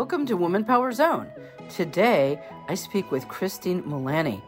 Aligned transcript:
Welcome 0.00 0.24
to 0.28 0.36
Woman 0.38 0.64
Power 0.64 0.92
Zone. 0.92 1.26
Today, 1.68 2.40
I 2.68 2.74
speak 2.74 3.10
with 3.10 3.28
Christine 3.28 3.86
Mullaney, 3.86 4.42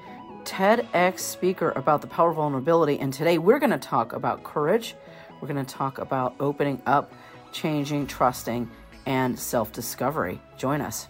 TEDx 0.44 1.18
speaker 1.18 1.72
about 1.76 2.00
the 2.00 2.06
power 2.06 2.30
of 2.30 2.36
vulnerability. 2.36 2.98
And 2.98 3.12
today, 3.12 3.36
we're 3.36 3.58
going 3.58 3.68
to 3.68 3.76
talk 3.76 4.14
about 4.14 4.44
courage. 4.44 4.94
We're 5.42 5.48
going 5.48 5.62
to 5.62 5.70
talk 5.70 5.98
about 5.98 6.34
opening 6.40 6.80
up, 6.86 7.12
changing, 7.52 8.06
trusting, 8.06 8.70
and 9.04 9.38
self 9.38 9.72
discovery. 9.72 10.40
Join 10.56 10.80
us. 10.80 11.06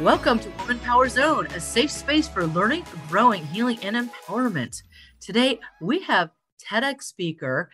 Welcome 0.00 0.40
to 0.40 0.50
Woman 0.58 0.80
Power 0.80 1.08
Zone, 1.08 1.46
a 1.54 1.60
safe 1.60 1.92
space 1.92 2.26
for 2.26 2.48
learning, 2.48 2.84
growing, 3.08 3.46
healing, 3.46 3.78
and 3.84 3.94
empowerment. 3.94 4.82
Today, 5.20 5.60
we 5.80 6.00
have 6.00 6.30
TEDx 6.68 7.04
speaker, 7.04 7.70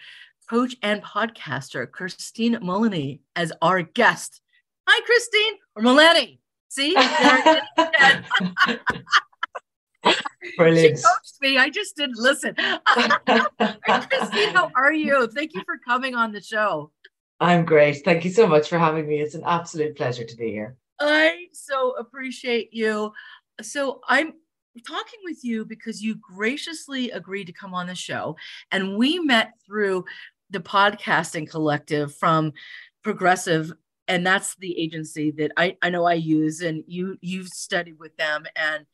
coach, 0.53 0.77
and 0.83 1.03
podcaster 1.03 1.91
Christine 1.91 2.59
Mullaney 2.61 3.23
as 3.35 3.55
our 3.63 3.81
guest. 3.81 4.43
Hi, 4.87 5.03
Christine 5.07 5.55
or 5.75 5.83
Mullaney. 5.83 6.41
See? 6.69 6.95
Brilliant. 10.59 10.99
She 10.99 11.05
coached 11.05 11.41
me. 11.41 11.57
I 11.57 11.71
just 11.71 11.97
didn't 11.97 12.19
listen. 12.19 12.55
Christine, 12.95 14.53
how 14.53 14.71
are 14.77 14.93
you? 14.93 15.27
Thank 15.29 15.55
you 15.55 15.63
for 15.65 15.79
coming 15.87 16.15
on 16.15 16.33
the 16.33 16.43
show. 16.43 16.91
I'm 17.41 17.65
great. 17.65 18.05
Thank 18.05 18.27
you 18.27 18.31
so 18.31 18.47
much 18.47 18.69
for 18.69 18.79
having 18.79 19.09
me. 19.09 19.21
It's 19.21 19.35
an 19.35 19.45
absolute 19.47 19.97
pleasure 19.97 20.25
to 20.25 20.37
be 20.37 20.51
here. 20.51 20.77
I 21.01 21.47
so 21.53 21.93
appreciate 21.97 22.75
you. 22.75 23.13
So 23.63 24.01
I'm 24.07 24.35
talking 24.81 25.21
with 25.25 25.45
you 25.45 25.65
because 25.65 26.03
you 26.03 26.17
graciously 26.17 27.11
agreed 27.11 27.47
to 27.47 27.53
come 27.53 27.75
on 27.75 27.87
the 27.87 27.95
show. 27.95 28.37
And 28.71 28.97
we 28.97 29.19
met 29.19 29.53
through 29.67 30.05
the 30.53 30.61
podcasting 30.61 31.49
collective 31.49 32.15
from 32.15 32.53
Progressive. 33.03 33.73
And 34.09 34.27
that's 34.27 34.55
the 34.57 34.79
agency 34.79 35.31
that 35.33 35.53
I, 35.57 35.77
I 35.83 35.91
know 35.91 36.05
I 36.05 36.15
use. 36.15 36.61
And 36.61 36.85
you 36.87 37.17
you've 37.21 37.49
studied 37.49 37.99
with 37.99 38.17
them. 38.17 38.45
And 38.55 38.87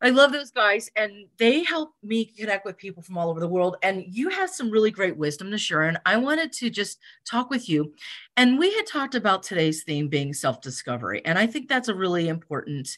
I 0.00 0.10
love 0.10 0.30
those 0.30 0.52
guys, 0.52 0.88
and 0.94 1.26
they 1.38 1.64
help 1.64 1.90
me 2.04 2.24
connect 2.24 2.64
with 2.64 2.78
people 2.78 3.02
from 3.02 3.18
all 3.18 3.30
over 3.30 3.40
the 3.40 3.48
world. 3.48 3.76
And 3.82 4.04
you 4.06 4.28
have 4.28 4.48
some 4.48 4.70
really 4.70 4.92
great 4.92 5.16
wisdom 5.16 5.50
to 5.50 5.58
share. 5.58 5.82
And 5.82 5.98
I 6.06 6.18
wanted 6.18 6.52
to 6.52 6.70
just 6.70 7.00
talk 7.28 7.50
with 7.50 7.68
you. 7.68 7.94
And 8.36 8.60
we 8.60 8.72
had 8.74 8.86
talked 8.86 9.16
about 9.16 9.42
today's 9.42 9.82
theme 9.82 10.06
being 10.08 10.32
self 10.32 10.60
discovery. 10.60 11.20
And 11.24 11.36
I 11.36 11.48
think 11.48 11.68
that's 11.68 11.88
a 11.88 11.94
really 11.94 12.28
important 12.28 12.96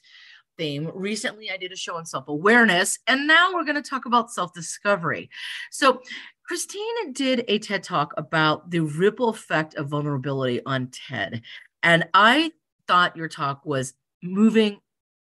theme. 0.58 0.90
Recently, 0.94 1.50
I 1.50 1.56
did 1.56 1.72
a 1.72 1.76
show 1.76 1.96
on 1.96 2.04
self 2.04 2.28
awareness, 2.28 2.98
and 3.06 3.26
now 3.26 3.54
we're 3.54 3.64
going 3.64 3.82
to 3.82 3.90
talk 3.90 4.04
about 4.04 4.30
self 4.30 4.52
discovery. 4.52 5.30
So, 5.70 6.02
Christine 6.50 7.12
did 7.12 7.44
a 7.46 7.60
TED 7.60 7.84
talk 7.84 8.12
about 8.16 8.72
the 8.72 8.80
ripple 8.80 9.28
effect 9.28 9.76
of 9.76 9.86
vulnerability 9.86 10.60
on 10.66 10.88
TED. 10.88 11.42
And 11.84 12.08
I 12.12 12.50
thought 12.88 13.16
your 13.16 13.28
talk 13.28 13.64
was 13.64 13.94
moving 14.20 14.80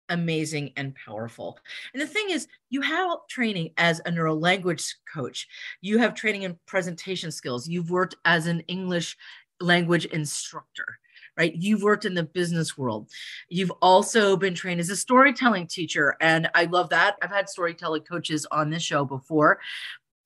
amazing 0.10 0.74
and 0.78 0.94
powerful. 0.94 1.58
And 1.96 2.02
the 2.04 2.06
thing 2.06 2.30
is, 2.30 2.48
you 2.70 2.82
have 2.82 3.10
training 3.28 3.72
as 3.78 4.02
a 4.06 4.12
neuro 4.12 4.36
language 4.36 4.98
coach, 5.12 5.48
you 5.82 5.98
have 5.98 6.14
training 6.14 6.44
in 6.44 6.60
presentation 6.68 7.32
skills, 7.32 7.68
you've 7.68 7.90
worked 7.90 8.14
as 8.24 8.46
an 8.46 8.60
English 8.68 9.18
language 9.60 10.06
instructor. 10.06 11.00
Right. 11.38 11.56
You've 11.56 11.84
worked 11.84 12.06
in 12.06 12.14
the 12.14 12.24
business 12.24 12.78
world. 12.78 13.10
You've 13.50 13.72
also 13.82 14.38
been 14.38 14.54
trained 14.54 14.80
as 14.80 14.90
a 14.90 14.96
storytelling 14.96 15.68
teacher. 15.68 16.16
And 16.22 16.50
I 16.56 16.64
love 16.64 16.90
that. 16.92 17.18
I've 17.22 17.30
had 17.30 17.50
storytelling 17.50 18.04
coaches 18.04 18.48
on 18.52 18.70
this 18.70 18.84
show 18.84 19.04
before. 19.04 19.60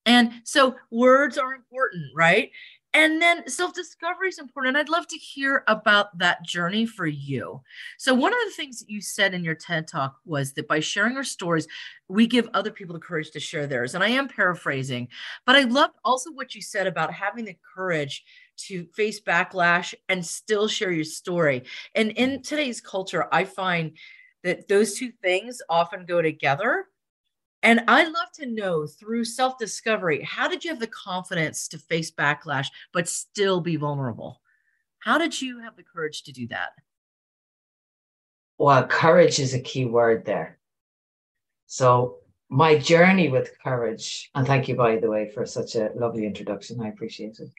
And 0.10 0.42
so 0.44 0.76
words 0.90 1.38
are 1.38 1.54
important, 1.54 2.06
right? 2.16 2.50
And 2.96 3.22
then 3.22 3.48
self 3.48 3.76
discovery 3.76 4.30
is 4.30 4.40
important. 4.40 4.76
And 4.76 4.82
I'd 4.82 4.90
love 4.90 5.06
to 5.10 5.18
hear 5.18 5.64
about 5.68 6.18
that 6.18 6.44
journey 6.44 6.88
for 6.88 7.06
you. 7.06 7.62
So, 8.00 8.16
one 8.16 8.34
of 8.34 8.40
the 8.46 8.56
things 8.56 8.80
that 8.80 8.90
you 8.90 9.02
said 9.02 9.36
in 9.36 9.44
your 9.44 9.54
TED 9.54 9.88
talk 9.88 10.16
was 10.26 10.54
that 10.54 10.68
by 10.68 10.80
sharing 10.80 11.16
our 11.16 11.24
stories, 11.24 11.68
we 12.08 12.26
give 12.26 12.50
other 12.56 12.72
people 12.72 12.94
the 12.94 13.00
courage 13.00 13.30
to 13.32 13.40
share 13.40 13.68
theirs. 13.68 13.94
And 13.94 14.04
I 14.04 14.10
am 14.10 14.28
paraphrasing, 14.28 15.10
but 15.46 15.56
I 15.56 15.66
loved 15.66 15.94
also 16.04 16.32
what 16.32 16.56
you 16.56 16.64
said 16.64 16.88
about 16.88 17.14
having 17.14 17.46
the 17.46 17.58
courage 17.76 18.24
to 18.66 18.88
face 18.96 19.22
backlash 19.22 19.94
and 20.10 20.26
still 20.26 20.68
share 20.68 20.92
your 20.92 21.04
story. 21.04 21.66
And 21.94 22.10
in 22.14 22.42
today's 22.42 22.82
culture, 22.82 23.28
I 23.32 23.44
find 23.44 23.92
that 24.44 24.68
those 24.68 24.96
two 24.96 25.12
things 25.22 25.62
often 25.70 26.08
go 26.08 26.24
together 26.24 26.88
and 27.62 27.82
I'd 27.88 28.08
love 28.08 28.32
to 28.36 28.46
know 28.46 28.88
through 28.88 29.26
self 29.26 29.58
discovery, 29.58 30.24
how 30.24 30.48
did 30.48 30.64
you 30.64 30.72
have 30.72 30.80
the 30.80 30.88
confidence 30.88 31.68
to 31.70 31.78
face 31.78 32.10
backlash, 32.10 32.68
but 32.94 33.10
still 33.10 33.60
be 33.60 33.76
vulnerable? 33.76 34.42
How 35.00 35.18
did 35.18 35.42
you 35.42 35.60
have 35.60 35.76
the 35.76 35.84
courage 35.84 36.24
to 36.24 36.32
do 36.32 36.48
that? 36.48 36.70
Well, 38.58 38.86
courage 38.88 39.40
is 39.40 39.54
a 39.54 39.60
key 39.60 39.86
word 39.86 40.26
there. 40.26 40.60
So, 41.68 42.18
my 42.50 42.78
journey 42.78 43.30
with 43.30 43.52
courage, 43.64 44.30
and 44.36 44.48
thank 44.48 44.68
you, 44.68 44.76
by 44.76 44.98
the 44.98 45.10
way, 45.10 45.30
for 45.30 45.46
such 45.46 45.76
a 45.76 45.92
lovely 45.96 46.26
introduction. 46.26 46.82
I 46.82 46.90
appreciate 46.90 47.40
it. 47.40 47.50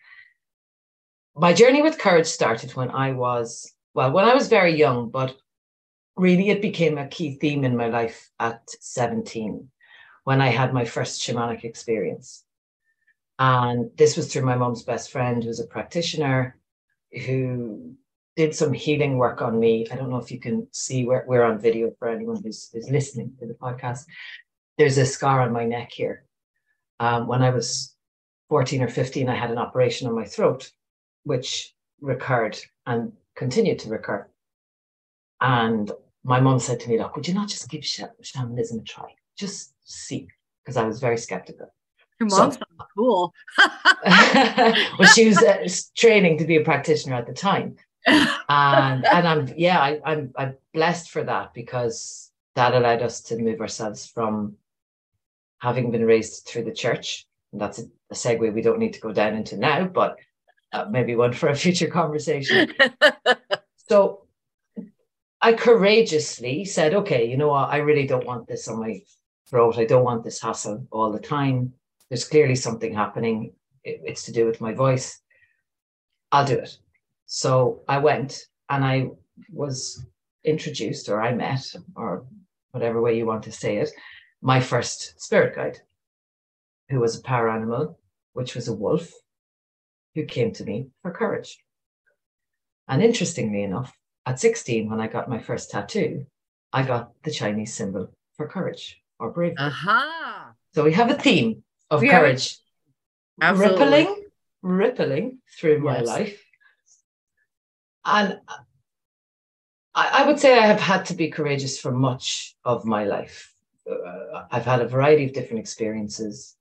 My 1.37 1.53
journey 1.53 1.81
with 1.81 1.99
courage 1.99 2.27
started 2.27 2.75
when 2.75 2.91
I 2.91 3.13
was, 3.13 3.73
well, 3.95 4.11
when 4.11 4.25
I 4.25 4.35
was 4.35 4.49
very 4.49 4.77
young, 4.77 5.11
but 5.11 5.37
really 6.17 6.51
it 6.51 6.61
became 6.61 6.99
a 6.99 7.07
key 7.07 7.37
theme 7.37 7.65
in 7.65 7.77
my 7.77 7.89
life 7.89 8.31
at 8.41 8.69
17 8.81 9.69
when 10.31 10.41
I 10.41 10.51
had 10.51 10.73
my 10.73 10.85
first 10.85 11.21
shamanic 11.21 11.65
experience. 11.65 12.45
And 13.41 13.91
this 13.97 14.17
was 14.17 14.33
through 14.33 14.45
my 14.45 14.55
mom's 14.55 14.85
best 14.85 15.11
friend, 15.11 15.43
who's 15.43 15.59
a 15.59 15.67
practitioner 15.67 16.57
who 17.27 17.97
did 18.37 18.55
some 18.55 18.73
healing 18.73 19.19
work 19.19 19.43
on 19.43 19.59
me. 19.59 19.89
I 19.91 19.97
don't 19.97 20.09
know 20.09 20.23
if 20.25 20.31
you 20.31 20.39
can 20.39 20.69
see 20.71 21.05
where 21.05 21.25
we're 21.27 21.43
on 21.43 21.59
video 21.59 21.91
for 21.99 22.07
anyone 22.07 22.41
who's, 22.41 22.71
who's 22.73 22.89
listening 22.89 23.33
to 23.41 23.47
the 23.49 23.55
podcast. 23.55 24.05
There's 24.79 24.99
a 24.99 25.05
scar 25.05 25.41
on 25.41 25.53
my 25.53 25.65
neck 25.65 25.91
here. 25.91 26.23
Um, 27.01 27.27
when 27.27 27.43
I 27.43 27.51
was 27.51 27.97
14 28.51 28.83
or 28.85 28.89
15, 28.89 29.29
I 29.29 29.35
had 29.35 29.51
an 29.51 29.59
operation 29.59 30.07
on 30.07 30.15
my 30.15 30.27
throat, 30.27 30.71
which 31.25 31.75
recurred 32.01 32.57
and 32.87 33.15
continued 33.35 33.81
to 33.81 33.89
recur. 33.89 34.29
And 35.41 35.91
my 36.23 36.39
mom 36.39 36.61
said 36.61 36.79
to 36.79 36.89
me, 36.89 36.99
Look, 36.99 37.17
would 37.17 37.27
you 37.27 37.35
not 37.35 37.49
just 37.49 37.69
give 37.69 37.85
shamanism 37.85 38.79
a 38.79 38.83
try? 38.85 39.13
Just 39.41 39.73
see 39.85 40.29
because 40.63 40.77
I 40.77 40.85
was 40.85 41.01
very 41.01 41.17
skeptical. 41.17 41.73
Your 42.21 42.29
mom 42.29 42.53
so, 42.53 42.59
cool. 42.95 43.33
well, 44.07 45.09
she 45.15 45.27
was 45.27 45.39
uh, 45.39 45.67
training 45.97 46.37
to 46.39 46.45
be 46.45 46.57
a 46.57 46.65
practitioner 46.65 47.17
at 47.17 47.27
the 47.27 47.33
time, 47.33 47.77
and 48.07 49.07
and 49.07 49.27
I'm 49.27 49.49
yeah 49.57 49.81
I, 49.81 50.01
I'm 50.05 50.33
I'm 50.37 50.57
blessed 50.75 51.11
for 51.11 51.25
that 51.25 51.55
because 51.55 52.31
that 52.55 52.75
allowed 52.75 53.01
us 53.01 53.23
to 53.23 53.39
move 53.39 53.63
ourselves 53.63 54.07
from 54.07 54.57
having 55.61 55.91
been 55.91 56.05
raised 56.05 56.47
through 56.47 56.65
the 56.65 56.73
church. 56.73 57.27
And 57.53 57.61
that's 57.61 57.79
a, 57.79 57.85
a 58.11 58.15
segue 58.15 58.53
we 58.53 58.63
don't 58.63 58.79
need 58.79 58.93
to 58.95 59.01
go 59.01 59.13
down 59.13 59.35
into 59.35 59.57
now, 59.57 59.85
but 59.87 60.19
uh, 60.73 60.85
maybe 60.91 61.17
one 61.17 61.33
for 61.33 61.49
a 61.49 61.57
future 61.57 61.89
conversation. 61.89 62.75
so 63.89 64.27
I 65.41 65.55
courageously 65.55 66.67
said, 66.67 66.95
okay, 66.95 67.25
you 67.25 67.39
know 67.39 67.49
what? 67.49 67.71
I 67.71 67.79
really 67.79 68.07
don't 68.07 68.27
want 68.27 68.47
this 68.47 68.69
on 68.69 68.81
my 68.81 69.01
throat. 69.51 69.79
I 69.79 69.85
don't 69.85 70.05
want 70.05 70.23
this 70.25 70.41
hassle 70.41 70.87
all 70.91 71.11
the 71.11 71.19
time. 71.19 71.73
There's 72.09 72.29
clearly 72.29 72.55
something 72.55 72.95
happening. 72.95 73.53
It's 73.85 74.25
to 74.25 74.33
do 74.33 74.47
with 74.47 74.61
my 74.61 74.73
voice. 74.73 75.21
I'll 76.33 76.47
do 76.47 76.59
it. 76.59 76.79
So 77.27 77.83
I 77.89 77.99
went 77.99 78.47
and 78.69 78.85
I 78.85 79.09
was 79.53 80.07
introduced, 80.45 81.09
or 81.09 81.21
I 81.21 81.35
met, 81.35 81.75
or 81.97 82.25
whatever 82.71 83.03
way 83.03 83.17
you 83.17 83.27
want 83.27 83.43
to 83.45 83.53
say 83.53 83.79
it, 83.79 83.91
my 84.41 84.61
first 84.61 85.21
spirit 85.21 85.55
guide, 85.57 85.81
who 86.89 87.01
was 87.01 87.19
a 87.19 87.23
power 87.23 87.51
animal, 87.51 87.99
which 88.33 88.55
was 88.55 88.69
a 88.69 88.75
wolf, 88.75 89.13
who 90.15 90.25
came 90.25 90.53
to 90.53 90.65
me 90.65 90.89
for 91.03 91.11
courage. 91.11 91.59
And 92.89 93.03
interestingly 93.03 93.63
enough, 93.63 93.97
at 94.27 94.41
16, 94.41 94.89
when 94.89 95.01
I 95.01 95.07
got 95.07 95.29
my 95.29 95.39
first 95.39 95.71
tattoo, 95.71 96.27
I 96.73 96.83
got 96.83 97.13
the 97.23 97.31
Chinese 97.31 97.75
symbol 97.75 98.13
for 98.37 98.47
courage 98.47 99.01
or 99.21 99.31
bravery. 99.31 99.57
Aha. 99.59 100.55
So 100.75 100.83
we 100.83 100.93
have 100.95 101.11
a 101.11 101.15
theme 101.15 101.63
of 101.91 102.01
courage. 102.01 102.59
Absolutely. 103.41 103.85
Rippling 103.85 104.21
rippling 104.63 105.39
through 105.59 105.81
my 105.81 105.99
yes. 105.99 106.07
life. 106.07 106.45
And 108.05 108.41
I, 109.95 110.23
I, 110.23 110.27
would 110.27 110.39
say 110.39 110.59
I 110.59 110.67
have 110.67 110.81
had 110.81 111.07
to 111.07 111.15
be 111.15 111.31
courageous 111.31 111.79
for 111.79 111.93
much 111.93 112.57
of 112.65 112.85
my 112.85 113.05
life. 113.05 113.55
Uh, 113.91 114.45
I've 114.51 114.65
had 114.65 114.81
a 114.81 114.89
variety 114.89 115.25
of 115.25 115.33
different 115.33 115.61
experiences, 115.61 116.57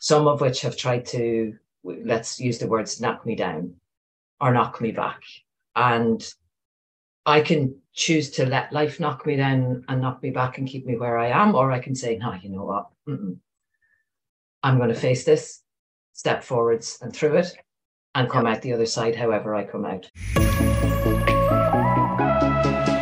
some 0.00 0.26
of 0.26 0.40
which 0.40 0.60
have 0.62 0.76
tried 0.76 1.06
to, 1.06 1.56
let's 1.84 2.40
use 2.40 2.58
the 2.58 2.66
words, 2.66 3.00
knock 3.00 3.24
me 3.24 3.34
down 3.34 3.74
or 4.40 4.52
knock 4.52 4.80
me 4.80 4.92
back. 4.92 5.20
And 5.74 6.26
I 7.24 7.40
can 7.40 7.76
choose 7.98 8.30
to 8.30 8.46
let 8.46 8.72
life 8.72 9.00
knock 9.00 9.26
me 9.26 9.34
down 9.34 9.84
and 9.88 10.00
knock 10.00 10.22
me 10.22 10.30
back 10.30 10.56
and 10.56 10.68
keep 10.68 10.86
me 10.86 10.96
where 10.96 11.18
I 11.18 11.28
am, 11.28 11.56
or 11.56 11.72
I 11.72 11.80
can 11.80 11.96
say, 11.96 12.16
no, 12.16 12.32
you 12.32 12.48
know 12.48 12.64
what? 12.64 12.86
Mm-mm. 13.08 13.38
I'm 14.62 14.76
going 14.76 14.90
to 14.90 14.94
face 14.94 15.24
this, 15.24 15.62
step 16.12 16.44
forwards 16.44 16.98
and 17.02 17.12
through 17.12 17.38
it, 17.38 17.56
and 18.14 18.30
come 18.30 18.46
out 18.46 18.62
the 18.62 18.72
other 18.72 18.86
side 18.86 19.16
however 19.16 19.52
I 19.52 19.64
come 19.64 19.84
out. 19.84 20.08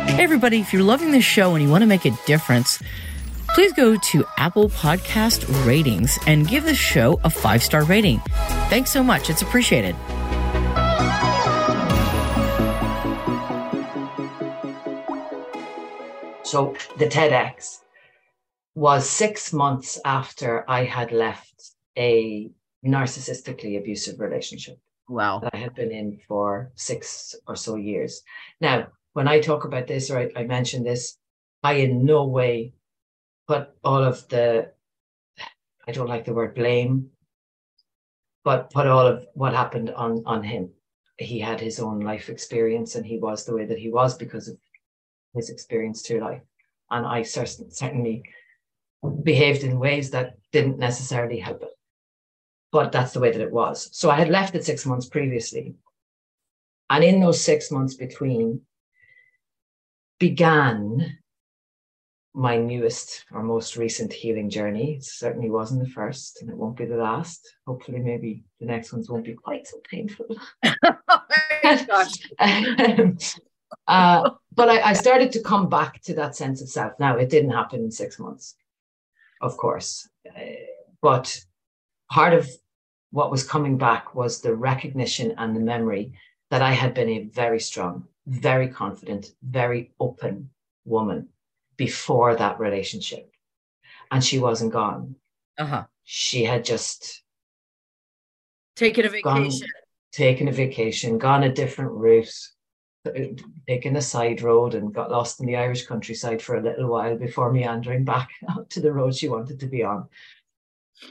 Hey, 0.09 0.23
everybody, 0.23 0.61
if 0.61 0.73
you're 0.73 0.81
loving 0.81 1.11
this 1.11 1.23
show 1.23 1.53
and 1.53 1.63
you 1.63 1.69
want 1.69 1.83
to 1.83 1.87
make 1.87 2.05
a 2.05 2.17
difference, 2.25 2.81
please 3.53 3.73
go 3.73 3.97
to 3.97 4.25
Apple 4.37 4.69
Podcast 4.69 5.45
Ratings 5.67 6.17
and 6.25 6.47
give 6.47 6.63
this 6.63 6.77
show 6.77 7.19
a 7.23 7.29
five 7.29 7.61
star 7.61 7.83
rating. 7.83 8.19
Thanks 8.69 8.89
so 8.89 9.03
much. 9.03 9.29
It's 9.29 9.43
appreciated. 9.43 9.95
So 16.47 16.77
the 16.97 17.07
TEDx 17.07 17.81
was 18.73 19.09
six 19.09 19.51
months 19.51 19.99
after 20.05 20.63
I 20.69 20.85
had 20.85 21.11
left 21.11 21.73
a 21.97 22.49
narcissistically 22.85 23.77
abusive 23.77 24.21
relationship. 24.21 24.79
Wow. 25.09 25.39
That 25.39 25.53
I 25.53 25.57
had 25.57 25.75
been 25.75 25.91
in 25.91 26.21
for 26.25 26.71
six 26.75 27.35
or 27.47 27.57
so 27.57 27.75
years. 27.75 28.21
Now, 28.61 28.87
when 29.11 29.27
I 29.27 29.41
talk 29.41 29.65
about 29.65 29.87
this 29.87 30.09
or 30.09 30.19
I, 30.19 30.29
I 30.37 30.43
mention 30.43 30.85
this, 30.85 31.17
I 31.63 31.73
in 31.73 32.05
no 32.05 32.25
way 32.25 32.75
put 33.45 33.67
all 33.83 34.01
of 34.01 34.25
the, 34.29 34.71
I 35.85 35.91
don't 35.91 36.07
like 36.07 36.23
the 36.23 36.33
word 36.33 36.55
blame, 36.55 37.09
but 38.45 38.69
put 38.69 38.87
all 38.87 39.05
of 39.05 39.27
what 39.33 39.53
happened 39.53 39.89
on, 39.89 40.23
on 40.25 40.43
him. 40.43 40.69
He 41.17 41.41
had 41.41 41.59
his 41.59 41.81
own 41.81 41.99
life 41.99 42.29
experience 42.29 42.95
and 42.95 43.05
he 43.05 43.17
was 43.17 43.43
the 43.43 43.53
way 43.53 43.65
that 43.65 43.79
he 43.79 43.89
was 43.89 44.17
because 44.17 44.47
of 44.47 44.57
his 45.33 45.49
experience 45.49 46.01
through 46.01 46.21
life. 46.21 46.41
And 46.89 47.05
I 47.05 47.23
certainly 47.23 48.23
behaved 49.23 49.63
in 49.63 49.79
ways 49.79 50.11
that 50.11 50.37
didn't 50.51 50.79
necessarily 50.79 51.39
help 51.39 51.61
it. 51.63 51.69
But 52.71 52.91
that's 52.91 53.13
the 53.13 53.19
way 53.19 53.31
that 53.31 53.41
it 53.41 53.51
was. 53.51 53.89
So 53.91 54.09
I 54.09 54.15
had 54.15 54.29
left 54.29 54.55
it 54.55 54.65
six 54.65 54.85
months 54.85 55.07
previously. 55.07 55.75
And 56.89 57.03
in 57.03 57.19
those 57.19 57.41
six 57.41 57.71
months 57.71 57.95
between, 57.95 58.61
began 60.19 61.17
my 62.37 62.55
newest 62.55 63.25
or 63.31 63.41
most 63.41 63.77
recent 63.77 64.13
healing 64.13 64.49
journey. 64.49 64.93
It 64.97 65.03
certainly 65.03 65.49
wasn't 65.49 65.83
the 65.83 65.89
first, 65.89 66.41
and 66.41 66.49
it 66.49 66.55
won't 66.55 66.77
be 66.77 66.85
the 66.85 66.95
last. 66.95 67.41
Hopefully, 67.65 67.99
maybe 67.99 68.43
the 68.59 68.67
next 68.67 68.93
ones 68.93 69.09
won't 69.09 69.25
be 69.25 69.33
quite 69.33 69.67
so 69.67 69.77
painful. 69.89 70.27
oh 71.09 72.07
um, 72.39 73.17
uh, 73.87 74.29
but 74.53 74.69
I, 74.69 74.89
I, 74.89 74.93
started 74.93 75.31
to 75.33 75.41
come 75.41 75.69
back 75.69 76.01
to 76.03 76.13
that 76.15 76.35
sense 76.35 76.61
of 76.61 76.69
self. 76.69 76.93
Now, 76.99 77.17
it 77.17 77.29
didn't 77.29 77.51
happen 77.51 77.81
in 77.81 77.91
six 77.91 78.19
months, 78.19 78.55
of 79.41 79.57
course, 79.57 80.07
uh, 80.27 80.41
but 81.01 81.39
part 82.11 82.33
of 82.33 82.49
what 83.11 83.31
was 83.31 83.43
coming 83.43 83.77
back 83.77 84.15
was 84.15 84.41
the 84.41 84.55
recognition 84.55 85.33
and 85.37 85.55
the 85.55 85.59
memory 85.59 86.13
that 86.49 86.61
I 86.61 86.71
had 86.71 86.93
been 86.93 87.09
a 87.09 87.23
very 87.25 87.59
strong, 87.59 88.05
very 88.25 88.67
confident, 88.67 89.31
very 89.41 89.91
open 89.99 90.49
woman 90.85 91.29
before 91.75 92.35
that 92.35 92.59
relationship. 92.59 93.31
And 94.11 94.23
she 94.23 94.39
wasn't 94.39 94.73
gone. 94.73 95.15
Uh-huh. 95.57 95.85
She 96.03 96.43
had 96.43 96.63
just 96.63 97.23
taken 98.75 99.05
a 99.05 99.09
vacation. 99.09 99.23
Gone, 99.23 99.51
taken 100.11 100.47
a 100.47 100.51
vacation, 100.51 101.17
gone 101.17 101.43
a 101.43 101.51
different 101.51 101.91
route, 101.91 102.33
taken 103.67 103.95
a 103.95 104.01
side 104.01 104.41
road 104.41 104.73
and 104.73 104.93
got 104.93 105.11
lost 105.11 105.39
in 105.39 105.45
the 105.45 105.55
Irish 105.55 105.85
countryside 105.85 106.41
for 106.41 106.55
a 106.55 106.61
little 106.61 106.89
while 106.89 107.17
before 107.17 107.51
meandering 107.51 108.03
back 108.03 108.29
to 108.69 108.79
the 108.79 108.91
road 108.91 109.15
she 109.15 109.29
wanted 109.29 109.59
to 109.59 109.67
be 109.67 109.83
on. 109.83 110.07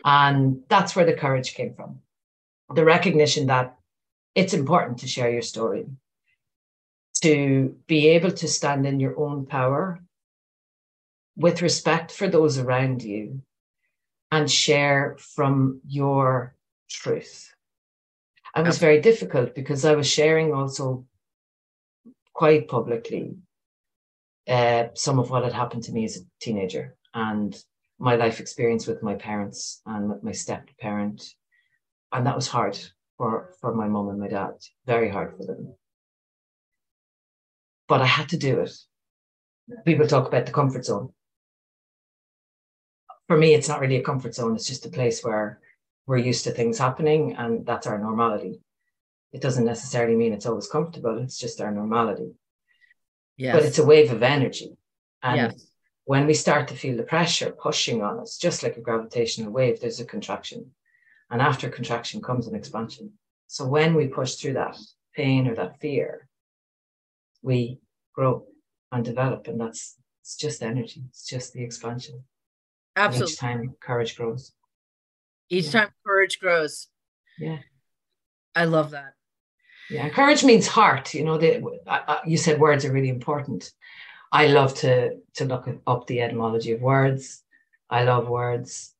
And 0.04 0.62
that's 0.68 0.96
where 0.96 1.06
the 1.06 1.14
courage 1.14 1.54
came 1.54 1.74
from. 1.74 2.00
The 2.74 2.84
recognition 2.84 3.46
that 3.46 3.76
it's 4.34 4.52
important 4.52 4.98
to 4.98 5.08
share 5.08 5.30
your 5.30 5.42
story, 5.42 5.86
to 7.22 7.76
be 7.86 8.08
able 8.08 8.32
to 8.32 8.48
stand 8.48 8.86
in 8.86 9.00
your 9.00 9.18
own 9.18 9.46
power 9.46 10.00
with 11.36 11.62
respect 11.62 12.12
for 12.12 12.28
those 12.28 12.58
around 12.58 13.02
you 13.02 13.40
and 14.30 14.50
share 14.50 15.16
from 15.18 15.80
your 15.86 16.54
truth. 16.90 17.54
And 18.54 18.66
it 18.66 18.68
was 18.68 18.78
very 18.78 19.00
difficult 19.00 19.54
because 19.54 19.84
I 19.84 19.94
was 19.94 20.10
sharing 20.10 20.52
also 20.52 21.06
quite 22.36 22.68
publicly 22.68 23.34
uh, 24.46 24.84
some 24.92 25.18
of 25.18 25.30
what 25.30 25.42
had 25.42 25.54
happened 25.54 25.82
to 25.82 25.92
me 25.92 26.04
as 26.04 26.18
a 26.18 26.20
teenager 26.38 26.94
and 27.14 27.56
my 27.98 28.14
life 28.14 28.40
experience 28.40 28.86
with 28.86 29.02
my 29.02 29.14
parents 29.14 29.80
and 29.86 30.10
with 30.10 30.22
my 30.22 30.32
step 30.32 30.68
parent. 30.78 31.24
And 32.12 32.26
that 32.26 32.36
was 32.36 32.46
hard 32.46 32.78
for, 33.16 33.54
for 33.62 33.74
my 33.74 33.88
mom 33.88 34.10
and 34.10 34.20
my 34.20 34.28
dad, 34.28 34.52
very 34.84 35.08
hard 35.08 35.34
for 35.34 35.46
them. 35.46 35.74
But 37.88 38.02
I 38.02 38.06
had 38.06 38.28
to 38.28 38.36
do 38.36 38.60
it. 38.60 38.72
People 39.86 40.06
talk 40.06 40.28
about 40.28 40.44
the 40.44 40.52
comfort 40.52 40.84
zone. 40.84 41.14
For 43.28 43.38
me, 43.38 43.54
it's 43.54 43.68
not 43.68 43.80
really 43.80 43.96
a 43.96 44.02
comfort 44.02 44.34
zone, 44.34 44.54
it's 44.54 44.68
just 44.68 44.84
a 44.84 44.90
place 44.90 45.24
where 45.24 45.58
we're 46.06 46.18
used 46.18 46.44
to 46.44 46.50
things 46.50 46.78
happening 46.78 47.34
and 47.36 47.64
that's 47.64 47.86
our 47.86 47.98
normality 47.98 48.60
it 49.36 49.42
doesn't 49.42 49.66
necessarily 49.66 50.16
mean 50.16 50.32
it's 50.32 50.46
always 50.46 50.66
comfortable. 50.66 51.18
It's 51.18 51.38
just 51.38 51.60
our 51.60 51.70
normality. 51.70 52.32
Yes. 53.36 53.54
But 53.54 53.66
it's 53.66 53.78
a 53.78 53.84
wave 53.84 54.10
of 54.10 54.22
energy. 54.22 54.78
And 55.22 55.36
yes. 55.36 55.66
when 56.06 56.26
we 56.26 56.32
start 56.32 56.68
to 56.68 56.74
feel 56.74 56.96
the 56.96 57.02
pressure 57.02 57.50
pushing 57.50 58.02
on 58.02 58.18
us, 58.18 58.38
just 58.38 58.62
like 58.62 58.78
a 58.78 58.80
gravitational 58.80 59.52
wave, 59.52 59.78
there's 59.78 60.00
a 60.00 60.06
contraction. 60.06 60.70
And 61.30 61.42
after 61.42 61.68
contraction 61.68 62.22
comes 62.22 62.46
an 62.46 62.54
expansion. 62.54 63.12
So 63.46 63.66
when 63.66 63.94
we 63.94 64.06
push 64.06 64.36
through 64.36 64.54
that 64.54 64.78
pain 65.14 65.46
or 65.48 65.54
that 65.56 65.80
fear, 65.80 66.28
we 67.42 67.78
grow 68.14 68.46
and 68.90 69.04
develop. 69.04 69.48
And 69.48 69.60
that's 69.60 69.96
it's 70.22 70.36
just 70.36 70.62
energy. 70.62 71.04
It's 71.10 71.26
just 71.26 71.52
the 71.52 71.62
expansion. 71.62 72.24
Absolutely. 72.96 73.32
each 73.32 73.38
time 73.38 73.74
courage 73.80 74.16
grows. 74.16 74.52
Each 75.50 75.66
yeah. 75.66 75.72
time 75.72 75.90
courage 76.06 76.38
grows. 76.40 76.88
Yeah. 77.38 77.58
I 78.54 78.64
love 78.64 78.92
that. 78.92 79.12
Yeah, 79.90 80.08
courage 80.08 80.44
means 80.44 80.66
heart. 80.66 81.14
You 81.14 81.24
know, 81.24 81.38
the, 81.38 81.62
I, 81.86 82.20
you 82.26 82.36
said 82.36 82.60
words 82.60 82.84
are 82.84 82.92
really 82.92 83.08
important. 83.08 83.72
I 84.32 84.48
love 84.48 84.74
to 84.76 85.16
to 85.34 85.44
look 85.44 85.68
up 85.86 86.06
the 86.06 86.20
etymology 86.20 86.72
of 86.72 86.80
words. 86.80 87.42
I 87.88 88.04
love 88.04 88.28
words. 88.28 88.92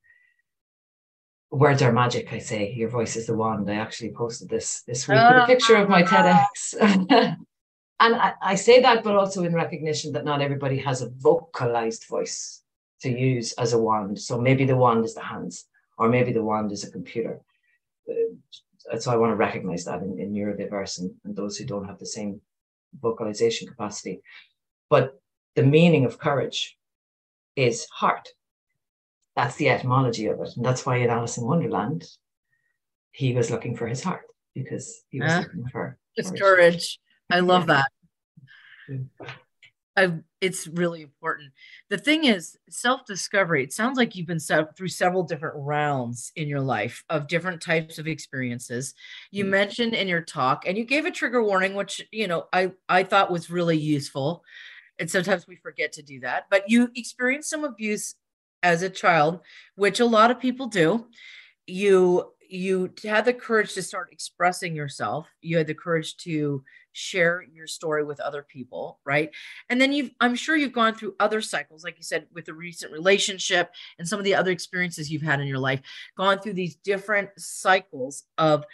Words 1.50 1.82
are 1.82 1.92
magic. 1.92 2.32
I 2.32 2.38
say 2.38 2.72
your 2.72 2.88
voice 2.88 3.16
is 3.16 3.26
the 3.26 3.34
wand. 3.34 3.70
I 3.70 3.74
actually 3.74 4.12
posted 4.12 4.48
this 4.48 4.82
this 4.82 5.08
week 5.08 5.16
with 5.16 5.22
a 5.22 5.42
oh, 5.42 5.46
picture 5.46 5.76
of 5.76 5.88
my 5.88 6.02
TEDx. 6.02 6.74
and 8.00 8.14
I, 8.14 8.34
I 8.40 8.54
say 8.54 8.80
that, 8.82 9.02
but 9.02 9.16
also 9.16 9.42
in 9.44 9.54
recognition 9.54 10.12
that 10.12 10.24
not 10.24 10.42
everybody 10.42 10.78
has 10.78 11.02
a 11.02 11.08
vocalized 11.08 12.04
voice 12.06 12.62
to 13.00 13.10
use 13.10 13.52
as 13.54 13.72
a 13.72 13.78
wand. 13.78 14.20
So 14.20 14.40
maybe 14.40 14.64
the 14.64 14.76
wand 14.76 15.04
is 15.04 15.14
the 15.14 15.22
hands, 15.22 15.66
or 15.98 16.08
maybe 16.08 16.32
the 16.32 16.44
wand 16.44 16.72
is 16.72 16.84
a 16.84 16.90
computer 16.90 17.40
so 18.98 19.10
I 19.10 19.16
want 19.16 19.32
to 19.32 19.36
recognize 19.36 19.84
that 19.84 20.02
in, 20.02 20.18
in 20.18 20.32
neurodiverse 20.32 21.00
and, 21.00 21.10
and 21.24 21.34
those 21.34 21.56
who 21.56 21.64
don't 21.64 21.86
have 21.86 21.98
the 21.98 22.06
same 22.06 22.40
vocalization 23.00 23.68
capacity. 23.68 24.20
But 24.88 25.20
the 25.54 25.62
meaning 25.62 26.04
of 26.04 26.18
courage 26.18 26.78
is 27.56 27.86
heart. 27.92 28.28
That's 29.34 29.56
the 29.56 29.68
etymology 29.68 30.26
of 30.26 30.40
it. 30.40 30.50
And 30.56 30.64
that's 30.64 30.86
why 30.86 30.96
in 30.96 31.10
Alice 31.10 31.38
in 31.38 31.44
Wonderland, 31.44 32.04
he 33.10 33.34
was 33.34 33.50
looking 33.50 33.76
for 33.76 33.86
his 33.86 34.02
heart 34.02 34.26
because 34.54 35.02
he 35.10 35.20
was 35.20 35.32
uh, 35.32 35.38
looking 35.40 35.66
for 35.70 35.98
it's 36.16 36.30
courage. 36.30 36.40
courage. 36.40 37.00
I 37.30 37.40
love 37.40 37.68
yeah. 37.68 37.82
that. 38.88 39.36
I, 39.96 40.12
it's 40.42 40.66
really 40.66 41.02
important. 41.02 41.52
The 41.88 41.96
thing 41.96 42.24
is, 42.24 42.56
self 42.68 43.06
discovery. 43.06 43.64
It 43.64 43.72
sounds 43.72 43.96
like 43.96 44.14
you've 44.14 44.26
been 44.26 44.38
through 44.38 44.88
several 44.88 45.22
different 45.22 45.56
rounds 45.58 46.32
in 46.36 46.48
your 46.48 46.60
life 46.60 47.02
of 47.08 47.28
different 47.28 47.62
types 47.62 47.98
of 47.98 48.06
experiences. 48.06 48.94
You 49.30 49.44
mm-hmm. 49.44 49.52
mentioned 49.52 49.94
in 49.94 50.06
your 50.06 50.20
talk, 50.20 50.64
and 50.66 50.76
you 50.76 50.84
gave 50.84 51.06
a 51.06 51.10
trigger 51.10 51.42
warning, 51.42 51.74
which 51.74 52.02
you 52.12 52.28
know 52.28 52.46
I 52.52 52.72
I 52.88 53.04
thought 53.04 53.30
was 53.30 53.50
really 53.50 53.78
useful. 53.78 54.44
And 54.98 55.10
sometimes 55.10 55.46
we 55.46 55.56
forget 55.56 55.92
to 55.92 56.02
do 56.02 56.20
that. 56.20 56.44
But 56.50 56.70
you 56.70 56.90
experienced 56.94 57.50
some 57.50 57.64
abuse 57.64 58.14
as 58.62 58.82
a 58.82 58.90
child, 58.90 59.40
which 59.76 60.00
a 60.00 60.06
lot 60.06 60.30
of 60.30 60.40
people 60.40 60.66
do. 60.66 61.06
You 61.66 62.32
you 62.48 62.92
had 63.02 63.24
the 63.24 63.32
courage 63.32 63.74
to 63.74 63.82
start 63.82 64.08
expressing 64.12 64.76
yourself 64.76 65.28
you 65.40 65.56
had 65.56 65.66
the 65.66 65.74
courage 65.74 66.16
to 66.16 66.62
share 66.96 67.44
your 67.52 67.66
story 67.66 68.04
with 68.04 68.20
other 68.20 68.42
people 68.42 68.98
right? 69.04 69.30
And 69.68 69.80
then 69.80 69.92
you've 69.92 70.10
i'm 70.20 70.34
sure 70.34 70.56
you've 70.56 70.72
gone 70.72 70.94
through 70.94 71.14
other 71.20 71.40
cycles 71.40 71.84
like 71.84 71.96
you 71.96 72.02
said 72.02 72.26
with 72.32 72.46
the 72.46 72.54
recent 72.54 72.92
relationship 72.92 73.70
and 73.98 74.08
some 74.08 74.18
of 74.18 74.24
the 74.24 74.34
other 74.34 74.50
experiences 74.50 75.10
you've 75.10 75.22
had 75.22 75.40
in 75.40 75.46
your 75.46 75.58
life 75.58 75.80
gone 76.16 76.38
through 76.38 76.54
these 76.54 76.76
different 76.76 77.28
cycles 77.36 78.24
of 78.38 78.64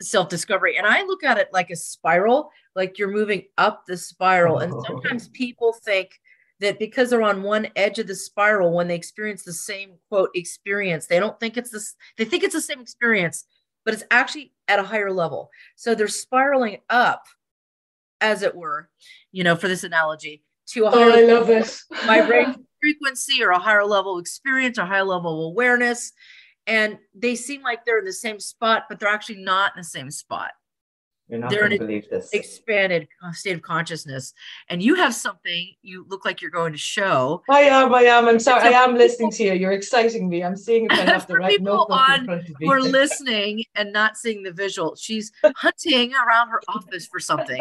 self-discovery. 0.00 0.76
And 0.78 0.86
i 0.86 1.02
look 1.02 1.24
at 1.24 1.38
it 1.38 1.48
like 1.52 1.70
a 1.70 1.76
spiral 1.76 2.50
like 2.76 2.98
you're 2.98 3.10
moving 3.10 3.44
up 3.58 3.84
the 3.86 3.96
spiral. 3.96 4.58
And 4.58 4.72
sometimes 4.86 5.28
people 5.32 5.72
think 5.72 6.20
that 6.60 6.78
because 6.78 7.10
they're 7.10 7.22
on 7.22 7.42
one 7.42 7.68
edge 7.74 7.98
of 7.98 8.06
the 8.06 8.14
spiral 8.14 8.72
when 8.72 8.88
they 8.88 8.94
experience 8.94 9.42
the 9.42 9.52
same 9.52 9.92
quote 10.08 10.30
experience 10.34 11.06
they 11.06 11.20
don't 11.20 11.38
think 11.38 11.56
it's 11.56 11.70
this 11.70 11.94
they 12.16 12.24
think 12.24 12.42
it's 12.42 12.54
the 12.54 12.60
same 12.60 12.80
experience 12.80 13.44
but 13.84 13.94
it's 13.94 14.04
actually 14.10 14.52
at 14.68 14.78
a 14.78 14.82
higher 14.82 15.10
level. 15.10 15.50
So 15.76 15.94
they're 15.94 16.08
spiraling 16.08 16.76
up 16.90 17.24
as 18.20 18.42
it 18.42 18.54
were 18.54 18.88
you 19.32 19.44
know 19.44 19.56
for 19.56 19.68
this 19.68 19.84
analogy 19.84 20.42
to 20.66 20.84
a 20.84 20.88
oh, 20.88 20.90
higher 20.90 21.10
oh, 21.10 21.14
i 21.14 21.22
love 21.22 21.80
vibration 22.06 22.66
frequency 22.80 23.42
or 23.42 23.50
a 23.50 23.58
higher 23.58 23.84
level 23.84 24.18
experience 24.18 24.78
or 24.78 24.84
higher 24.84 25.04
level 25.04 25.46
awareness. 25.46 26.12
And 26.66 26.98
they 27.14 27.34
seem 27.34 27.62
like 27.62 27.84
they're 27.84 27.98
in 27.98 28.04
the 28.04 28.12
same 28.12 28.40
spot 28.40 28.84
but 28.88 29.00
they're 29.00 29.08
actually 29.08 29.42
not 29.42 29.72
in 29.74 29.80
the 29.80 29.84
same 29.84 30.10
spot 30.10 30.50
you're 31.28 31.40
not 31.40 31.50
going 31.50 31.70
to 31.70 31.78
believe 31.78 32.08
this. 32.08 32.30
Expanded 32.32 33.06
uh, 33.22 33.32
state 33.32 33.54
of 33.54 33.62
consciousness. 33.62 34.32
And 34.70 34.82
you 34.82 34.94
have 34.94 35.14
something 35.14 35.74
you 35.82 36.06
look 36.08 36.24
like 36.24 36.40
you're 36.40 36.50
going 36.50 36.72
to 36.72 36.78
show. 36.78 37.42
I 37.50 37.62
am, 37.62 37.94
I 37.94 38.02
am. 38.02 38.26
I'm 38.26 38.38
sorry. 38.38 38.74
I 38.74 38.82
am 38.82 38.94
listening 38.94 39.30
to 39.32 39.44
you. 39.44 39.52
You're 39.52 39.72
exciting 39.72 40.28
me. 40.28 40.42
I'm 40.42 40.56
seeing 40.56 40.86
if 40.86 40.92
I 40.92 41.02
have 41.02 41.26
the 41.26 41.34
right 41.38 41.60
notebook 41.60 41.90
on, 41.90 42.20
in 42.20 42.24
front 42.24 42.40
of 42.42 42.48
me. 42.48 42.66
Who 42.66 42.72
are 42.72 42.80
listening 42.80 43.64
and 43.74 43.92
not 43.92 44.16
seeing 44.16 44.42
the 44.42 44.52
visual. 44.52 44.96
She's 44.96 45.30
hunting 45.56 46.14
around 46.14 46.48
her 46.48 46.62
office 46.68 47.06
for 47.06 47.20
something. 47.20 47.60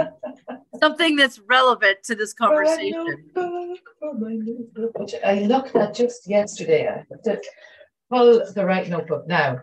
something 0.79 1.17
that's 1.17 1.39
relevant 1.39 2.03
to 2.03 2.15
this 2.15 2.33
conversation. 2.33 3.17
I 5.25 5.39
looked 5.41 5.75
at 5.75 5.93
just 5.93 6.29
yesterday. 6.29 6.87
I 6.87 7.03
have 7.09 7.21
to 7.23 7.41
pull 8.09 8.45
the 8.53 8.65
right 8.65 8.87
notebook 8.87 9.27
now. 9.27 9.59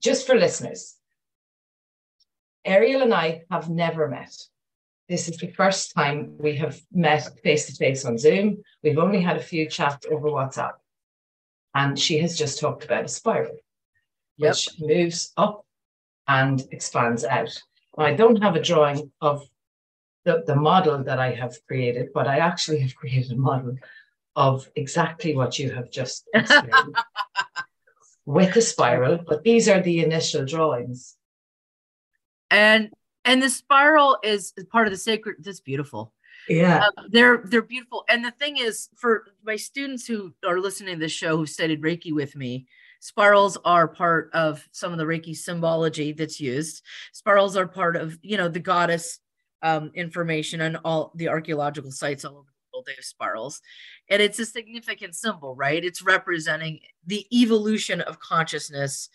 Just 0.00 0.26
for 0.26 0.36
listeners, 0.36 0.97
Ariel 2.64 3.02
and 3.02 3.14
I 3.14 3.42
have 3.50 3.68
never 3.70 4.08
met. 4.08 4.34
This 5.08 5.28
is 5.28 5.38
the 5.38 5.48
first 5.48 5.94
time 5.94 6.36
we 6.38 6.56
have 6.56 6.80
met 6.92 7.38
face 7.42 7.66
to 7.66 7.72
face 7.72 8.04
on 8.04 8.18
Zoom. 8.18 8.62
We've 8.82 8.98
only 8.98 9.22
had 9.22 9.36
a 9.36 9.42
few 9.42 9.68
chats 9.68 10.06
over 10.10 10.28
WhatsApp. 10.28 10.74
And 11.74 11.98
she 11.98 12.18
has 12.18 12.36
just 12.36 12.60
talked 12.60 12.84
about 12.84 13.04
a 13.04 13.08
spiral, 13.08 13.56
yep. 14.36 14.50
which 14.50 14.68
moves 14.78 15.32
up 15.36 15.64
and 16.26 16.62
expands 16.70 17.24
out. 17.24 17.62
I 17.96 18.14
don't 18.14 18.42
have 18.42 18.54
a 18.54 18.62
drawing 18.62 19.10
of 19.20 19.48
the, 20.24 20.44
the 20.46 20.56
model 20.56 21.02
that 21.04 21.18
I 21.18 21.32
have 21.32 21.56
created, 21.66 22.08
but 22.12 22.28
I 22.28 22.38
actually 22.38 22.80
have 22.80 22.94
created 23.02 23.32
a 23.32 23.36
model 23.36 23.76
of 24.36 24.70
exactly 24.76 25.34
what 25.34 25.58
you 25.58 25.70
have 25.70 25.90
just 25.90 26.28
explained 26.34 26.96
with 28.26 28.54
a 28.56 28.62
spiral. 28.62 29.18
But 29.26 29.42
these 29.42 29.68
are 29.68 29.80
the 29.80 30.04
initial 30.04 30.44
drawings 30.44 31.17
and 32.50 32.90
and 33.24 33.42
the 33.42 33.50
spiral 33.50 34.18
is 34.22 34.54
part 34.70 34.86
of 34.86 34.92
the 34.92 34.96
sacred 34.96 35.36
that's 35.40 35.60
beautiful. 35.60 36.12
Yeah. 36.48 36.88
Uh, 36.96 37.02
they're 37.10 37.42
they're 37.44 37.62
beautiful. 37.62 38.04
And 38.08 38.24
the 38.24 38.30
thing 38.30 38.56
is 38.56 38.88
for 38.96 39.26
my 39.44 39.56
students 39.56 40.06
who 40.06 40.32
are 40.46 40.60
listening 40.60 40.94
to 40.94 41.00
this 41.00 41.12
show 41.12 41.36
who 41.36 41.46
studied 41.46 41.82
reiki 41.82 42.12
with 42.12 42.36
me 42.36 42.66
spirals 43.00 43.56
are 43.64 43.86
part 43.86 44.30
of 44.32 44.66
some 44.72 44.92
of 44.92 44.98
the 44.98 45.04
reiki 45.04 45.36
symbology 45.36 46.12
that's 46.12 46.40
used. 46.40 46.82
Spirals 47.12 47.56
are 47.56 47.66
part 47.66 47.96
of 47.96 48.18
you 48.22 48.36
know 48.36 48.48
the 48.48 48.60
goddess 48.60 49.20
um, 49.62 49.90
information 49.94 50.60
and 50.62 50.78
all 50.84 51.12
the 51.16 51.28
archaeological 51.28 51.90
sites 51.90 52.24
all 52.24 52.32
over 52.32 52.48
the 52.48 52.76
world 52.76 52.84
they 52.86 52.94
have 52.94 53.04
spirals. 53.04 53.60
And 54.08 54.22
it's 54.22 54.38
a 54.38 54.46
significant 54.46 55.14
symbol 55.14 55.54
right? 55.54 55.84
It's 55.84 56.02
representing 56.02 56.80
the 57.06 57.26
evolution 57.32 58.00
of 58.00 58.20
consciousness 58.20 59.10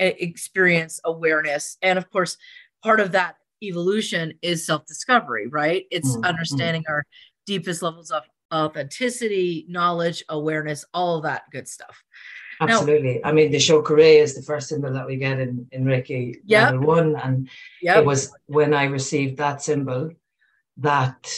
experience 0.00 1.00
awareness 1.04 1.76
and 1.82 1.98
of 1.98 2.08
course 2.08 2.36
part 2.82 3.00
of 3.00 3.12
that 3.12 3.36
evolution 3.62 4.34
is 4.42 4.64
self-discovery, 4.64 5.48
right? 5.48 5.86
It's 5.90 6.14
mm-hmm. 6.14 6.24
understanding 6.24 6.84
our 6.88 7.04
deepest 7.46 7.82
levels 7.82 8.10
of 8.10 8.22
authenticity, 8.52 9.66
knowledge, 9.68 10.24
awareness, 10.28 10.84
all 10.94 11.16
of 11.16 11.22
that 11.24 11.42
good 11.50 11.68
stuff. 11.68 12.02
Absolutely. 12.60 13.20
Now, 13.22 13.30
I 13.30 13.32
mean, 13.32 13.50
the 13.50 13.58
show 13.58 13.80
Cho 13.80 13.82
Ku 13.82 13.94
Rei 13.94 14.18
is 14.18 14.34
the 14.34 14.42
first 14.42 14.68
symbol 14.68 14.92
that 14.92 15.06
we 15.06 15.16
get 15.16 15.38
in, 15.38 15.66
in 15.70 15.84
Reiki 15.84 16.36
yep. 16.44 16.72
level 16.72 16.86
one. 16.86 17.16
And 17.16 17.48
yep. 17.80 17.98
it 17.98 18.04
was 18.04 18.34
when 18.46 18.74
I 18.74 18.84
received 18.84 19.36
that 19.38 19.62
symbol 19.62 20.10
that 20.78 21.30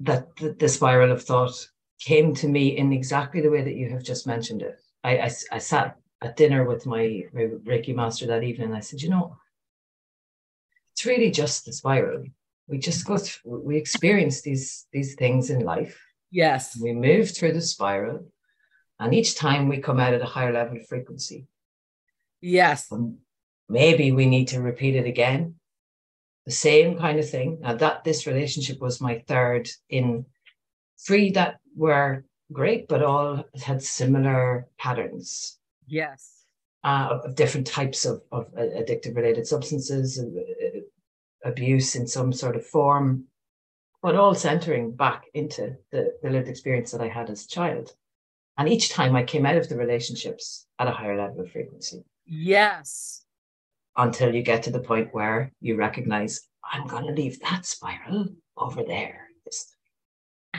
that 0.00 0.34
the, 0.36 0.54
the, 0.58 0.68
spiral 0.68 1.12
of 1.12 1.22
thought 1.22 1.52
came 2.00 2.34
to 2.34 2.48
me 2.48 2.78
in 2.78 2.90
exactly 2.90 3.42
the 3.42 3.50
way 3.50 3.62
that 3.62 3.74
you 3.74 3.90
have 3.90 4.02
just 4.02 4.26
mentioned 4.26 4.62
it. 4.62 4.78
I, 5.04 5.18
I, 5.18 5.30
I 5.52 5.58
sat 5.58 5.96
at 6.22 6.36
dinner 6.36 6.64
with 6.64 6.86
my 6.86 7.24
Reiki 7.34 7.94
master 7.94 8.26
that 8.26 8.42
evening. 8.42 8.68
And 8.68 8.76
I 8.76 8.80
said, 8.80 9.02
you 9.02 9.10
know, 9.10 9.36
it's 11.00 11.06
really 11.06 11.30
just 11.30 11.64
the 11.64 11.72
spiral. 11.72 12.24
We 12.68 12.78
just 12.78 13.06
go 13.06 13.16
through, 13.16 13.62
we 13.64 13.78
experience 13.78 14.42
these 14.42 14.86
these 14.92 15.14
things 15.14 15.48
in 15.48 15.60
life. 15.60 15.98
Yes. 16.30 16.78
We 16.78 16.92
move 16.92 17.30
through 17.30 17.54
the 17.54 17.62
spiral, 17.62 18.26
and 18.98 19.14
each 19.14 19.34
time 19.34 19.68
we 19.68 19.78
come 19.78 19.98
out 19.98 20.12
at 20.12 20.20
a 20.20 20.26
higher 20.36 20.52
level 20.52 20.76
of 20.76 20.86
frequency. 20.86 21.46
Yes. 22.42 22.92
And 22.92 23.16
maybe 23.66 24.12
we 24.12 24.26
need 24.26 24.48
to 24.48 24.60
repeat 24.60 24.94
it 24.94 25.06
again. 25.06 25.54
The 26.44 26.52
same 26.52 26.98
kind 26.98 27.18
of 27.18 27.30
thing. 27.30 27.60
Now 27.62 27.74
that 27.76 28.04
this 28.04 28.26
relationship 28.26 28.78
was 28.78 29.00
my 29.00 29.24
third 29.26 29.70
in 29.88 30.26
three 31.06 31.30
that 31.30 31.60
were 31.74 32.24
great, 32.52 32.88
but 32.88 33.02
all 33.02 33.44
had 33.62 33.82
similar 33.82 34.66
patterns. 34.76 35.58
Yes 35.86 36.40
uh, 36.84 37.18
of 37.24 37.34
different 37.34 37.66
types 37.66 38.04
of, 38.04 38.22
of 38.32 38.52
addictive 38.54 39.16
related 39.16 39.46
substances, 39.46 40.18
uh, 40.18 40.79
abuse 41.44 41.94
in 41.96 42.06
some 42.06 42.32
sort 42.32 42.56
of 42.56 42.66
form, 42.66 43.24
but 44.02 44.16
all 44.16 44.34
centering 44.34 44.92
back 44.92 45.24
into 45.34 45.76
the, 45.92 46.14
the 46.22 46.30
lived 46.30 46.48
experience 46.48 46.90
that 46.92 47.00
I 47.00 47.08
had 47.08 47.30
as 47.30 47.44
a 47.44 47.48
child. 47.48 47.94
And 48.58 48.68
each 48.68 48.90
time 48.90 49.16
I 49.16 49.22
came 49.22 49.46
out 49.46 49.56
of 49.56 49.68
the 49.68 49.76
relationships 49.76 50.66
at 50.78 50.88
a 50.88 50.92
higher 50.92 51.16
level 51.16 51.40
of 51.40 51.50
frequency. 51.50 52.04
Yes. 52.26 53.24
Until 53.96 54.34
you 54.34 54.42
get 54.42 54.62
to 54.64 54.70
the 54.70 54.80
point 54.80 55.12
where 55.12 55.52
you 55.60 55.76
recognize, 55.76 56.42
I'm 56.64 56.86
going 56.86 57.06
to 57.06 57.12
leave 57.12 57.40
that 57.40 57.66
spiral 57.66 58.28
over 58.56 58.82
there. 58.82 59.28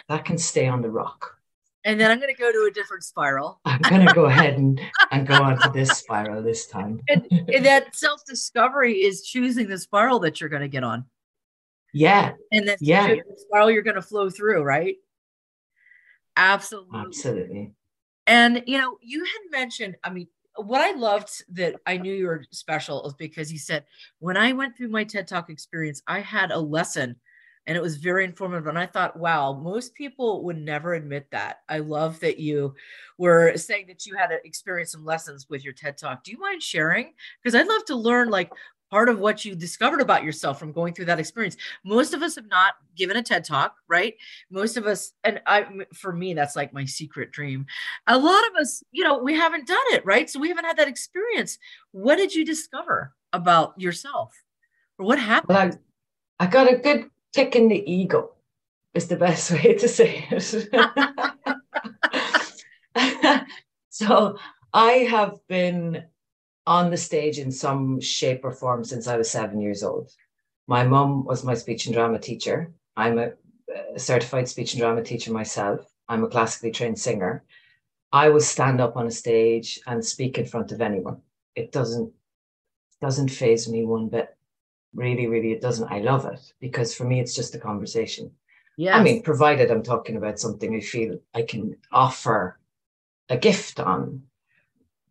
that 0.08 0.26
can 0.26 0.38
stay 0.38 0.68
on 0.68 0.82
the 0.82 0.90
rock 0.90 1.36
and 1.84 2.00
then 2.00 2.12
I'm 2.12 2.20
going 2.20 2.34
to 2.34 2.40
go 2.40 2.52
to 2.52 2.68
a 2.70 2.72
different 2.72 3.04
spiral. 3.04 3.60
I'm 3.66 3.82
going 3.82 4.08
to 4.08 4.14
go 4.14 4.26
ahead 4.26 4.56
and, 4.56 4.80
and 5.12 5.28
go 5.28 5.36
on 5.36 5.60
to 5.60 5.70
this 5.70 5.90
spiral 5.92 6.42
this 6.42 6.68
time. 6.68 7.02
and, 7.10 7.26
and 7.32 7.66
that 7.66 7.96
self 7.96 8.24
discovery 8.26 8.94
is 8.94 9.24
choosing 9.24 9.68
the 9.68 9.78
spiral 9.78 10.20
that 10.20 10.40
you're 10.40 10.50
going 10.50 10.62
to 10.62 10.68
get 10.68 10.84
on. 10.84 11.06
Yeah. 11.94 12.34
And 12.52 12.68
that's 12.68 12.82
yeah. 12.82 13.08
the 13.08 13.24
spiral 13.36 13.72
you're 13.72 13.82
going 13.82 13.96
to 13.96 14.02
flow 14.02 14.30
through, 14.30 14.64
right? 14.64 14.96
Absolutely. 16.38 17.00
Absolutely. 17.00 17.74
And, 18.28 18.64
you 18.66 18.78
know, 18.78 18.98
you 19.02 19.24
had 19.26 19.52
mentioned, 19.52 19.96
I 20.04 20.12
mean, 20.12 20.28
what 20.56 20.82
I 20.82 20.92
loved 20.98 21.44
that 21.54 21.76
I 21.86 21.98
knew 21.98 22.14
you 22.14 22.28
were 22.28 22.46
special 22.52 23.06
is 23.08 23.14
because 23.14 23.52
you 23.52 23.60
said, 23.60 23.86
when 24.20 24.38
I 24.38 24.54
went 24.54 24.78
through 24.78 24.90
my 24.90 25.04
TED 25.04 25.28
Talk 25.28 25.50
experience, 25.50 26.02
I 26.08 26.20
had 26.20 26.52
a 26.52 26.60
lesson 26.60 27.16
and 27.68 27.78
it 27.78 27.82
was 27.82 27.98
very 27.98 28.24
informative 28.24 28.68
and 28.68 28.78
i 28.78 28.86
thought 28.86 29.18
wow 29.18 29.54
most 29.54 29.94
people 29.94 30.44
would 30.44 30.58
never 30.58 30.94
admit 30.94 31.28
that. 31.32 31.60
I 31.70 31.80
love 31.80 32.20
that 32.22 32.40
you 32.40 32.74
were 33.18 33.56
saying 33.58 33.88
that 33.88 34.06
you 34.06 34.16
had 34.16 34.28
to 34.28 34.46
experience 34.46 34.92
some 34.92 35.06
lessons 35.06 35.48
with 35.50 35.64
your 35.64 35.74
ted 35.74 35.98
talk. 35.98 36.24
Do 36.24 36.32
you 36.32 36.40
mind 36.40 36.64
sharing? 36.64 37.14
Because 37.42 37.56
i'd 37.56 37.68
love 37.68 37.86
to 37.86 37.96
learn 37.96 38.30
like 38.30 38.52
part 38.90 39.08
of 39.08 39.20
what 39.20 39.46
you 39.46 39.56
discovered 39.56 40.02
about 40.02 40.24
yourself 40.24 40.60
from 40.60 40.74
going 40.74 40.94
through 40.94 41.06
that 41.06 41.18
experience. 41.18 41.56
Most 41.86 42.14
of 42.14 42.22
us 42.22 42.36
have 42.36 42.50
not 42.50 42.74
given 42.98 43.16
a 43.16 43.24
ted 43.24 43.46
talk 43.46 43.76
right? 43.88 44.16
Most 44.50 44.78
of 44.78 44.86
us 44.86 45.14
and 45.24 45.42
i 45.46 45.66
for 45.94 46.12
me 46.12 46.34
that's 46.34 46.56
like 46.56 46.74
my 46.74 46.86
secret 46.86 47.32
dream. 47.32 47.66
A 48.08 48.18
lot 48.18 48.44
of 48.50 48.56
us 48.60 48.84
you 48.92 49.04
know 49.04 49.18
we 49.20 49.36
haven't 49.36 49.68
done 49.68 49.78
it 49.90 50.06
right? 50.06 50.30
So 50.30 50.40
we 50.40 50.50
haven't 50.50 50.66
had 50.66 50.78
that 50.78 50.88
experience. 50.88 51.58
What 51.92 52.18
did 52.18 52.34
you 52.34 52.46
discover 52.46 53.14
about 53.34 53.80
yourself? 53.80 54.34
Or 54.98 55.06
what 55.06 55.20
happened? 55.20 55.56
Well, 55.56 55.72
I, 56.40 56.44
I 56.44 56.48
got 56.48 56.72
a 56.72 56.78
good 56.78 57.10
Kicking 57.34 57.70
the 57.70 57.92
ego 57.92 58.32
is 58.94 59.08
the 59.08 59.16
best 59.16 59.52
way 59.52 59.74
to 59.76 59.88
say 59.88 60.28
it. 60.30 60.70
so 63.90 64.38
I 64.74 64.92
have 64.92 65.40
been 65.48 66.06
on 66.68 66.92
the 66.92 66.98
stage 66.98 67.40
in 67.40 67.52
some 67.52 68.00
shape 68.00 68.42
or 68.44 68.52
form 68.52 68.84
since 68.84 69.08
I 69.08 69.18
was 69.18 69.30
seven 69.30 69.62
years 69.62 69.84
old. 69.84 70.12
My 70.68 70.84
mum 70.84 71.26
was 71.26 71.44
my 71.44 71.54
speech 71.54 71.86
and 71.86 71.96
drama 71.96 72.20
teacher. 72.20 72.72
I'm 72.96 73.18
a, 73.18 73.32
a 73.96 74.00
certified 74.00 74.48
speech 74.48 74.74
and 74.74 74.82
drama 74.82 75.04
teacher 75.04 75.32
myself. 75.32 75.86
I'm 76.08 76.24
a 76.24 76.28
classically 76.28 76.72
trained 76.72 77.00
singer. 77.00 77.44
I 78.12 78.30
will 78.30 78.42
stand 78.42 78.82
up 78.82 78.98
on 78.98 79.08
a 79.08 79.12
stage 79.12 79.80
and 79.88 80.04
speak 80.06 80.38
in 80.38 80.46
front 80.46 80.72
of 80.72 80.82
anyone. 80.82 81.22
It 81.56 81.72
doesn't 81.72 82.12
doesn't 83.02 83.30
faze 83.30 83.68
me 83.68 83.84
one 83.84 84.10
bit. 84.10 84.38
Really, 84.94 85.28
really, 85.28 85.52
it 85.52 85.62
doesn't. 85.62 85.92
I 85.92 86.00
love 86.00 86.26
it 86.26 86.54
because 86.60 86.94
for 86.94 87.06
me, 87.06 87.20
it's 87.20 87.36
just 87.36 87.56
a 87.56 87.60
conversation. 87.60 88.32
Yeah. 88.78 88.98
I 88.98 89.04
mean, 89.04 89.22
provided 89.22 89.72
I'm 89.72 89.84
talking 89.84 90.18
about 90.18 90.40
something 90.40 90.76
I 90.76 90.80
feel 90.80 91.20
I 91.34 91.44
can 91.44 91.78
offer 91.92 92.60
a 93.30 93.38
gift 93.38 93.80
on. 93.80 94.24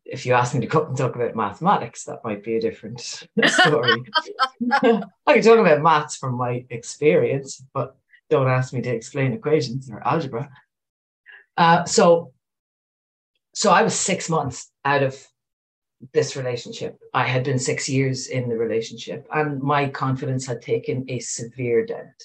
If 0.05 0.27
you 0.27 0.35
ask 0.35 0.55
me 0.55 0.61
to 0.63 0.67
come 0.67 0.87
and 0.87 0.97
talk 0.97 1.15
about 1.15 1.37
mathematics, 1.37 2.05
that 2.05 2.25
might 2.25 2.43
be 2.43 2.57
a 2.57 2.61
different 2.61 3.01
story. 3.47 4.03
I 4.83 5.03
can 5.29 5.43
talk 5.43 5.59
about 5.59 5.83
maths 5.83 6.17
from 6.17 6.35
my 6.35 6.65
experience, 6.69 7.63
but 7.73 7.97
don't 8.29 8.49
ask 8.49 8.73
me 8.73 8.83
to 8.83 8.91
explain 8.91 9.33
equations 9.33 9.89
or 9.91 10.07
algebra. 10.07 10.51
Uh, 11.57 11.85
so, 11.85 12.33
so 13.55 13.71
I 13.71 13.83
was 13.83 13.95
six 13.95 14.29
months 14.29 14.71
out 14.85 15.03
of 15.03 15.25
this 16.13 16.37
relationship. 16.37 16.99
I 17.15 17.25
had 17.27 17.45
been 17.45 17.59
six 17.59 17.89
years 17.89 18.29
in 18.29 18.49
the 18.49 18.57
relationship, 18.57 19.27
and 19.33 19.63
my 19.63 19.89
confidence 19.89 20.47
had 20.47 20.63
taken 20.63 21.05
a 21.09 21.19
severe 21.21 21.85
dent 21.85 22.23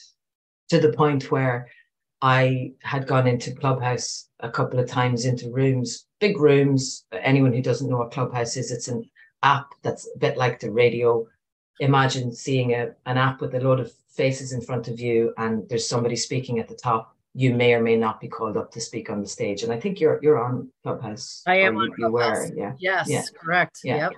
to 0.69 0.79
the 0.79 0.93
point 0.93 1.31
where 1.31 1.67
I 2.21 2.73
had 2.81 3.07
gone 3.07 3.27
into 3.27 3.53
Clubhouse 3.53 4.29
a 4.39 4.49
couple 4.49 4.79
of 4.79 4.87
times 4.87 5.25
into 5.25 5.51
rooms, 5.51 6.05
big 6.19 6.39
rooms. 6.39 7.05
Anyone 7.11 7.53
who 7.53 7.61
doesn't 7.61 7.89
know 7.89 7.97
what 7.97 8.11
Clubhouse 8.11 8.57
is, 8.57 8.71
it's 8.71 8.87
an 8.87 9.09
app 9.43 9.67
that's 9.83 10.07
a 10.15 10.17
bit 10.19 10.37
like 10.37 10.59
the 10.59 10.71
radio. 10.71 11.27
Imagine 11.79 12.33
seeing 12.33 12.73
a, 12.73 12.91
an 13.05 13.17
app 13.17 13.41
with 13.41 13.53
a 13.53 13.59
load 13.59 13.79
of 13.79 13.91
faces 14.09 14.53
in 14.53 14.61
front 14.61 14.87
of 14.87 14.99
you, 14.99 15.33
and 15.37 15.67
there's 15.69 15.87
somebody 15.87 16.15
speaking 16.15 16.59
at 16.59 16.69
the 16.69 16.75
top. 16.75 17.14
You 17.37 17.53
may 17.53 17.73
or 17.73 17.81
may 17.81 17.97
not 17.97 18.21
be 18.21 18.29
called 18.29 18.55
up 18.55 18.71
to 18.71 18.81
speak 18.81 19.09
on 19.09 19.21
the 19.21 19.27
stage. 19.27 19.61
And 19.63 19.71
I 19.71 19.79
think 19.79 19.99
you're 19.99 20.19
you're 20.23 20.41
on 20.41 20.71
Clubhouse. 20.83 21.43
I 21.45 21.57
am 21.57 21.77
on 21.77 21.89
you, 21.89 21.95
Clubhouse. 21.95 22.49
You 22.49 22.55
were, 22.55 22.61
yeah. 22.61 22.73
Yes, 22.79 23.09
yeah. 23.09 23.23
correct. 23.37 23.79
Yeah. 23.83 23.97
Yep. 23.97 24.13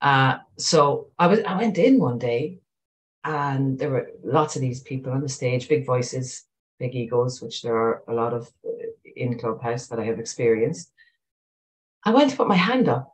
Uh, 0.00 0.38
so 0.56 1.08
I 1.18 1.26
was 1.26 1.40
I 1.40 1.56
went 1.56 1.76
in 1.76 1.98
one 1.98 2.18
day 2.18 2.60
and 3.24 3.78
there 3.78 3.90
were 3.90 4.10
lots 4.22 4.54
of 4.54 4.62
these 4.62 4.80
people 4.80 5.12
on 5.12 5.20
the 5.20 5.28
stage, 5.28 5.68
big 5.68 5.84
voices, 5.84 6.44
big 6.78 6.94
egos, 6.94 7.42
which 7.42 7.62
there 7.62 7.76
are 7.76 8.04
a 8.06 8.14
lot 8.14 8.32
of 8.32 8.48
uh, 8.64 8.70
in 9.16 9.38
Clubhouse 9.38 9.88
that 9.88 9.98
I 9.98 10.04
have 10.04 10.20
experienced. 10.20 10.92
I 12.04 12.10
went 12.10 12.30
to 12.30 12.36
put 12.36 12.46
my 12.46 12.54
hand 12.56 12.88
up 12.88 13.12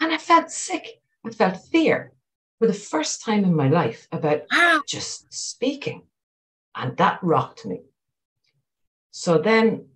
and 0.00 0.12
I 0.12 0.18
felt 0.18 0.50
sick. 0.50 1.00
I 1.24 1.30
felt 1.30 1.64
fear 1.70 2.12
for 2.58 2.66
the 2.66 2.74
first 2.74 3.22
time 3.22 3.44
in 3.44 3.54
my 3.54 3.68
life 3.68 4.08
about 4.10 4.42
just 4.88 5.32
speaking. 5.32 6.02
And 6.74 6.96
that 6.96 7.20
rocked 7.22 7.64
me. 7.64 7.82
So 9.18 9.38
then, 9.38 9.86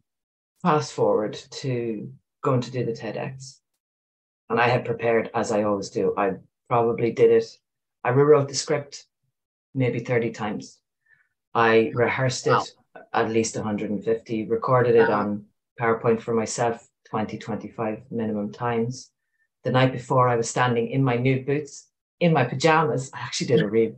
fast 0.62 0.95
forward 0.95 1.35
to 1.61 2.11
going 2.41 2.62
to 2.62 2.71
do 2.71 2.87
the 2.87 2.93
TEDx. 2.93 3.59
And 4.49 4.59
I 4.59 4.67
had 4.67 4.87
prepared, 4.87 5.29
as 5.35 5.53
I 5.53 5.65
always 5.65 5.91
do. 5.91 6.15
I 6.17 6.37
probably 6.71 7.12
did 7.12 7.31
it. 7.31 7.45
I 8.03 8.09
rewrote 8.09 8.49
the 8.49 8.55
script 8.55 9.05
maybe 9.75 9.99
30 9.99 10.31
times. 10.31 10.79
I 11.55 11.93
rehearsed 11.95 12.47
it 12.47 12.75
at 13.12 13.29
least 13.29 13.57
150, 13.57 14.47
recorded 14.47 14.97
it 14.97 15.11
wow. 15.11 15.21
on 15.21 15.45
PowerPoint 15.79 16.23
for 16.23 16.33
myself 16.33 16.89
20, 17.11 17.37
25 17.37 18.00
minimum 18.11 18.50
times. 18.50 19.11
The 19.65 19.71
night 19.71 19.93
before, 19.93 20.31
I 20.31 20.37
was 20.37 20.49
standing 20.49 20.89
in 20.89 21.05
my 21.05 21.17
nude 21.17 21.45
boots, 21.45 21.89
in 22.21 22.33
my 22.33 22.45
pajamas. 22.45 23.11
I 23.12 23.19
actually 23.19 23.49
did 23.49 23.61
a 23.61 23.69
reel. 23.69 23.97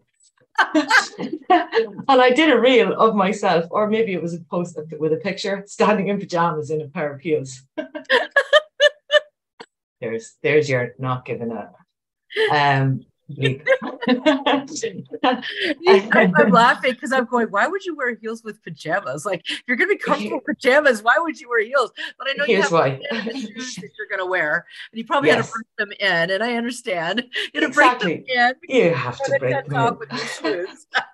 and 1.49 2.04
I 2.09 2.30
did 2.30 2.50
a 2.50 2.61
reel 2.61 2.92
of 2.92 3.14
myself, 3.14 3.66
or 3.71 3.88
maybe 3.88 4.12
it 4.12 4.23
was 4.23 4.35
a 4.35 4.40
post 4.40 4.78
with 4.99 5.12
a 5.12 5.16
picture 5.16 5.64
standing 5.66 6.09
in 6.09 6.18
pajamas 6.18 6.71
in 6.71 6.80
a 6.80 6.88
pair 6.88 7.12
of 7.12 7.21
heels. 7.21 7.62
there's 10.00 10.37
there's 10.42 10.68
your 10.68 10.94
not 10.99 11.25
giving 11.25 11.52
up. 11.52 11.76
Um, 12.50 13.04
I'm 15.25 16.50
laughing 16.50 16.93
because 16.93 17.13
I'm 17.13 17.25
going, 17.26 17.49
why 17.49 17.67
would 17.67 17.85
you 17.85 17.97
wear 17.97 18.15
heels 18.15 18.43
with 18.43 18.63
pajamas? 18.63 19.25
Like, 19.25 19.43
if 19.49 19.63
you're 19.67 19.76
going 19.76 19.91
to 19.91 19.97
be 19.97 20.00
comfortable 20.00 20.41
with 20.45 20.56
pajamas, 20.56 21.02
why 21.02 21.17
would 21.19 21.41
you 21.41 21.49
wear 21.49 21.65
heels? 21.65 21.93
But 22.19 22.28
I 22.28 22.32
know 22.35 22.45
Here's 22.45 22.58
you 22.58 22.63
have 22.63 22.73
why. 22.73 23.00
shoes 23.32 23.76
that 23.76 23.91
you're 23.97 24.08
going 24.08 24.19
to 24.19 24.26
wear, 24.26 24.67
and 24.91 24.99
you 24.99 25.04
probably 25.04 25.28
yes. 25.30 25.37
had 25.37 25.45
to 25.47 25.52
bring 25.52 25.65
them 25.78 25.93
in. 26.00 26.30
And 26.30 26.43
I 26.43 26.56
understand 26.56 27.25
you 27.32 27.50
had 27.54 27.61
to 27.61 27.67
exactly. 27.67 28.15
bring 28.15 28.37
them 28.37 28.54
in. 28.69 28.76
You 28.76 28.95
have 28.95 29.19
to 29.19 29.37
break 29.39 29.69
them 29.69 29.99
in. 30.45 30.67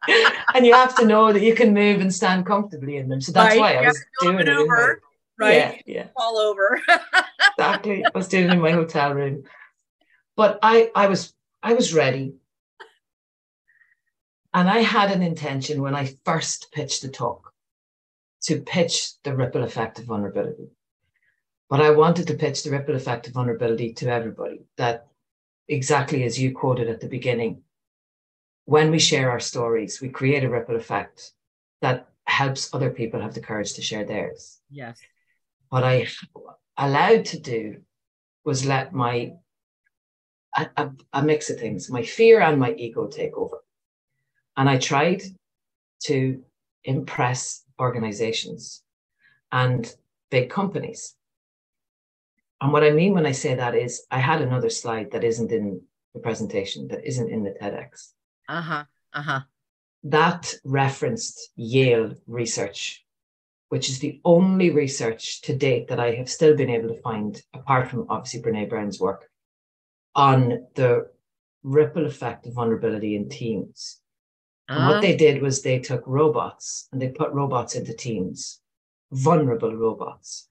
and 0.55 0.67
you 0.67 0.75
have 0.75 0.97
to 0.97 1.05
know 1.05 1.33
that 1.33 1.43
you 1.43 1.55
can 1.55 1.75
move 1.75 2.01
and 2.01 2.13
stand 2.13 2.47
comfortably 2.47 2.97
in 2.97 3.09
them. 3.09 3.21
So 3.21 3.33
that's 3.33 3.57
right. 3.57 3.61
why 3.61 3.85
I 3.85 3.89
was 3.89 4.05
doing 4.21 4.41
it. 4.41 4.49
Over, 4.49 5.03
right? 5.39 5.83
Yeah, 5.87 5.95
yeah. 5.95 6.07
All 6.17 6.39
over. 6.39 6.81
exactly. 7.59 8.05
I 8.05 8.11
was 8.15 8.29
doing 8.29 8.45
it 8.45 8.53
in 8.53 8.61
my 8.61 8.73
hotel 8.73 9.15
room. 9.15 9.45
But 10.37 10.61
I, 10.63 10.91
I 10.95 11.09
was 11.09 11.35
I 11.63 11.75
was 11.75 11.95
ready. 11.95 12.35
And 14.55 14.69
I 14.69 14.79
had 14.79 15.11
an 15.11 15.23
intention 15.23 15.83
when 15.83 15.95
I 15.95 16.15
first 16.25 16.73
pitched 16.73 17.03
the 17.03 17.09
talk 17.09 17.53
to 18.43 18.61
pitch 18.61 19.13
the 19.25 19.35
ripple 19.35 19.65
effect 19.65 19.99
of 19.99 20.07
vulnerability. 20.07 20.69
But 21.69 21.81
I 21.81 21.91
wanted 21.91 22.29
to 22.29 22.35
pitch 22.35 22.63
the 22.63 22.71
ripple 22.71 22.97
effect 22.97 23.27
of 23.27 23.35
vulnerability 23.35 23.93
to 23.95 24.09
everybody 24.09 24.63
that 24.77 25.09
exactly 25.69 26.25
as 26.25 26.39
you 26.39 26.53
quoted 26.53 26.89
at 26.89 27.01
the 27.01 27.09
beginning, 27.09 27.63
when 28.65 28.91
we 28.91 28.99
share 28.99 29.31
our 29.31 29.41
stories, 29.41 30.01
we 30.01 30.09
create 30.09 30.45
a 30.45 30.51
ripple 30.51 30.77
effect 30.77 31.33
that 31.83 32.09
helps 32.27 32.73
other 32.75 32.91
people 32.91 33.21
have 33.21 33.35
the 33.35 33.41
courage 33.41 33.75
to 33.75 33.83
share 33.83 34.05
theirs. 34.05 34.61
Yes. 34.71 34.99
What 35.69 35.85
I 35.85 36.07
allowed 36.77 37.27
to 37.27 37.39
do 37.39 37.83
was 38.45 38.65
let 38.65 38.95
my 38.95 39.33
a, 40.59 40.83
a, 40.83 40.91
a 41.15 41.23
mix 41.23 41.51
of 41.51 41.59
things, 41.59 41.91
my 41.91 42.03
fear 42.03 42.41
and 42.41 42.59
my 42.59 42.73
ego 42.73 43.07
take 43.07 43.37
over. 43.37 43.59
And 44.57 44.69
I 44.69 44.79
tried 44.79 45.23
to 46.05 46.43
impress 46.85 47.65
organizations 47.79 48.83
and 49.53 49.93
big 50.31 50.51
companies. 50.51 51.15
And 52.61 52.73
what 52.73 52.83
I 52.83 52.91
mean 52.91 53.15
when 53.15 53.27
I 53.27 53.33
say 53.33 53.55
that 53.55 53.75
is, 53.77 54.05
I 54.11 54.19
had 54.19 54.43
another 54.43 54.71
slide 54.71 55.13
that 55.13 55.25
isn't 55.25 55.53
in 55.53 55.81
the 56.15 56.21
presentation, 56.21 56.89
that 56.89 57.07
isn't 57.07 57.31
in 57.31 57.45
the 57.45 57.51
TEDx. 57.51 58.13
Uh 58.49 58.61
huh. 58.61 58.85
Uh 59.13 59.23
huh. 59.23 59.41
That 60.05 60.55
referenced 60.65 61.51
Yale 61.55 62.15
research, 62.27 63.05
which 63.69 63.89
is 63.89 64.01
the 64.01 64.21
only 64.25 64.71
research 64.71 65.43
to 65.43 65.55
date 65.55 65.89
that 65.89 66.01
I 66.01 66.13
have 66.15 66.29
still 66.29 66.57
been 66.57 66.71
able 66.71 66.89
to 66.89 67.01
find, 67.01 67.41
apart 67.55 67.89
from 67.89 68.07
obviously 68.09 68.43
Brene 68.43 68.69
Brown's 68.69 68.99
work, 68.99 69.28
on 70.15 70.67
the 70.75 71.09
ripple 71.63 72.07
effect 72.07 72.47
of 72.47 72.55
vulnerability 72.55 73.17
in 73.17 73.29
teams. 73.29 74.01
And 74.69 74.87
what 74.87 75.01
they 75.01 75.15
ah. 75.15 75.19
did 75.19 75.43
was 75.43 75.63
they 75.63 75.79
took 75.79 76.03
robots 76.07 76.89
and 76.93 77.01
they 77.01 77.09
put 77.09 77.33
robots 77.33 77.75
into 77.75 77.95
teams, 77.95 78.61
vulnerable 79.13 79.75
robots. 79.75 80.49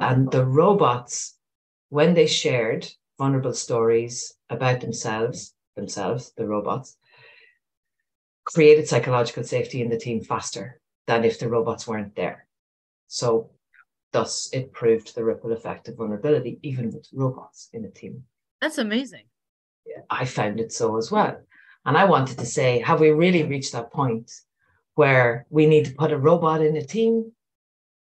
And 0.00 0.30
the 0.30 0.44
robots, 0.44 1.38
when 1.88 2.12
they 2.14 2.26
shared 2.26 2.86
vulnerable 3.18 3.54
stories 3.54 4.34
about 4.50 4.80
themselves, 4.80 5.54
themselves, 5.76 6.32
the 6.36 6.46
robots, 6.46 6.96
created 8.44 8.88
psychological 8.88 9.44
safety 9.44 9.80
in 9.80 9.88
the 9.88 9.98
team 9.98 10.22
faster 10.22 10.80
than 11.06 11.24
if 11.24 11.38
the 11.38 11.48
robots 11.48 11.86
weren't 11.86 12.14
there. 12.16 12.46
So 13.06 13.50
thus 14.12 14.50
it 14.52 14.72
proved 14.72 15.14
the 15.14 15.24
ripple 15.24 15.52
effect 15.52 15.88
of 15.88 15.96
vulnerability, 15.96 16.58
even 16.62 16.90
with 16.90 17.08
robots 17.12 17.68
in 17.72 17.84
a 17.84 17.90
team. 17.90 18.24
That's 18.60 18.78
amazing. 18.78 19.24
I 20.08 20.24
found 20.24 20.60
it 20.60 20.72
so 20.72 20.96
as 20.96 21.10
well. 21.10 21.40
And 21.86 21.96
I 21.96 22.04
wanted 22.04 22.38
to 22.38 22.46
say, 22.46 22.80
have 22.80 23.00
we 23.00 23.10
really 23.10 23.44
reached 23.44 23.72
that 23.72 23.92
point 23.92 24.30
where 24.94 25.46
we 25.50 25.66
need 25.66 25.86
to 25.86 25.94
put 25.94 26.12
a 26.12 26.18
robot 26.18 26.60
in 26.60 26.76
a 26.76 26.84
team 26.84 27.32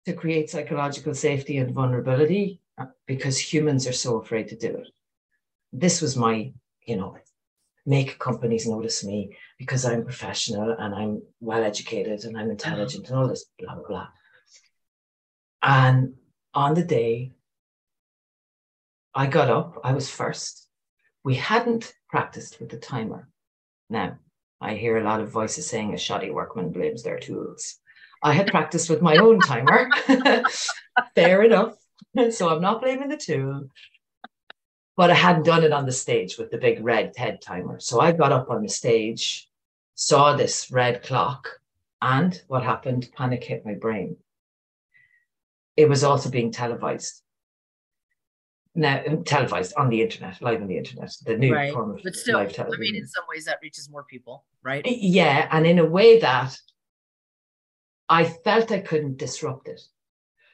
to 0.05 0.13
create 0.13 0.51
psychological 0.51 1.15
safety 1.15 1.57
and 1.57 1.75
vulnerability 1.75 2.61
uh, 2.77 2.87
because 3.07 3.39
humans 3.39 3.87
are 3.87 3.93
so 3.93 4.21
afraid 4.21 4.49
to 4.49 4.57
do 4.57 4.77
it? 4.77 4.89
This 5.73 6.03
was 6.03 6.17
my, 6.17 6.53
you 6.87 6.97
know, 6.97 7.17
make 7.87 8.19
companies 8.19 8.69
notice 8.69 9.05
me 9.05 9.37
because 9.59 9.85
I'm 9.85 10.05
professional 10.05 10.77
and 10.79 10.95
I'm 10.95 11.23
well 11.41 11.65
educated 11.65 12.25
and 12.25 12.37
I'm 12.37 12.45
uh-huh. 12.45 12.53
intelligent 12.53 13.09
and 13.09 13.19
all 13.19 13.29
this 13.29 13.47
blah 13.59 13.75
blah 13.75 13.89
blah. 13.89 14.09
And 15.63 16.15
on 16.55 16.75
the 16.75 16.85
day 16.85 17.33
I 19.15 19.27
got 19.27 19.51
up, 19.51 19.81
I 19.85 19.93
was 19.93 20.09
first. 20.09 20.69
We 21.23 21.35
hadn't 21.35 21.93
practiced 22.09 22.61
with 22.61 22.71
the 22.71 22.79
timer. 22.79 23.29
Now, 23.91 24.19
I 24.61 24.75
hear 24.75 24.97
a 24.97 25.05
lot 25.05 25.21
of 25.21 25.31
voices 25.31 25.67
saying 25.67 25.93
a 25.93 25.99
shoddy 25.99 26.31
workman 26.31 26.73
blames 26.73 27.03
their 27.03 27.19
tools. 27.19 27.79
I 28.23 28.33
had 28.33 28.47
practiced 28.47 28.89
with 28.89 29.03
my 29.03 29.17
own 29.17 29.41
timer. 29.41 29.91
Fair 31.15 31.43
enough. 31.43 31.77
So 32.31 32.51
I'm 32.51 32.61
not 32.61 32.83
blaming 32.83 33.09
the 33.09 33.17
tool. 33.17 33.71
But 34.99 35.11
I 35.11 35.15
hadn't 35.15 35.47
done 35.47 35.65
it 35.65 35.73
on 35.73 35.87
the 35.87 35.93
stage 35.93 36.37
with 36.37 36.51
the 36.51 36.59
big 36.59 36.85
red 36.85 37.15
TED 37.15 37.41
timer. 37.41 37.81
So 37.81 38.01
I 38.01 38.13
got 38.13 38.33
up 38.33 38.51
on 38.51 38.63
the 38.63 38.69
stage, 38.69 39.49
saw 39.95 40.37
this 40.37 40.71
red 40.71 41.03
clock, 41.03 41.49
and 42.03 42.39
what 42.49 42.65
happened? 42.65 43.09
Panic 43.17 43.45
hit 43.45 43.65
my 43.65 43.75
brain. 43.75 44.19
It 45.75 45.89
was 45.89 46.05
also 46.05 46.29
being 46.29 46.51
televised 46.51 47.23
now 48.75 49.03
um, 49.07 49.25
televised 49.25 49.75
on 49.77 49.89
the 49.89 50.01
internet, 50.01 50.41
live 50.41 50.63
on 50.63 50.69
the 50.69 50.79
internet, 50.79 51.13
the 51.25 51.37
new 51.37 51.55
right. 51.55 51.73
form 51.73 51.91
of 51.91 52.01
but 52.03 52.15
still, 52.15 52.39
live 52.39 52.53
television. 52.53 52.83
I 52.83 52.85
mean, 52.93 52.97
in 52.97 53.07
some 53.07 53.25
ways 53.29 53.45
that 53.45 53.59
reaches 53.63 53.91
more 53.91 54.05
people, 54.05 54.45
right? 54.63 54.85
Yeah, 54.87 55.49
and 55.51 55.67
in 55.67 55.79
a 55.79 55.85
way 55.85 56.19
that 56.21 56.57
I 58.09 58.25
felt 58.25 58.73
I 58.73 58.81
couldn't 58.81 59.19
disrupt 59.19 59.69
it. 59.69 59.81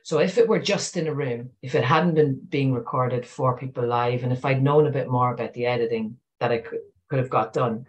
So 0.03 0.19
if 0.19 0.39
it 0.39 0.49
were 0.49 0.59
just 0.59 0.97
in 0.97 1.07
a 1.07 1.15
room, 1.15 1.51
if 1.61 1.75
it 1.75 1.85
hadn't 1.85 2.15
been 2.15 2.41
being 2.49 2.73
recorded 2.73 3.27
for 3.27 3.59
people 3.59 3.87
live, 3.87 4.23
and 4.23 4.33
if 4.33 4.45
I'd 4.45 4.63
known 4.63 4.87
a 4.87 4.93
bit 4.93 5.09
more 5.09 5.33
about 5.33 5.53
the 5.53 5.67
editing 5.67 6.17
that 6.41 6.51
I 6.51 6.59
could, 6.59 6.81
could 7.09 7.19
have 7.19 7.31
got 7.31 7.53
done, 7.53 7.87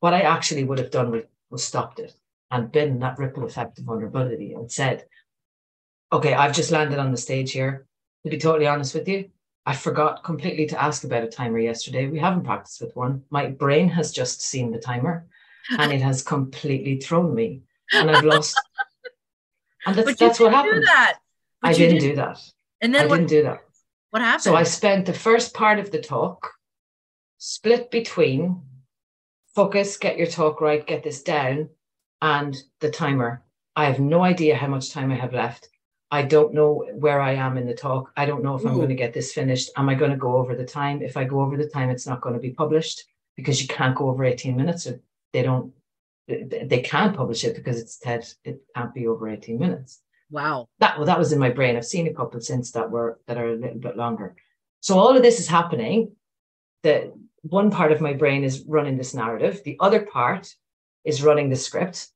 what 0.00 0.14
I 0.14 0.20
actually 0.20 0.64
would 0.64 0.78
have 0.78 0.90
done 0.90 1.10
was, 1.10 1.24
was 1.50 1.64
stopped 1.64 1.98
it 1.98 2.14
and 2.50 2.70
been 2.70 3.00
that 3.00 3.18
ripple 3.18 3.44
effect 3.44 3.78
of 3.78 3.84
vulnerability 3.84 4.52
and 4.52 4.70
said, 4.70 5.04
okay, 6.12 6.32
I've 6.32 6.54
just 6.54 6.70
landed 6.70 6.98
on 6.98 7.10
the 7.10 7.16
stage 7.16 7.52
here. 7.52 7.86
To 8.24 8.30
be 8.30 8.38
totally 8.38 8.66
honest 8.66 8.94
with 8.94 9.08
you, 9.08 9.30
I 9.68 9.74
forgot 9.74 10.24
completely 10.24 10.64
to 10.68 10.82
ask 10.82 11.04
about 11.04 11.24
a 11.24 11.26
timer 11.28 11.58
yesterday. 11.58 12.06
We 12.06 12.18
haven't 12.18 12.44
practiced 12.44 12.80
with 12.80 12.96
one. 12.96 13.24
My 13.28 13.48
brain 13.48 13.90
has 13.90 14.10
just 14.10 14.40
seen 14.40 14.70
the 14.72 14.78
timer 14.78 15.26
and 15.78 15.92
it 15.92 16.00
has 16.00 16.22
completely 16.22 16.98
thrown 16.98 17.34
me 17.34 17.64
and 17.92 18.10
I've 18.10 18.24
lost. 18.24 18.58
And 19.86 19.94
that's, 19.94 20.18
that's 20.18 20.40
what 20.40 20.52
happened. 20.52 20.84
That. 20.86 21.18
I 21.62 21.72
didn't, 21.72 22.00
didn't, 22.00 22.08
do 22.10 22.16
that. 22.16 22.40
And 22.80 22.94
then 22.94 23.02
I 23.02 23.06
what, 23.06 23.16
didn't 23.16 23.28
do 23.28 23.42
that. 23.44 23.60
What 24.10 24.22
happened? 24.22 24.42
So 24.42 24.56
I 24.56 24.64
spent 24.64 25.06
the 25.06 25.12
first 25.12 25.54
part 25.54 25.78
of 25.78 25.90
the 25.90 26.00
talk 26.00 26.50
split 27.38 27.90
between 27.90 28.62
focus, 29.54 29.96
get 29.96 30.18
your 30.18 30.26
talk 30.26 30.60
right, 30.60 30.86
get 30.86 31.04
this 31.04 31.22
down, 31.22 31.68
and 32.20 32.56
the 32.80 32.90
timer. 32.90 33.44
I 33.76 33.84
have 33.84 34.00
no 34.00 34.22
idea 34.22 34.56
how 34.56 34.66
much 34.66 34.90
time 34.90 35.12
I 35.12 35.16
have 35.16 35.32
left. 35.32 35.68
I 36.10 36.22
don't 36.22 36.54
know 36.54 36.86
where 36.94 37.20
I 37.20 37.32
am 37.34 37.58
in 37.58 37.66
the 37.66 37.74
talk. 37.74 38.12
I 38.16 38.24
don't 38.24 38.42
know 38.42 38.54
if 38.54 38.64
Ooh. 38.64 38.68
I'm 38.68 38.76
going 38.76 38.88
to 38.88 38.94
get 38.94 39.12
this 39.12 39.32
finished. 39.32 39.70
Am 39.76 39.88
I 39.88 39.94
going 39.94 40.10
to 40.10 40.16
go 40.16 40.36
over 40.36 40.54
the 40.54 40.64
time? 40.64 41.02
If 41.02 41.16
I 41.16 41.24
go 41.24 41.40
over 41.40 41.56
the 41.56 41.68
time, 41.68 41.90
it's 41.90 42.06
not 42.06 42.20
going 42.20 42.34
to 42.34 42.40
be 42.40 42.50
published 42.50 43.04
because 43.36 43.60
you 43.60 43.68
can't 43.68 43.96
go 43.96 44.08
over 44.08 44.24
18 44.24 44.56
minutes. 44.56 44.86
Or 44.86 45.00
they 45.32 45.42
don't, 45.42 45.72
they 46.26 46.80
can't 46.80 47.16
publish 47.16 47.44
it 47.44 47.54
because 47.54 47.78
it's 47.78 47.98
TED. 47.98 48.26
It 48.44 48.60
can't 48.74 48.94
be 48.94 49.06
over 49.06 49.28
18 49.28 49.58
minutes. 49.58 50.00
Wow. 50.30 50.68
That 50.78 50.96
well, 50.96 51.06
that 51.06 51.18
was 51.18 51.32
in 51.32 51.38
my 51.38 51.50
brain. 51.50 51.76
I've 51.76 51.86
seen 51.86 52.06
a 52.06 52.14
couple 52.14 52.40
since 52.40 52.72
that 52.72 52.90
were 52.90 53.18
that 53.26 53.38
are 53.38 53.48
a 53.48 53.56
little 53.56 53.78
bit 53.78 53.96
longer. 53.96 54.36
So 54.80 54.98
all 54.98 55.16
of 55.16 55.22
this 55.22 55.40
is 55.40 55.48
happening. 55.48 56.12
The 56.82 57.12
one 57.42 57.70
part 57.70 57.92
of 57.92 58.00
my 58.00 58.12
brain 58.12 58.44
is 58.44 58.64
running 58.66 58.96
this 58.98 59.14
narrative. 59.14 59.62
The 59.64 59.76
other 59.80 60.00
part 60.00 60.54
is 61.04 61.22
running 61.22 61.48
the 61.48 61.56
script 61.56 62.08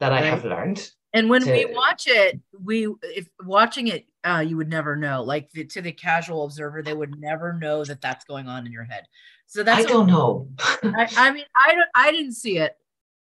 that 0.00 0.12
I 0.12 0.20
right. 0.20 0.24
have 0.24 0.44
learned. 0.44 0.90
And 1.16 1.30
when 1.30 1.42
to, 1.42 1.50
we 1.50 1.64
watch 1.74 2.06
it, 2.06 2.38
we 2.62 2.88
if 3.02 3.26
watching 3.44 3.88
it, 3.88 4.06
uh, 4.22 4.44
you 4.46 4.56
would 4.58 4.68
never 4.68 4.96
know. 4.96 5.22
Like 5.22 5.50
the, 5.52 5.64
to 5.64 5.80
the 5.80 5.92
casual 5.92 6.44
observer, 6.44 6.82
they 6.82 6.92
would 6.92 7.18
never 7.18 7.54
know 7.54 7.84
that 7.84 8.02
that's 8.02 8.24
going 8.26 8.48
on 8.48 8.66
in 8.66 8.72
your 8.72 8.84
head. 8.84 9.04
So 9.46 9.62
that's 9.62 9.86
I 9.86 9.88
don't 9.88 10.08
know. 10.08 10.48
I, 10.58 11.08
I, 11.16 11.30
mean, 11.30 11.44
I 11.54 11.74
don't. 11.74 11.88
I 11.94 12.10
didn't 12.10 12.34
see 12.34 12.58
it. 12.58 12.76